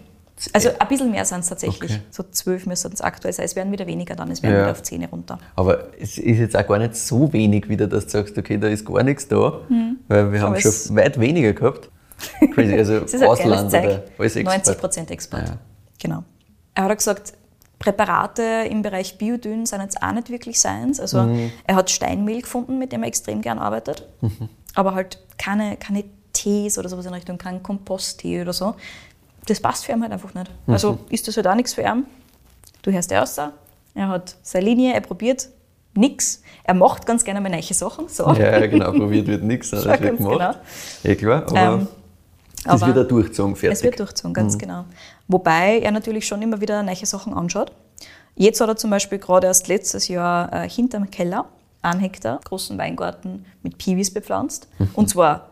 Also 0.52 0.70
ein 0.78 0.88
bisschen 0.90 1.12
mehr 1.12 1.24
sind 1.24 1.40
es 1.40 1.48
tatsächlich. 1.48 1.92
Okay. 1.92 2.02
So 2.12 2.24
zwölf 2.30 2.66
müssten 2.66 2.92
es 2.92 3.00
aktuell 3.02 3.34
sein. 3.34 3.46
Es 3.46 3.56
werden 3.56 3.72
wieder 3.72 3.88
weniger 3.88 4.16
dann, 4.16 4.30
es 4.32 4.44
werden 4.44 4.54
Ja. 4.56 4.62
wieder 4.64 4.72
auf 4.72 4.84
Zähne 4.84 5.08
runter. 5.10 5.38
Aber 5.56 5.86
es 6.00 6.18
ist 6.18 6.40
jetzt 6.40 6.58
auch 6.58 6.68
gar 6.68 6.78
nicht 6.78 6.96
so 6.96 7.32
wenig 7.32 7.70
wieder, 7.70 7.88
dass 7.88 8.06
du 8.06 8.12
sagst, 8.12 8.38
okay, 8.38 8.58
da 8.58 8.68
ist 8.68 8.86
gar 8.86 9.02
nichts 9.04 9.28
da, 9.30 9.62
weil 10.10 10.32
wir 10.34 10.42
haben 10.42 10.52
Aber 10.54 10.60
schon 10.62 10.70
es- 10.72 10.94
weit 10.94 11.20
weniger 11.20 11.54
gehabt. 11.54 11.90
Crazy, 12.54 12.74
also 12.78 12.96
Ausland 13.26 13.68
oder 13.70 14.04
alles 14.18 14.36
Export. 14.36 14.46
90 14.46 14.78
Prozent 14.78 15.12
Export. 15.12 15.48
Ja. 15.48 15.58
Genau. 16.02 16.24
Er 16.74 16.84
hat 16.86 16.98
gesagt, 16.98 17.34
Präparate 17.86 18.68
im 18.70 18.82
Bereich 18.82 19.18
Biodyn 19.18 19.66
sind 19.68 19.82
jetzt 19.82 20.02
auch 20.02 20.12
nicht 20.12 20.30
wirklich 20.30 20.60
seins. 20.60 21.00
Also 21.00 21.22
Mhm. 21.24 21.52
er 21.66 21.76
hat 21.76 21.90
Steinmehl 21.92 22.42
gefunden, 22.42 22.80
mit 22.80 22.92
dem 22.92 23.04
er 23.04 23.08
extrem 23.08 23.42
gern 23.42 23.60
arbeitet. 23.60 24.08
Aber 24.74 24.96
halt 24.96 25.20
keine, 25.38 25.78
keine 25.78 26.04
Tees 26.34 26.78
oder 26.80 26.90
sowas 26.90 27.06
in 27.06 27.14
Richtung, 27.14 27.38
kein 27.38 27.62
Komposttee 27.64 28.42
oder 28.42 28.54
so. 28.54 28.76
Das 29.48 29.60
passt 29.60 29.86
für 29.86 29.92
ihn 29.94 30.02
halt 30.02 30.12
einfach 30.12 30.34
nicht. 30.34 30.50
Mhm. 30.66 30.74
Also 30.74 30.98
ist 31.10 31.28
das 31.28 31.38
halt 31.38 31.48
auch 31.48 31.56
nichts 31.56 31.74
für 31.76 31.82
ihn. 31.84 32.06
Du 32.82 32.92
hörst 32.92 33.12
ja 33.12 33.22
aus. 33.22 33.38
Er 33.38 34.10
hat 34.10 34.36
seine 34.42 34.66
Linie, 34.66 34.94
er 34.94 35.02
probiert 35.02 35.48
nichts. 35.94 36.42
Er 36.64 36.74
macht 36.74 37.06
ganz 37.06 37.24
gerne 37.24 37.40
mal 37.40 37.50
neue 37.50 37.62
Sachen. 37.62 38.10
So. 38.10 38.34
Ja, 38.34 38.66
genau, 38.68 38.92
probiert 39.00 39.28
wird 39.28 39.44
nichts, 39.44 39.70
das 39.70 39.86
Ja, 39.86 40.00
wird 40.00 40.18
gemacht. 40.18 40.58
Ja, 41.04 41.16
klar, 41.16 41.44
aber 41.48 41.74
Ähm, 41.76 41.88
das 42.66 42.82
aber- 42.84 42.94
wird 42.96 43.06
auch 43.06 43.10
durchgezogen, 43.10 43.56
fertig. 43.56 43.78
Es 43.80 43.84
wird 43.84 44.00
durchzogen, 44.00 44.34
ganz 44.34 44.58
genau. 44.58 44.86
Wobei 45.28 45.80
er 45.80 45.92
natürlich 45.92 46.28
schon 46.28 46.42
immer 46.42 46.60
wieder 46.62 46.84
neue 46.84 47.06
Sachen 47.06 47.34
anschaut. 47.34 47.72
Jetzt 48.36 48.60
hat 48.60 48.68
er 48.68 48.76
zum 48.76 48.90
Beispiel 48.90 49.18
gerade 49.20 49.48
erst 49.48 49.68
letztes 49.68 50.08
Jahr 50.10 50.52
äh, 50.52 50.70
hinterm 50.70 51.10
Keller 51.10 51.46
einen 51.82 52.00
Hektar 52.02 52.40
großen 52.44 52.78
Weingarten 52.78 53.46
mit 53.64 53.78
Piwis 53.78 54.14
bepflanzt. 54.14 54.68
Und 54.94 55.10
zwar 55.10 55.50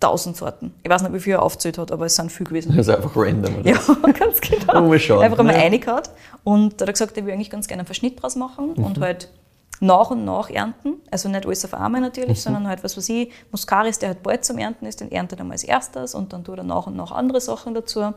tausend 0.00 0.36
Sorten. 0.36 0.74
Ich 0.82 0.90
weiß 0.90 1.02
nicht, 1.02 1.12
wie 1.14 1.20
viel 1.20 1.34
er 1.34 1.42
aufgezählt 1.42 1.78
hat, 1.78 1.92
aber 1.92 2.06
es 2.06 2.16
sind 2.16 2.30
viel 2.32 2.46
gewesen. 2.46 2.76
Das 2.76 2.88
ist 2.88 2.94
einfach 2.94 3.12
random. 3.14 3.60
Oder? 3.60 3.70
Ja, 3.70 3.78
ganz 4.18 4.40
genau. 4.40 4.82
Mal 4.88 4.98
schauen, 4.98 5.22
Einfach 5.22 5.38
einmal 5.38 5.54
ne? 5.56 5.62
reingehauen. 5.62 6.02
Und 6.42 6.80
da 6.80 6.82
hat 6.82 6.88
er 6.88 6.92
gesagt, 6.92 7.16
er 7.16 7.24
will 7.26 7.32
eigentlich 7.32 7.50
ganz 7.50 7.68
gerne 7.68 7.80
einen 7.80 7.86
Verschnitt 7.86 8.20
draus 8.22 8.36
machen 8.36 8.72
Mhm. 8.76 8.84
und 8.84 9.00
halt 9.00 9.28
nach 9.80 10.10
und 10.10 10.24
nach 10.24 10.50
ernten. 10.50 10.94
Also 11.10 11.28
nicht 11.28 11.46
alles 11.46 11.64
auf 11.64 11.74
einmal 11.74 12.00
natürlich, 12.00 12.40
sondern 12.42 12.68
halt, 12.68 12.84
was 12.84 12.96
weiß 12.96 13.08
ich, 13.08 13.32
Muscaris, 13.50 13.98
der 13.98 14.10
halt 14.10 14.22
bald 14.22 14.44
zum 14.44 14.58
Ernten 14.58 14.86
ist, 14.86 15.00
den 15.00 15.10
erntet 15.10 15.40
er 15.40 15.44
mal 15.44 15.52
als 15.52 15.64
erstes 15.64 16.14
und 16.14 16.32
dann 16.32 16.44
tut 16.44 16.58
er 16.58 16.64
nach 16.64 16.86
und 16.86 16.96
nach 16.96 17.12
andere 17.12 17.40
Sachen 17.40 17.74
dazu. 17.74 18.14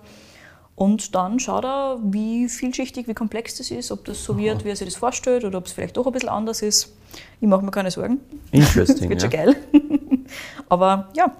Und 0.75 1.15
dann 1.15 1.39
schaut 1.39 1.65
er, 1.65 1.97
wie 2.03 2.47
vielschichtig, 2.47 3.07
wie 3.07 3.15
komplex 3.15 3.55
das 3.57 3.71
ist, 3.71 3.91
ob 3.91 4.05
das 4.05 4.23
so 4.23 4.37
wird, 4.37 4.63
wie 4.63 4.69
er 4.69 4.75
sich 4.75 4.87
das 4.87 4.95
vorstellt 4.95 5.43
oder 5.43 5.57
ob 5.57 5.65
es 5.65 5.71
vielleicht 5.71 5.97
doch 5.97 6.05
ein 6.05 6.13
bisschen 6.13 6.29
anders 6.29 6.61
ist. 6.61 6.93
Ich 7.41 7.47
mache 7.47 7.65
mir 7.65 7.71
keine 7.71 7.89
Sorgen. 7.89 8.19
Interesting. 8.51 9.09
Das 9.09 9.09
wird 9.09 9.21
schon 9.21 9.31
ja. 9.31 9.45
geil. 9.45 9.55
Aber 10.69 11.09
ja, 11.15 11.31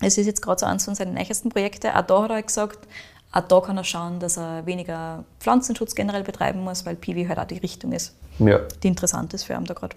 es 0.00 0.16
ist 0.16 0.24
jetzt 0.24 0.40
gerade 0.40 0.58
so 0.58 0.64
eines 0.64 0.86
von 0.86 0.94
seinen 0.94 1.12
nächsten 1.12 1.50
Projekten. 1.50 1.88
Auch 1.88 2.02
da 2.02 2.22
hat 2.22 2.30
er 2.30 2.42
gesagt, 2.42 2.88
auch 3.32 3.40
da 3.40 3.60
kann 3.60 3.76
er 3.78 3.84
schauen, 3.84 4.20
dass 4.20 4.36
er 4.36 4.66
weniger 4.66 5.24
Pflanzenschutz 5.40 5.94
generell 5.94 6.22
betreiben 6.22 6.62
muss, 6.62 6.84
weil 6.84 6.96
Piwi 6.96 7.24
halt 7.26 7.38
auch 7.38 7.46
die 7.46 7.58
Richtung 7.58 7.92
ist, 7.92 8.14
Ja. 8.38 8.60
die 8.82 8.88
interessant 8.88 9.32
ist 9.34 9.44
für 9.44 9.54
ihn 9.54 9.64
da 9.64 9.74
gerade. 9.74 9.96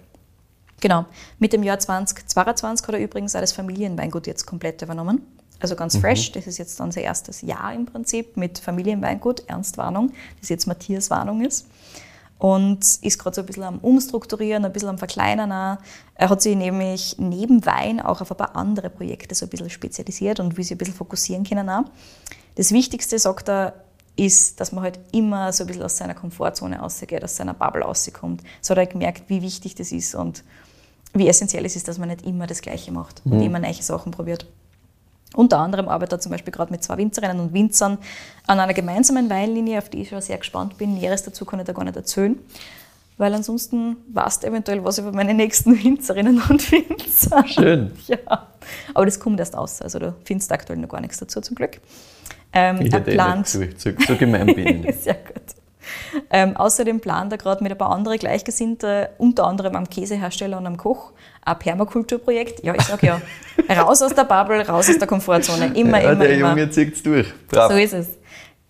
Genau. 0.80 1.04
Mit 1.38 1.52
dem 1.52 1.62
Jahr 1.62 1.78
2022 1.78 2.86
hat 2.86 2.94
er 2.94 3.00
übrigens 3.00 3.34
auch 3.34 3.40
das 3.40 3.52
Familienweingut 3.52 4.26
jetzt 4.26 4.46
komplett 4.46 4.82
übernommen. 4.82 5.22
Also 5.58 5.74
ganz 5.74 5.96
fresh. 5.96 6.32
Das 6.32 6.46
ist 6.46 6.58
jetzt 6.58 6.78
dann 6.80 6.92
sein 6.92 7.04
erstes 7.04 7.40
Jahr 7.40 7.72
im 7.72 7.86
Prinzip 7.86 8.36
mit 8.36 8.58
Familienweingut, 8.58 9.44
Ernstwarnung, 9.48 10.12
das 10.40 10.50
jetzt 10.50 10.66
Matthias 10.66 11.08
Warnung 11.10 11.42
ist. 11.44 11.66
Und 12.38 12.80
ist 13.00 13.18
gerade 13.18 13.34
so 13.34 13.40
ein 13.40 13.46
bisschen 13.46 13.62
am 13.62 13.78
Umstrukturieren, 13.78 14.66
ein 14.66 14.72
bisschen 14.72 14.90
am 14.90 14.98
Verkleinern. 14.98 15.50
auch. 15.52 15.78
Er 16.14 16.28
hat 16.28 16.42
sich 16.42 16.54
nämlich 16.54 17.16
neben 17.18 17.64
Wein 17.64 18.00
auch 18.02 18.20
auf 18.20 18.30
ein 18.30 18.36
paar 18.36 18.54
andere 18.54 18.90
Projekte 18.90 19.34
so 19.34 19.46
ein 19.46 19.48
bisschen 19.48 19.70
spezialisiert 19.70 20.40
und 20.40 20.58
will 20.58 20.64
sich 20.64 20.72
ein 20.72 20.78
bisschen 20.78 20.94
fokussieren 20.94 21.44
können. 21.44 21.70
Auch. 21.70 21.84
Das 22.56 22.72
Wichtigste, 22.72 23.18
sagt 23.18 23.48
er, 23.48 23.74
ist, 24.16 24.60
dass 24.60 24.72
man 24.72 24.82
halt 24.82 24.98
immer 25.12 25.52
so 25.52 25.64
ein 25.64 25.66
bisschen 25.66 25.82
aus 25.82 25.96
seiner 25.98 26.14
Komfortzone 26.14 26.78
rausgeht, 26.78 27.22
aus 27.22 27.36
seiner 27.36 27.54
Bubble 27.54 27.82
rauskommt. 27.82 28.42
So 28.60 28.72
hat 28.72 28.78
er 28.78 28.86
gemerkt, 28.86 29.24
wie 29.28 29.42
wichtig 29.42 29.74
das 29.74 29.92
ist 29.92 30.14
und 30.14 30.42
wie 31.12 31.28
essentiell 31.28 31.64
es 31.64 31.76
ist, 31.76 31.86
dass 31.86 31.98
man 31.98 32.08
nicht 32.08 32.26
immer 32.26 32.46
das 32.46 32.62
Gleiche 32.62 32.92
macht 32.92 33.22
und 33.24 33.40
immer 33.40 33.58
neue 33.58 33.74
Sachen 33.74 34.12
probiert. 34.12 34.46
Unter 35.34 35.58
anderem 35.58 35.88
arbeitet 35.88 36.14
er 36.14 36.20
zum 36.20 36.32
Beispiel 36.32 36.52
gerade 36.52 36.72
mit 36.72 36.82
zwei 36.82 36.96
Winzerinnen 36.96 37.40
und 37.40 37.52
Winzern 37.52 37.98
an 38.46 38.58
einer 38.58 38.72
gemeinsamen 38.72 39.28
Weinlinie, 39.28 39.78
auf 39.78 39.90
die 39.90 40.02
ich 40.02 40.08
schon 40.08 40.20
sehr 40.22 40.38
gespannt 40.38 40.78
bin. 40.78 40.94
Näheres 40.94 41.24
dazu 41.24 41.44
kann 41.44 41.60
ich 41.60 41.66
da 41.66 41.72
gar 41.72 41.84
nicht 41.84 41.96
erzählen, 41.96 42.38
weil 43.18 43.34
ansonsten 43.34 43.96
weißt 44.12 44.42
du 44.42 44.46
eventuell 44.46 44.82
was 44.82 44.98
über 44.98 45.12
meine 45.12 45.34
nächsten 45.34 45.72
Winzerinnen 45.84 46.40
und 46.48 46.72
Winzer. 46.72 47.46
Schön. 47.46 47.92
Ja, 48.06 48.46
aber 48.94 49.04
das 49.04 49.20
kommt 49.20 49.40
erst 49.40 49.56
aus, 49.56 49.82
also 49.82 49.98
du 49.98 50.14
findest 50.24 50.50
aktuell 50.52 50.78
noch 50.78 50.88
gar 50.88 51.00
nichts 51.00 51.18
dazu 51.18 51.40
zum 51.40 51.54
Glück. 51.54 51.80
Ähm, 52.56 52.80
Ich 52.80 52.92
er 52.92 53.00
plant, 53.00 53.46
so, 53.46 53.60
so, 53.76 53.90
so 54.06 54.16
gemein 54.16 54.46
bin 54.46 54.84
ich 54.88 54.96
sehr 54.96 55.14
gut. 55.14 55.42
Ähm, 56.30 56.56
außerdem 56.56 57.00
plant 57.00 57.32
er 57.32 57.38
gerade 57.38 57.62
mit 57.62 57.70
ein 57.70 57.78
paar 57.78 57.90
anderen 57.90 58.18
Gleichgesinnten, 58.18 59.06
unter 59.18 59.46
anderem 59.46 59.76
am 59.76 59.88
Käsehersteller 59.88 60.56
und 60.56 60.66
am 60.66 60.76
Koch, 60.78 61.12
ein 61.44 61.58
Permakulturprojekt. 61.58 62.64
Ja, 62.64 62.74
ich 62.74 62.82
sag 62.82 63.02
ja, 63.02 63.20
raus 63.78 64.00
aus 64.00 64.14
der 64.14 64.24
Bubble, 64.24 64.66
raus 64.66 64.88
aus 64.88 64.98
der 64.98 65.06
Komfortzone. 65.06 65.74
Immer, 65.74 66.02
ja, 66.02 66.12
immer, 66.12 66.24
der 66.24 66.34
immer. 66.34 66.48
Junge 66.50 66.70
zieht 66.70 66.94
es 66.94 67.02
durch. 67.02 67.26
Brav. 67.48 67.70
So 67.70 67.76
ist 67.76 67.92
es. 67.92 68.18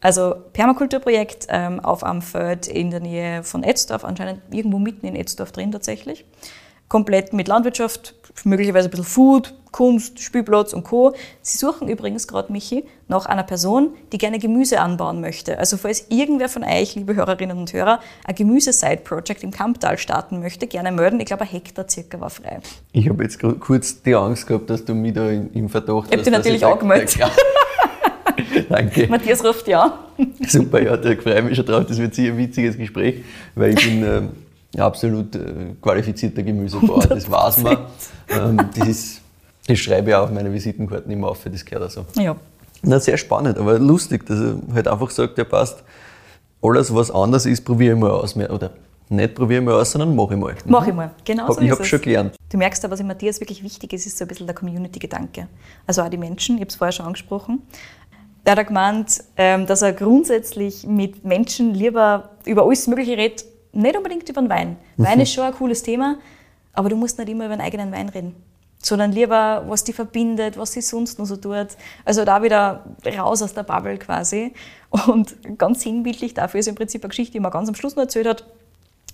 Also 0.01 0.35
Permakulturprojekt 0.53 1.47
ähm, 1.49 1.81
auf 1.81 2.03
einem 2.05 2.23
Feld 2.23 2.67
in 2.67 2.91
der 2.91 3.01
Nähe 3.01 3.43
von 3.45 3.63
Etzdorf, 3.63 4.05
anscheinend 4.05 4.43
irgendwo 4.51 4.79
mitten 4.79 5.07
in 5.07 5.17
Etzdorf 5.17 5.53
drin 5.53 5.73
tatsächlich. 5.73 6.25
Komplett 6.89 7.33
mit 7.33 7.49
Landwirtschaft, 7.49 8.15
möglicherweise 8.45 8.89
ein 8.89 8.91
bisschen 8.91 9.05
Food, 9.05 9.55
Kunst, 9.73 10.23
Spielplatz 10.23 10.73
und 10.73 10.85
Co. 10.85 11.15
Sie 11.43 11.59
suchen 11.59 11.89
übrigens 11.89 12.27
gerade, 12.27 12.51
Michi, 12.51 12.85
nach 13.09 13.27
einer 13.27 13.43
Person, 13.43 13.91
die 14.13 14.19
gerne 14.19 14.39
Gemüse 14.39 14.81
anbauen 14.81 15.21
möchte. 15.21 15.59
Also 15.59 15.77
falls 15.77 16.07
irgendwer 16.09 16.49
von 16.49 16.65
euch, 16.65 16.95
liebe 16.95 17.15
Hörerinnen 17.15 17.59
und 17.59 17.73
Hörer, 17.73 18.01
ein 18.25 18.35
Gemüse-Side-Project 18.35 19.43
im 19.43 19.51
Kamptal 19.51 19.99
starten 19.99 20.41
möchte, 20.41 20.67
gerne 20.67 20.93
melden. 20.93 21.21
Ich 21.21 21.27
glaube, 21.27 21.43
ein 21.43 21.49
Hektar 21.49 21.87
circa 21.89 22.19
war 22.21 22.31
frei. 22.31 22.61
Ich 22.93 23.09
habe 23.09 23.23
jetzt 23.23 23.39
kurz 23.61 24.03
die 24.03 24.15
Angst 24.15 24.47
gehabt, 24.47 24.71
dass 24.71 24.85
du 24.85 24.95
mich 24.95 25.13
da 25.13 25.29
im 25.29 25.69
Verdacht 25.69 26.09
Ich 26.11 26.17
hab 26.17 26.25
dich 26.25 26.33
natürlich 26.33 26.61
sag, 26.61 26.73
angemeldet. 26.73 27.17
Ja. 27.17 27.31
Danke. 28.69 29.07
Matthias 29.09 29.45
ruft 29.45 29.69
ja. 29.69 29.99
Super, 30.47 30.83
ja, 30.83 30.97
da 30.97 31.15
freue 31.17 31.39
ich 31.39 31.45
mich 31.45 31.57
schon 31.57 31.67
drauf. 31.67 31.85
Das 31.87 31.99
wird 31.99 32.15
sicher 32.15 32.33
ein 32.33 32.39
witziges 32.39 32.77
Gespräch, 32.77 33.25
weil 33.55 33.79
ich 33.79 33.85
bin 33.85 34.03
ähm, 34.03 34.29
absolut 34.85 35.35
äh, 35.35 35.75
qualifizierter 35.81 36.43
Gemüsebauer. 36.43 37.07
Das 37.07 37.31
weiß 37.31 37.63
man. 37.63 37.79
Ähm, 38.29 38.61
das, 38.77 38.89
ist, 38.89 39.21
das 39.67 39.79
schreibe 39.79 40.11
ich 40.11 40.17
auch 40.17 40.25
auf 40.25 40.31
meine 40.31 40.53
Visitenkarten 40.53 41.11
immer 41.11 41.29
auf, 41.29 41.45
das 41.45 41.65
gehört 41.65 41.85
auch 41.85 41.91
so. 41.91 42.05
Ja. 42.21 42.37
Na, 42.83 43.01
sehr 43.01 43.17
spannend, 43.17 43.59
aber 43.59 43.79
lustig, 43.79 44.27
dass 44.27 44.39
er 44.39 44.57
halt 44.75 44.89
einfach 44.89 45.11
sagt, 45.11 45.39
ja 45.39 45.45
passt, 45.45 45.83
alles 46.63 46.95
was 46.95 47.11
anders 47.11 47.47
ist, 47.47 47.65
probiere 47.65 47.95
ich 47.95 48.01
mal 48.01 48.11
aus. 48.11 48.37
Oder 48.37 48.71
nicht 49.09 49.35
probiere 49.35 49.61
ich 49.61 49.67
mal 49.67 49.75
aus, 49.75 49.93
sondern 49.93 50.15
mache 50.15 50.35
ich 50.35 50.41
mal. 50.41 50.55
Mach 50.65 50.87
ich 50.87 50.95
mal. 50.95 51.11
Genau 51.25 51.53
so 51.53 51.61
ich 51.61 51.71
habe 51.71 51.83
es. 51.83 51.89
schon 51.89 52.01
gelernt. 52.01 52.35
Du 52.51 52.59
merkst 52.59 52.85
aber, 52.85 52.93
was 52.93 53.01
in 53.01 53.07
Matthias 53.07 53.41
wirklich 53.41 53.63
wichtig 53.63 53.93
ist, 53.93 54.07
ist 54.07 54.19
so 54.19 54.25
ein 54.25 54.29
bisschen 54.29 54.47
der 54.47 54.55
Community-Gedanke. 54.55 55.49
Also 55.87 56.03
auch 56.03 56.09
die 56.09 56.19
Menschen, 56.19 56.57
ich 56.57 56.63
habe 56.63 56.69
es 56.69 56.77
vorher 56.77 56.93
schon 56.93 57.07
angesprochen. 57.07 57.63
Der 58.45 58.57
hat 58.57 58.67
gemeint, 58.67 59.23
ähm, 59.37 59.67
dass 59.67 59.83
er 59.83 59.93
grundsätzlich 59.93 60.87
mit 60.87 61.25
Menschen 61.25 61.75
lieber 61.75 62.31
über 62.45 62.65
alles 62.65 62.87
Mögliche 62.87 63.17
redet, 63.17 63.45
nicht 63.77 63.97
unbedingt 63.97 64.29
über 64.29 64.41
den 64.41 64.51
Wein. 64.51 64.77
Wein 64.97 65.21
ist 65.21 65.33
schon 65.33 65.45
ein 65.45 65.53
cooles 65.53 65.83
Thema, 65.83 66.17
aber 66.73 66.89
du 66.89 66.97
musst 66.97 67.19
nicht 67.19 67.29
immer 67.29 67.47
über 67.47 67.57
den 67.57 67.63
eigenen 67.63 67.93
Wein 67.93 68.09
reden. 68.09 68.35
Sondern 68.83 69.13
lieber, 69.13 69.65
was 69.67 69.85
die 69.85 69.93
verbindet, 69.93 70.57
was 70.59 70.73
sie 70.73 70.81
sonst 70.81 71.19
noch 71.19 71.27
so 71.27 71.37
tut. 71.37 71.69
Also 72.05 72.25
da 72.25 72.43
wieder 72.43 72.85
raus 73.19 73.43
aus 73.43 73.55
der 73.55 73.63
Bubble 73.63 73.99
quasi. 73.99 74.53
Und 74.91 75.37
ganz 75.59 75.83
sinnbildlich 75.83 76.35
dafür 76.35 76.61
ist 76.61 76.69
im 76.69 76.75
Prinzip 76.75 77.03
eine 77.03 77.09
Geschichte, 77.09 77.33
die 77.33 77.41
man 77.41 77.51
ganz 77.51 77.69
am 77.69 77.75
Schluss 77.75 77.97
noch 77.97 78.05
erzählt 78.05 78.27
hat. 78.27 78.45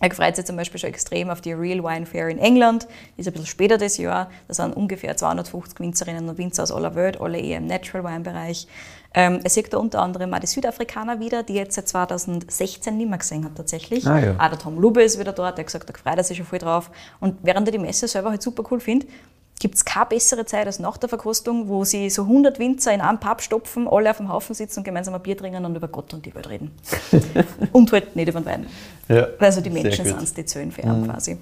Er 0.01 0.11
freut 0.11 0.35
sich 0.35 0.45
zum 0.45 0.57
Beispiel 0.57 0.81
schon 0.81 0.91
extrem 0.91 1.31
auf 1.31 1.41
die 1.41 1.53
Real 1.53 1.85
Wine 1.85 2.07
Fair 2.07 2.29
in 2.29 2.39
England. 2.39 2.89
Die 3.17 3.21
ist 3.21 3.29
ein 3.29 3.33
bisschen 3.33 3.47
später 3.47 3.79
das 3.79 3.99
Jahr. 3.99 4.31
Da 4.49 4.55
sind 4.55 4.75
ungefähr 4.75 5.17
250 5.17 5.79
Winzerinnen 5.79 6.29
und 6.29 6.39
Winzer 6.39 6.65
aus 6.65 6.73
aller 6.73 6.97
Welt, 6.97 7.21
alle 7.21 7.39
eher 7.39 7.59
im 7.59 7.67
Natural 7.67 8.05
Wine 8.05 8.25
Bereich. 8.25 8.67
Ähm, 9.15 9.41
er 9.43 9.51
sieht 9.51 9.73
da 9.73 9.79
unter 9.79 10.01
anderem 10.01 10.33
auch 10.33 10.39
die 10.39 10.47
Südafrikaner 10.47 11.21
wieder, 11.21 11.43
die 11.43 11.55
jetzt 11.55 11.75
seit 11.75 11.89
2016 11.89 12.97
nicht 12.97 13.09
mehr 13.09 13.19
gesehen 13.19 13.45
hat 13.45 13.57
tatsächlich. 13.57 14.07
Ah, 14.07 14.19
ja. 14.19 14.35
Auch 14.39 14.49
der 14.49 14.59
Tom 14.59 14.79
Lube 14.79 15.03
ist 15.03 15.19
wieder 15.19 15.33
dort, 15.33 15.59
der 15.59 15.63
hat 15.63 15.67
gesagt, 15.67 15.89
da 15.89 15.95
freut 15.95 16.17
er 16.17 16.25
sich 16.25 16.37
schon 16.39 16.47
voll 16.47 16.59
drauf. 16.59 16.91
Und 17.21 17.39
während 17.43 17.69
er 17.69 17.73
die 17.73 17.79
Messe 17.79 18.09
selber 18.09 18.31
halt 18.31 18.43
super 18.43 18.63
cool 18.71 18.81
findet, 18.81 19.09
gibt 19.61 19.77
es 19.77 19.85
keine 19.85 20.07
bessere 20.07 20.45
Zeit 20.45 20.67
als 20.67 20.79
nach 20.79 20.97
der 20.97 21.09
Verkostung, 21.09 21.69
wo 21.69 21.85
sie 21.85 22.11
so 22.11 22.23
100 22.23 22.59
Winzer 22.59 22.93
in 22.93 23.01
einen 23.01 23.21
Pub 23.21 23.41
stopfen, 23.43 23.87
alle 23.87 24.11
auf 24.11 24.17
dem 24.17 24.29
Haufen 24.29 24.55
sitzen 24.55 24.81
und 24.81 24.85
gemeinsam 24.85 25.15
ein 25.15 25.23
Bier 25.23 25.37
trinken 25.37 25.65
und 25.65 25.77
über 25.77 25.89
Gott 25.89 26.13
und 26.15 26.27
die 26.27 26.35
Welt 26.35 26.49
reden. 26.49 26.73
und 27.73 27.93
halt 27.93 28.17
nicht 28.17 28.29
über 28.29 28.41
den 28.41 28.47
Wein. 28.47 28.67
Ja, 29.09 29.29
Also 29.39 29.61
die 29.61 29.71
Menschen. 29.71 30.05
Mhm. 30.05 30.09
sind 30.09 30.23
es, 30.23 30.35
die 30.35 30.45
zählen 30.45 30.73
für 30.73 30.83
ihn 30.83 31.07
quasi. 31.07 31.39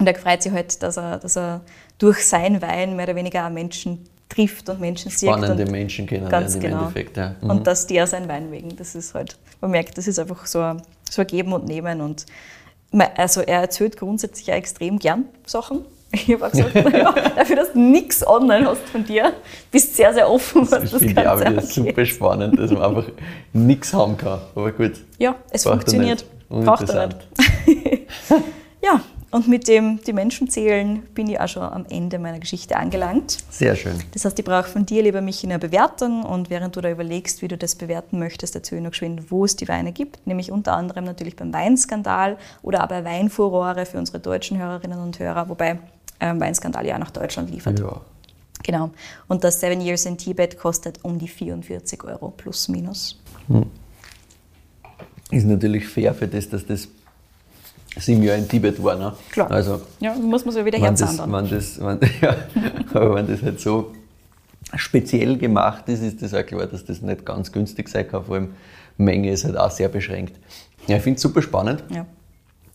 Und 0.00 0.06
er 0.06 0.14
freut 0.14 0.42
sich 0.42 0.52
halt, 0.52 0.82
dass 0.82 0.96
er, 0.96 1.18
dass 1.18 1.36
er 1.36 1.60
durch 1.98 2.26
sein 2.26 2.60
Wein 2.62 2.96
mehr 2.96 3.06
oder 3.06 3.16
weniger 3.16 3.46
auch 3.46 3.50
Menschen 3.50 4.08
trifft 4.28 4.68
und 4.68 4.80
Menschen 4.80 5.10
sieht. 5.10 5.28
Spannende 5.28 5.66
Menschen 5.70 6.06
kennenlernen 6.06 6.42
Ganz 6.42 6.54
im 6.54 6.60
genau. 6.60 6.78
Endeffekt. 6.80 7.16
Ja. 7.16 7.34
Mhm. 7.40 7.50
Und 7.50 7.66
dass 7.66 7.86
die 7.86 8.00
auch 8.02 8.06
sein 8.06 8.28
Wein 8.28 8.50
wegen. 8.52 8.76
Das 8.76 8.94
ist 8.94 9.14
halt, 9.14 9.36
man 9.60 9.70
merkt, 9.70 9.96
das 9.98 10.06
ist 10.06 10.18
einfach 10.18 10.46
so 10.46 10.60
ein, 10.60 10.82
so 11.10 11.22
ein 11.22 11.26
Geben 11.26 11.52
und 11.52 11.66
Nehmen. 11.66 12.00
Und 12.00 12.26
me- 12.92 13.16
also 13.16 13.40
er 13.40 13.60
erzählt 13.60 13.96
grundsätzlich 13.96 14.50
auch 14.52 14.56
extrem 14.56 14.98
gern 14.98 15.24
Sachen. 15.46 15.80
Ich 16.10 16.32
habe 16.32 16.46
auch 16.46 16.50
gesagt, 16.50 16.74
naja, 16.74 17.14
dafür, 17.36 17.56
dass 17.56 17.74
du 17.74 17.78
nichts 17.80 18.26
online 18.26 18.66
hast 18.66 18.80
von 18.88 19.04
dir, 19.04 19.34
bist 19.70 19.94
sehr, 19.94 20.14
sehr 20.14 20.30
offen, 20.30 20.62
was 20.62 20.70
Das 20.70 20.90
das, 20.92 21.02
finde 21.02 21.20
ich 21.20 21.28
auch 21.28 21.38
wieder 21.38 21.60
super 21.60 22.06
spannend, 22.06 22.58
dass 22.58 22.70
man 22.70 22.80
einfach 22.82 23.04
nichts 23.52 23.92
haben 23.92 24.16
kann. 24.16 24.40
Aber 24.54 24.72
gut. 24.72 24.92
Ja, 25.18 25.34
es 25.50 25.66
er 25.66 25.72
funktioniert. 25.72 26.24
Braucht 26.48 26.88
er 26.88 27.08
nicht. 27.08 27.97
Und 29.30 29.46
mit 29.46 29.68
dem 29.68 30.00
die 30.06 30.12
Menschen 30.12 30.48
zählen 30.48 31.02
bin 31.14 31.28
ich 31.28 31.38
auch 31.38 31.48
schon 31.48 31.62
am 31.62 31.84
Ende 31.90 32.18
meiner 32.18 32.38
Geschichte 32.38 32.76
angelangt. 32.76 33.38
Sehr 33.50 33.76
schön. 33.76 33.98
Das 34.12 34.24
heißt, 34.24 34.38
ich 34.38 34.44
brauche 34.44 34.68
von 34.68 34.86
dir, 34.86 35.02
lieber 35.02 35.20
Michi, 35.20 35.46
eine 35.46 35.58
Bewertung 35.58 36.24
und 36.24 36.48
während 36.48 36.76
du 36.76 36.80
da 36.80 36.90
überlegst, 36.90 37.42
wie 37.42 37.48
du 37.48 37.58
das 37.58 37.74
bewerten 37.74 38.18
möchtest, 38.18 38.54
erzähle 38.54 38.80
ich 38.80 38.84
noch 38.84 38.90
geschwind, 38.92 39.30
wo 39.30 39.44
es 39.44 39.56
die 39.56 39.68
Weine 39.68 39.92
gibt, 39.92 40.26
nämlich 40.26 40.50
unter 40.50 40.72
anderem 40.72 41.04
natürlich 41.04 41.36
beim 41.36 41.52
Weinskandal 41.52 42.38
oder 42.62 42.84
auch 42.84 42.88
bei 42.88 43.04
Weinfurore 43.04 43.84
für 43.84 43.98
unsere 43.98 44.18
deutschen 44.18 44.58
Hörerinnen 44.58 44.98
und 44.98 45.18
Hörer, 45.18 45.48
wobei 45.48 45.78
ähm, 46.20 46.40
Weinskandal 46.40 46.86
ja 46.86 46.94
auch 46.94 47.00
nach 47.00 47.10
Deutschland 47.10 47.50
liefert. 47.50 47.78
Ja. 47.78 48.00
Genau. 48.62 48.90
Und 49.28 49.44
das 49.44 49.60
Seven 49.60 49.80
Years 49.80 50.06
in 50.06 50.18
Tibet 50.18 50.58
kostet 50.58 51.04
um 51.04 51.18
die 51.18 51.28
44 51.28 52.02
Euro 52.04 52.30
plus 52.30 52.68
minus. 52.68 53.20
Ist 55.30 55.46
natürlich 55.46 55.86
fair 55.86 56.14
für 56.14 56.26
das, 56.26 56.48
dass 56.48 56.66
das 56.66 56.88
sieben 57.98 58.22
Jahre 58.22 58.38
in 58.38 58.48
Tibet 58.48 58.82
war. 58.82 58.96
Ne? 58.96 59.12
Klar. 59.32 59.50
Also, 59.50 59.80
Ja, 60.00 60.14
muss 60.14 60.44
man 60.44 60.54
so 60.54 60.64
wieder 60.64 60.80
wenn 60.80 60.94
das, 60.94 61.00
herzahndern. 61.00 61.44
wenn 61.44 61.50
das, 61.50 61.80
wenn, 61.80 61.98
ja, 62.20 62.36
aber 62.94 63.14
wenn 63.16 63.26
das 63.26 63.42
halt 63.42 63.60
so 63.60 63.92
speziell 64.76 65.36
gemacht 65.38 65.88
ist, 65.88 66.02
ist 66.02 66.22
das 66.22 66.34
auch 66.34 66.44
klar, 66.44 66.66
dass 66.66 66.84
das 66.84 67.00
nicht 67.02 67.24
ganz 67.24 67.52
günstig 67.52 67.88
sein 67.88 68.08
kann. 68.08 68.24
Vor 68.24 68.36
allem 68.36 68.50
Menge 68.96 69.30
ist 69.30 69.44
halt 69.44 69.56
auch 69.56 69.70
sehr 69.70 69.88
beschränkt. 69.88 70.34
Ja, 70.86 70.96
ich 70.96 71.02
finde 71.02 71.16
es 71.16 71.22
super 71.22 71.42
spannend. 71.42 71.84
Ja. 71.90 72.06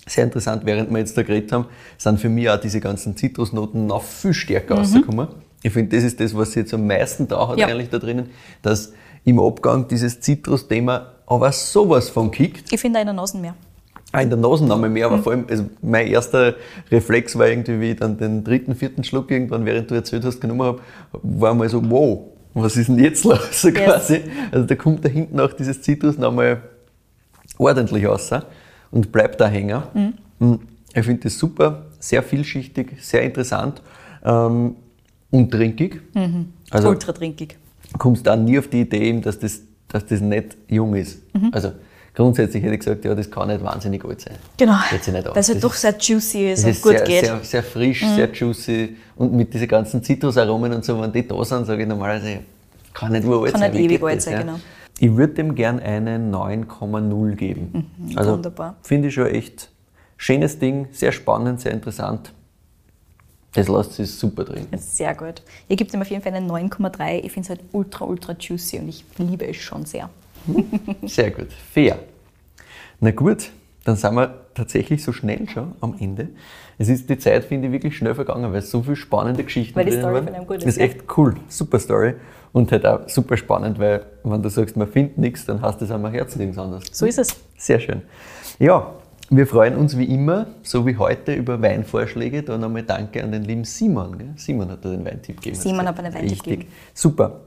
Sehr 0.05 0.25
interessant, 0.25 0.65
während 0.65 0.91
wir 0.91 0.97
jetzt 0.99 1.17
da 1.17 1.23
geredet 1.23 1.51
haben, 1.51 1.65
sind 1.97 2.19
für 2.19 2.29
mich 2.29 2.49
auch 2.49 2.59
diese 2.59 2.79
ganzen 2.81 3.15
Zitrusnoten 3.15 3.87
noch 3.87 4.03
viel 4.03 4.31
Mhm. 4.31 4.33
stärker 4.33 4.75
rausgekommen. 4.75 5.27
Ich 5.61 5.71
finde, 5.71 5.95
das 5.95 6.03
ist 6.03 6.19
das, 6.19 6.35
was 6.35 6.55
jetzt 6.55 6.73
am 6.73 6.85
meisten 6.85 7.27
da 7.27 7.47
hat 7.47 7.57
Ja. 7.57 7.67
eigentlich 7.67 7.89
da 7.89 7.99
drinnen, 7.99 8.29
dass 8.61 8.91
im 9.23 9.39
Abgang 9.39 9.87
dieses 9.87 10.19
Zitrusthema 10.19 11.07
aber 11.25 11.51
sowas 11.53 12.09
von 12.09 12.31
kickt. 12.31 12.73
Ich 12.73 12.81
finde 12.81 12.99
in 12.99 13.05
der 13.05 13.13
Nase 13.13 13.37
mehr. 13.37 13.55
Auch 14.13 14.19
in 14.21 14.29
der 14.29 14.37
Nase 14.37 14.63
noch 14.65 14.77
mal 14.79 14.89
mehr, 14.89 15.07
aber 15.07 15.17
vor 15.19 15.33
allem, 15.33 15.45
also 15.49 15.65
mein 15.81 16.07
erster 16.07 16.55
Reflex 16.91 17.37
war 17.37 17.47
irgendwie, 17.47 17.81
wie 17.81 17.91
ich 17.91 17.97
dann 17.99 18.17
den 18.17 18.43
dritten, 18.43 18.75
vierten 18.75 19.03
Schluck 19.03 19.31
irgendwann, 19.31 19.65
während 19.65 19.89
du 19.89 19.95
erzählt 19.95 20.23
hast, 20.23 20.39
genommen 20.39 20.61
habe, 20.61 20.79
war 21.23 21.53
mal 21.55 21.67
so, 21.67 21.81
wow, 21.89 22.19
was 22.53 22.77
ist 22.77 22.87
denn 22.89 22.99
jetzt 22.99 23.23
los, 23.23 23.39
so 23.61 23.69
Yes. 23.69 23.77
quasi. 23.83 24.21
Also 24.51 24.67
da 24.67 24.75
kommt 24.75 25.03
da 25.03 25.09
hinten 25.09 25.39
auch 25.39 25.51
dieses 25.53 25.81
Zitrus 25.81 26.17
nochmal 26.17 26.61
ordentlich 27.57 28.05
raus 28.07 28.29
und 28.91 29.11
bleibt 29.11 29.41
da 29.41 29.47
hängen. 29.47 29.81
Mhm. 30.39 30.59
Ich 30.93 31.03
finde 31.05 31.21
das 31.23 31.39
super, 31.39 31.87
sehr 31.99 32.21
vielschichtig, 32.21 32.93
sehr 33.01 33.23
interessant 33.23 33.81
ähm, 34.23 34.75
und 35.31 35.49
trinkig. 35.49 36.01
Also 36.69 36.89
Ultra 36.89 37.13
trinkig. 37.13 37.57
kommst 37.97 38.27
dann 38.27 38.45
nie 38.45 38.59
auf 38.59 38.67
die 38.67 38.81
Idee, 38.81 39.19
dass 39.21 39.39
das, 39.39 39.61
dass 39.87 40.05
das 40.05 40.21
nicht 40.21 40.55
jung 40.67 40.93
ist. 40.93 41.23
Also 41.51 41.71
grundsätzlich 42.13 42.63
hätte 42.63 42.73
ich 42.73 42.79
gesagt, 42.79 43.03
ja, 43.05 43.15
das 43.15 43.29
kann 43.29 43.47
nicht 43.47 43.63
wahnsinnig 43.63 44.03
alt 44.05 44.21
sein. 44.21 44.35
Genau. 44.57 44.75
Geht 44.89 45.03
sich 45.03 45.13
nicht 45.13 45.27
aus. 45.27 45.35
Es 45.37 45.47
halt 45.47 45.55
Das 45.57 45.61
doch 45.61 45.73
sehr 45.73 45.95
juicy 45.97 46.51
ist 46.51 46.65
Es 46.65 46.77
und 46.77 46.81
gut 46.83 46.91
sehr, 46.97 47.03
geht. 47.05 47.25
sehr, 47.25 47.39
sehr 47.43 47.63
frisch, 47.63 48.05
sehr 48.05 48.31
juicy 48.31 48.97
und 49.15 49.33
mit 49.33 49.53
diesen 49.53 49.67
ganzen 49.67 50.03
Zitrusaromen 50.03 50.73
und 50.73 50.85
so, 50.85 50.99
wenn 51.01 51.11
die 51.11 51.27
da 51.27 51.43
sind, 51.43 51.65
sage 51.65 51.81
ich 51.83 51.87
normalerweise, 51.87 52.39
kann 52.93 53.11
nicht 53.11 53.25
uralt 53.25 53.51
Kann 53.53 53.61
sein. 53.61 53.71
nicht 53.71 53.79
wie 53.79 53.85
ewig 53.95 54.03
alt 54.03 54.21
sein, 54.21 54.39
genau. 54.39 54.59
Ich 54.99 55.15
würde 55.15 55.33
dem 55.33 55.55
gern 55.55 55.79
eine 55.79 56.17
9,0 56.19 57.35
geben. 57.35 57.91
also 58.15 58.29
Mhm, 58.31 58.35
wunderbar. 58.37 58.75
finde 58.83 59.07
ich 59.07 59.15
schon 59.15 59.25
echt 59.27 59.69
schönes 60.17 60.59
Ding, 60.59 60.87
sehr 60.91 61.11
spannend, 61.11 61.61
sehr 61.61 61.71
interessant. 61.71 62.31
Das 63.55 63.67
lässt 63.67 63.93
sich 63.93 64.11
super 64.11 64.45
drin. 64.45 64.65
Sehr 64.77 65.13
gut. 65.15 65.43
Ihr 65.67 65.75
gebt 65.75 65.93
ihm 65.93 66.01
auf 66.01 66.09
jeden 66.09 66.23
Fall 66.23 66.33
eine 66.33 66.45
9,3. 66.47 67.19
Ich 67.23 67.31
finde 67.31 67.41
es 67.45 67.49
halt 67.49 67.59
ultra, 67.71 68.05
ultra 68.05 68.33
juicy 68.39 68.79
und 68.79 68.89
ich 68.89 69.03
liebe 69.17 69.45
es 69.47 69.57
schon 69.57 69.85
sehr. 69.85 70.09
Sehr 71.05 71.31
gut, 71.31 71.47
fair. 71.71 71.99
Na 72.99 73.11
gut, 73.11 73.51
dann 73.83 73.95
sind 73.95 74.15
wir 74.15 74.33
tatsächlich 74.53 75.03
so 75.03 75.11
schnell 75.11 75.47
schon 75.49 75.73
am 75.81 75.95
Ende. 75.99 76.29
Es 76.77 76.89
ist 76.89 77.09
die 77.09 77.17
Zeit, 77.17 77.45
finde 77.45 77.67
ich, 77.67 77.73
wirklich 77.73 77.97
schnell 77.97 78.15
vergangen, 78.15 78.51
weil 78.53 78.61
so 78.61 78.81
viele 78.81 78.95
spannende 78.95 79.43
Geschichten 79.43 79.75
Weil 79.75 79.85
die 79.85 79.91
Story 79.91 80.13
waren. 80.13 80.25
von 80.25 80.35
einem 80.35 80.47
gut 80.47 80.57
ist, 80.57 80.65
Das 80.65 80.77
ist 80.77 80.81
echt 80.81 81.17
cool, 81.17 81.35
super 81.47 81.79
Story 81.79 82.15
und 82.51 82.71
halt 82.71 82.85
auch 82.85 83.07
super 83.09 83.37
spannend, 83.37 83.79
weil 83.79 84.05
wenn 84.23 84.41
du 84.41 84.49
sagst, 84.49 84.77
man 84.77 84.87
findet 84.87 85.17
nichts, 85.17 85.45
dann 85.45 85.61
hast 85.61 85.81
du 85.81 85.85
es 85.85 85.91
einmal 85.91 86.11
Herz 86.11 86.35
nirgends 86.35 86.57
anders. 86.57 86.83
So 86.91 87.05
ist 87.05 87.19
es. 87.19 87.35
Sehr 87.57 87.79
schön. 87.79 88.01
Ja, 88.59 88.93
wir 89.29 89.47
freuen 89.47 89.75
uns 89.75 89.97
wie 89.97 90.05
immer, 90.05 90.47
so 90.61 90.85
wie 90.85 90.95
heute, 90.97 91.33
über 91.33 91.61
Weinvorschläge. 91.61 92.43
Da 92.43 92.57
nochmal 92.57 92.83
Danke 92.83 93.23
an 93.23 93.31
den 93.31 93.43
lieben 93.43 93.63
Simon. 93.63 94.17
Gell? 94.17 94.33
Simon 94.35 94.69
hat 94.69 94.85
da 94.85 94.89
den 94.89 95.03
Weintipp 95.05 95.37
gegeben. 95.37 95.55
Simon 95.55 95.87
hat 95.87 95.97
mir 95.97 96.03
den 96.03 96.13
Weintipp 96.13 96.31
Richtig. 96.31 96.59
gegeben. 96.59 96.71
Super. 96.93 97.41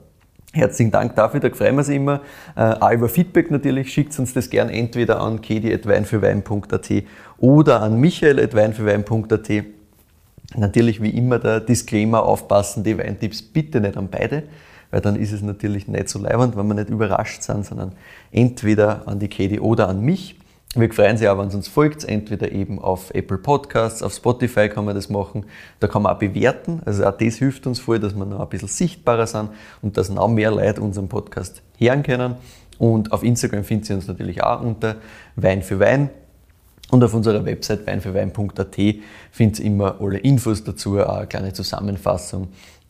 Herzlichen 0.56 0.90
Dank 0.90 1.14
dafür, 1.14 1.40
da 1.40 1.50
freuen 1.50 1.74
wir 1.74 1.80
uns 1.80 1.90
immer. 1.90 2.22
Äh, 2.56 2.62
auch 2.80 2.90
über 2.90 3.10
Feedback 3.10 3.50
natürlich, 3.50 3.92
schickt 3.92 4.18
uns 4.18 4.32
das 4.32 4.48
gern 4.48 4.70
entweder 4.70 5.20
an 5.20 5.42
kedi.weinfürwein.at 5.42 6.92
oder 7.36 7.82
an 7.82 8.00
michael.weinfürwein.at. 8.00 9.50
Natürlich 10.56 11.02
wie 11.02 11.10
immer 11.10 11.38
der 11.38 11.60
Disclaimer 11.60 12.22
aufpassen, 12.22 12.84
die 12.84 12.96
Weintipps 12.96 13.42
bitte 13.42 13.82
nicht 13.82 13.98
an 13.98 14.08
beide, 14.08 14.44
weil 14.90 15.02
dann 15.02 15.16
ist 15.16 15.32
es 15.32 15.42
natürlich 15.42 15.88
nicht 15.88 16.08
so 16.08 16.18
leibend, 16.18 16.56
wenn 16.56 16.66
wir 16.66 16.74
nicht 16.74 16.88
überrascht 16.88 17.42
sind, 17.42 17.66
sondern 17.66 17.92
entweder 18.32 19.06
an 19.06 19.18
die 19.18 19.28
Kedi 19.28 19.60
oder 19.60 19.90
an 19.90 20.00
mich. 20.00 20.38
Wir 20.78 20.92
freuen 20.92 21.16
sich 21.16 21.26
auch, 21.26 21.38
wenn 21.38 21.48
ihr 21.48 21.54
uns 21.54 21.68
folgt, 21.68 22.04
entweder 22.04 22.52
eben 22.52 22.78
auf 22.78 23.10
Apple 23.14 23.38
Podcasts, 23.38 24.02
auf 24.02 24.12
Spotify 24.12 24.68
kann 24.68 24.84
man 24.84 24.94
das 24.94 25.08
machen. 25.08 25.46
Da 25.80 25.88
kann 25.88 26.02
man 26.02 26.14
auch 26.14 26.18
bewerten. 26.18 26.82
Also 26.84 27.06
auch 27.06 27.16
das 27.16 27.36
hilft 27.36 27.66
uns 27.66 27.80
voll, 27.80 27.98
dass 27.98 28.14
wir 28.14 28.26
noch 28.26 28.40
ein 28.40 28.48
bisschen 28.50 28.68
sichtbarer 28.68 29.26
sind 29.26 29.48
und 29.80 29.96
dass 29.96 30.10
noch 30.10 30.28
mehr 30.28 30.50
Leute 30.50 30.82
unseren 30.82 31.08
Podcast 31.08 31.62
hören 31.78 32.02
können. 32.02 32.34
Und 32.76 33.10
auf 33.10 33.22
Instagram 33.22 33.64
findet 33.64 33.88
ihr 33.88 33.96
uns 33.96 34.06
natürlich 34.06 34.42
auch 34.42 34.60
unter 34.60 34.96
Wein 35.34 35.62
für 35.62 35.80
Wein. 35.80 36.10
Und 36.90 37.02
auf 37.02 37.14
unserer 37.14 37.46
Website 37.46 37.86
weinfürwein.at 37.86 38.76
findet 39.32 39.58
ihr 39.58 39.64
immer 39.64 39.98
alle 39.98 40.18
Infos 40.18 40.62
dazu, 40.62 41.00
auch 41.00 41.16
eine 41.16 41.26
kleine 41.26 41.52
Zusammenfassung 41.54 42.48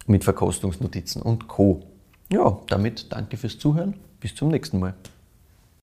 mit 0.08 0.24
Verkostungsnotizen 0.24 1.22
und 1.22 1.46
Co. 1.46 1.84
Ja, 2.32 2.58
damit 2.68 3.12
danke 3.12 3.36
fürs 3.36 3.60
Zuhören. 3.60 3.94
Bis 4.18 4.34
zum 4.34 4.48
nächsten 4.48 4.80
Mal. 4.80 4.94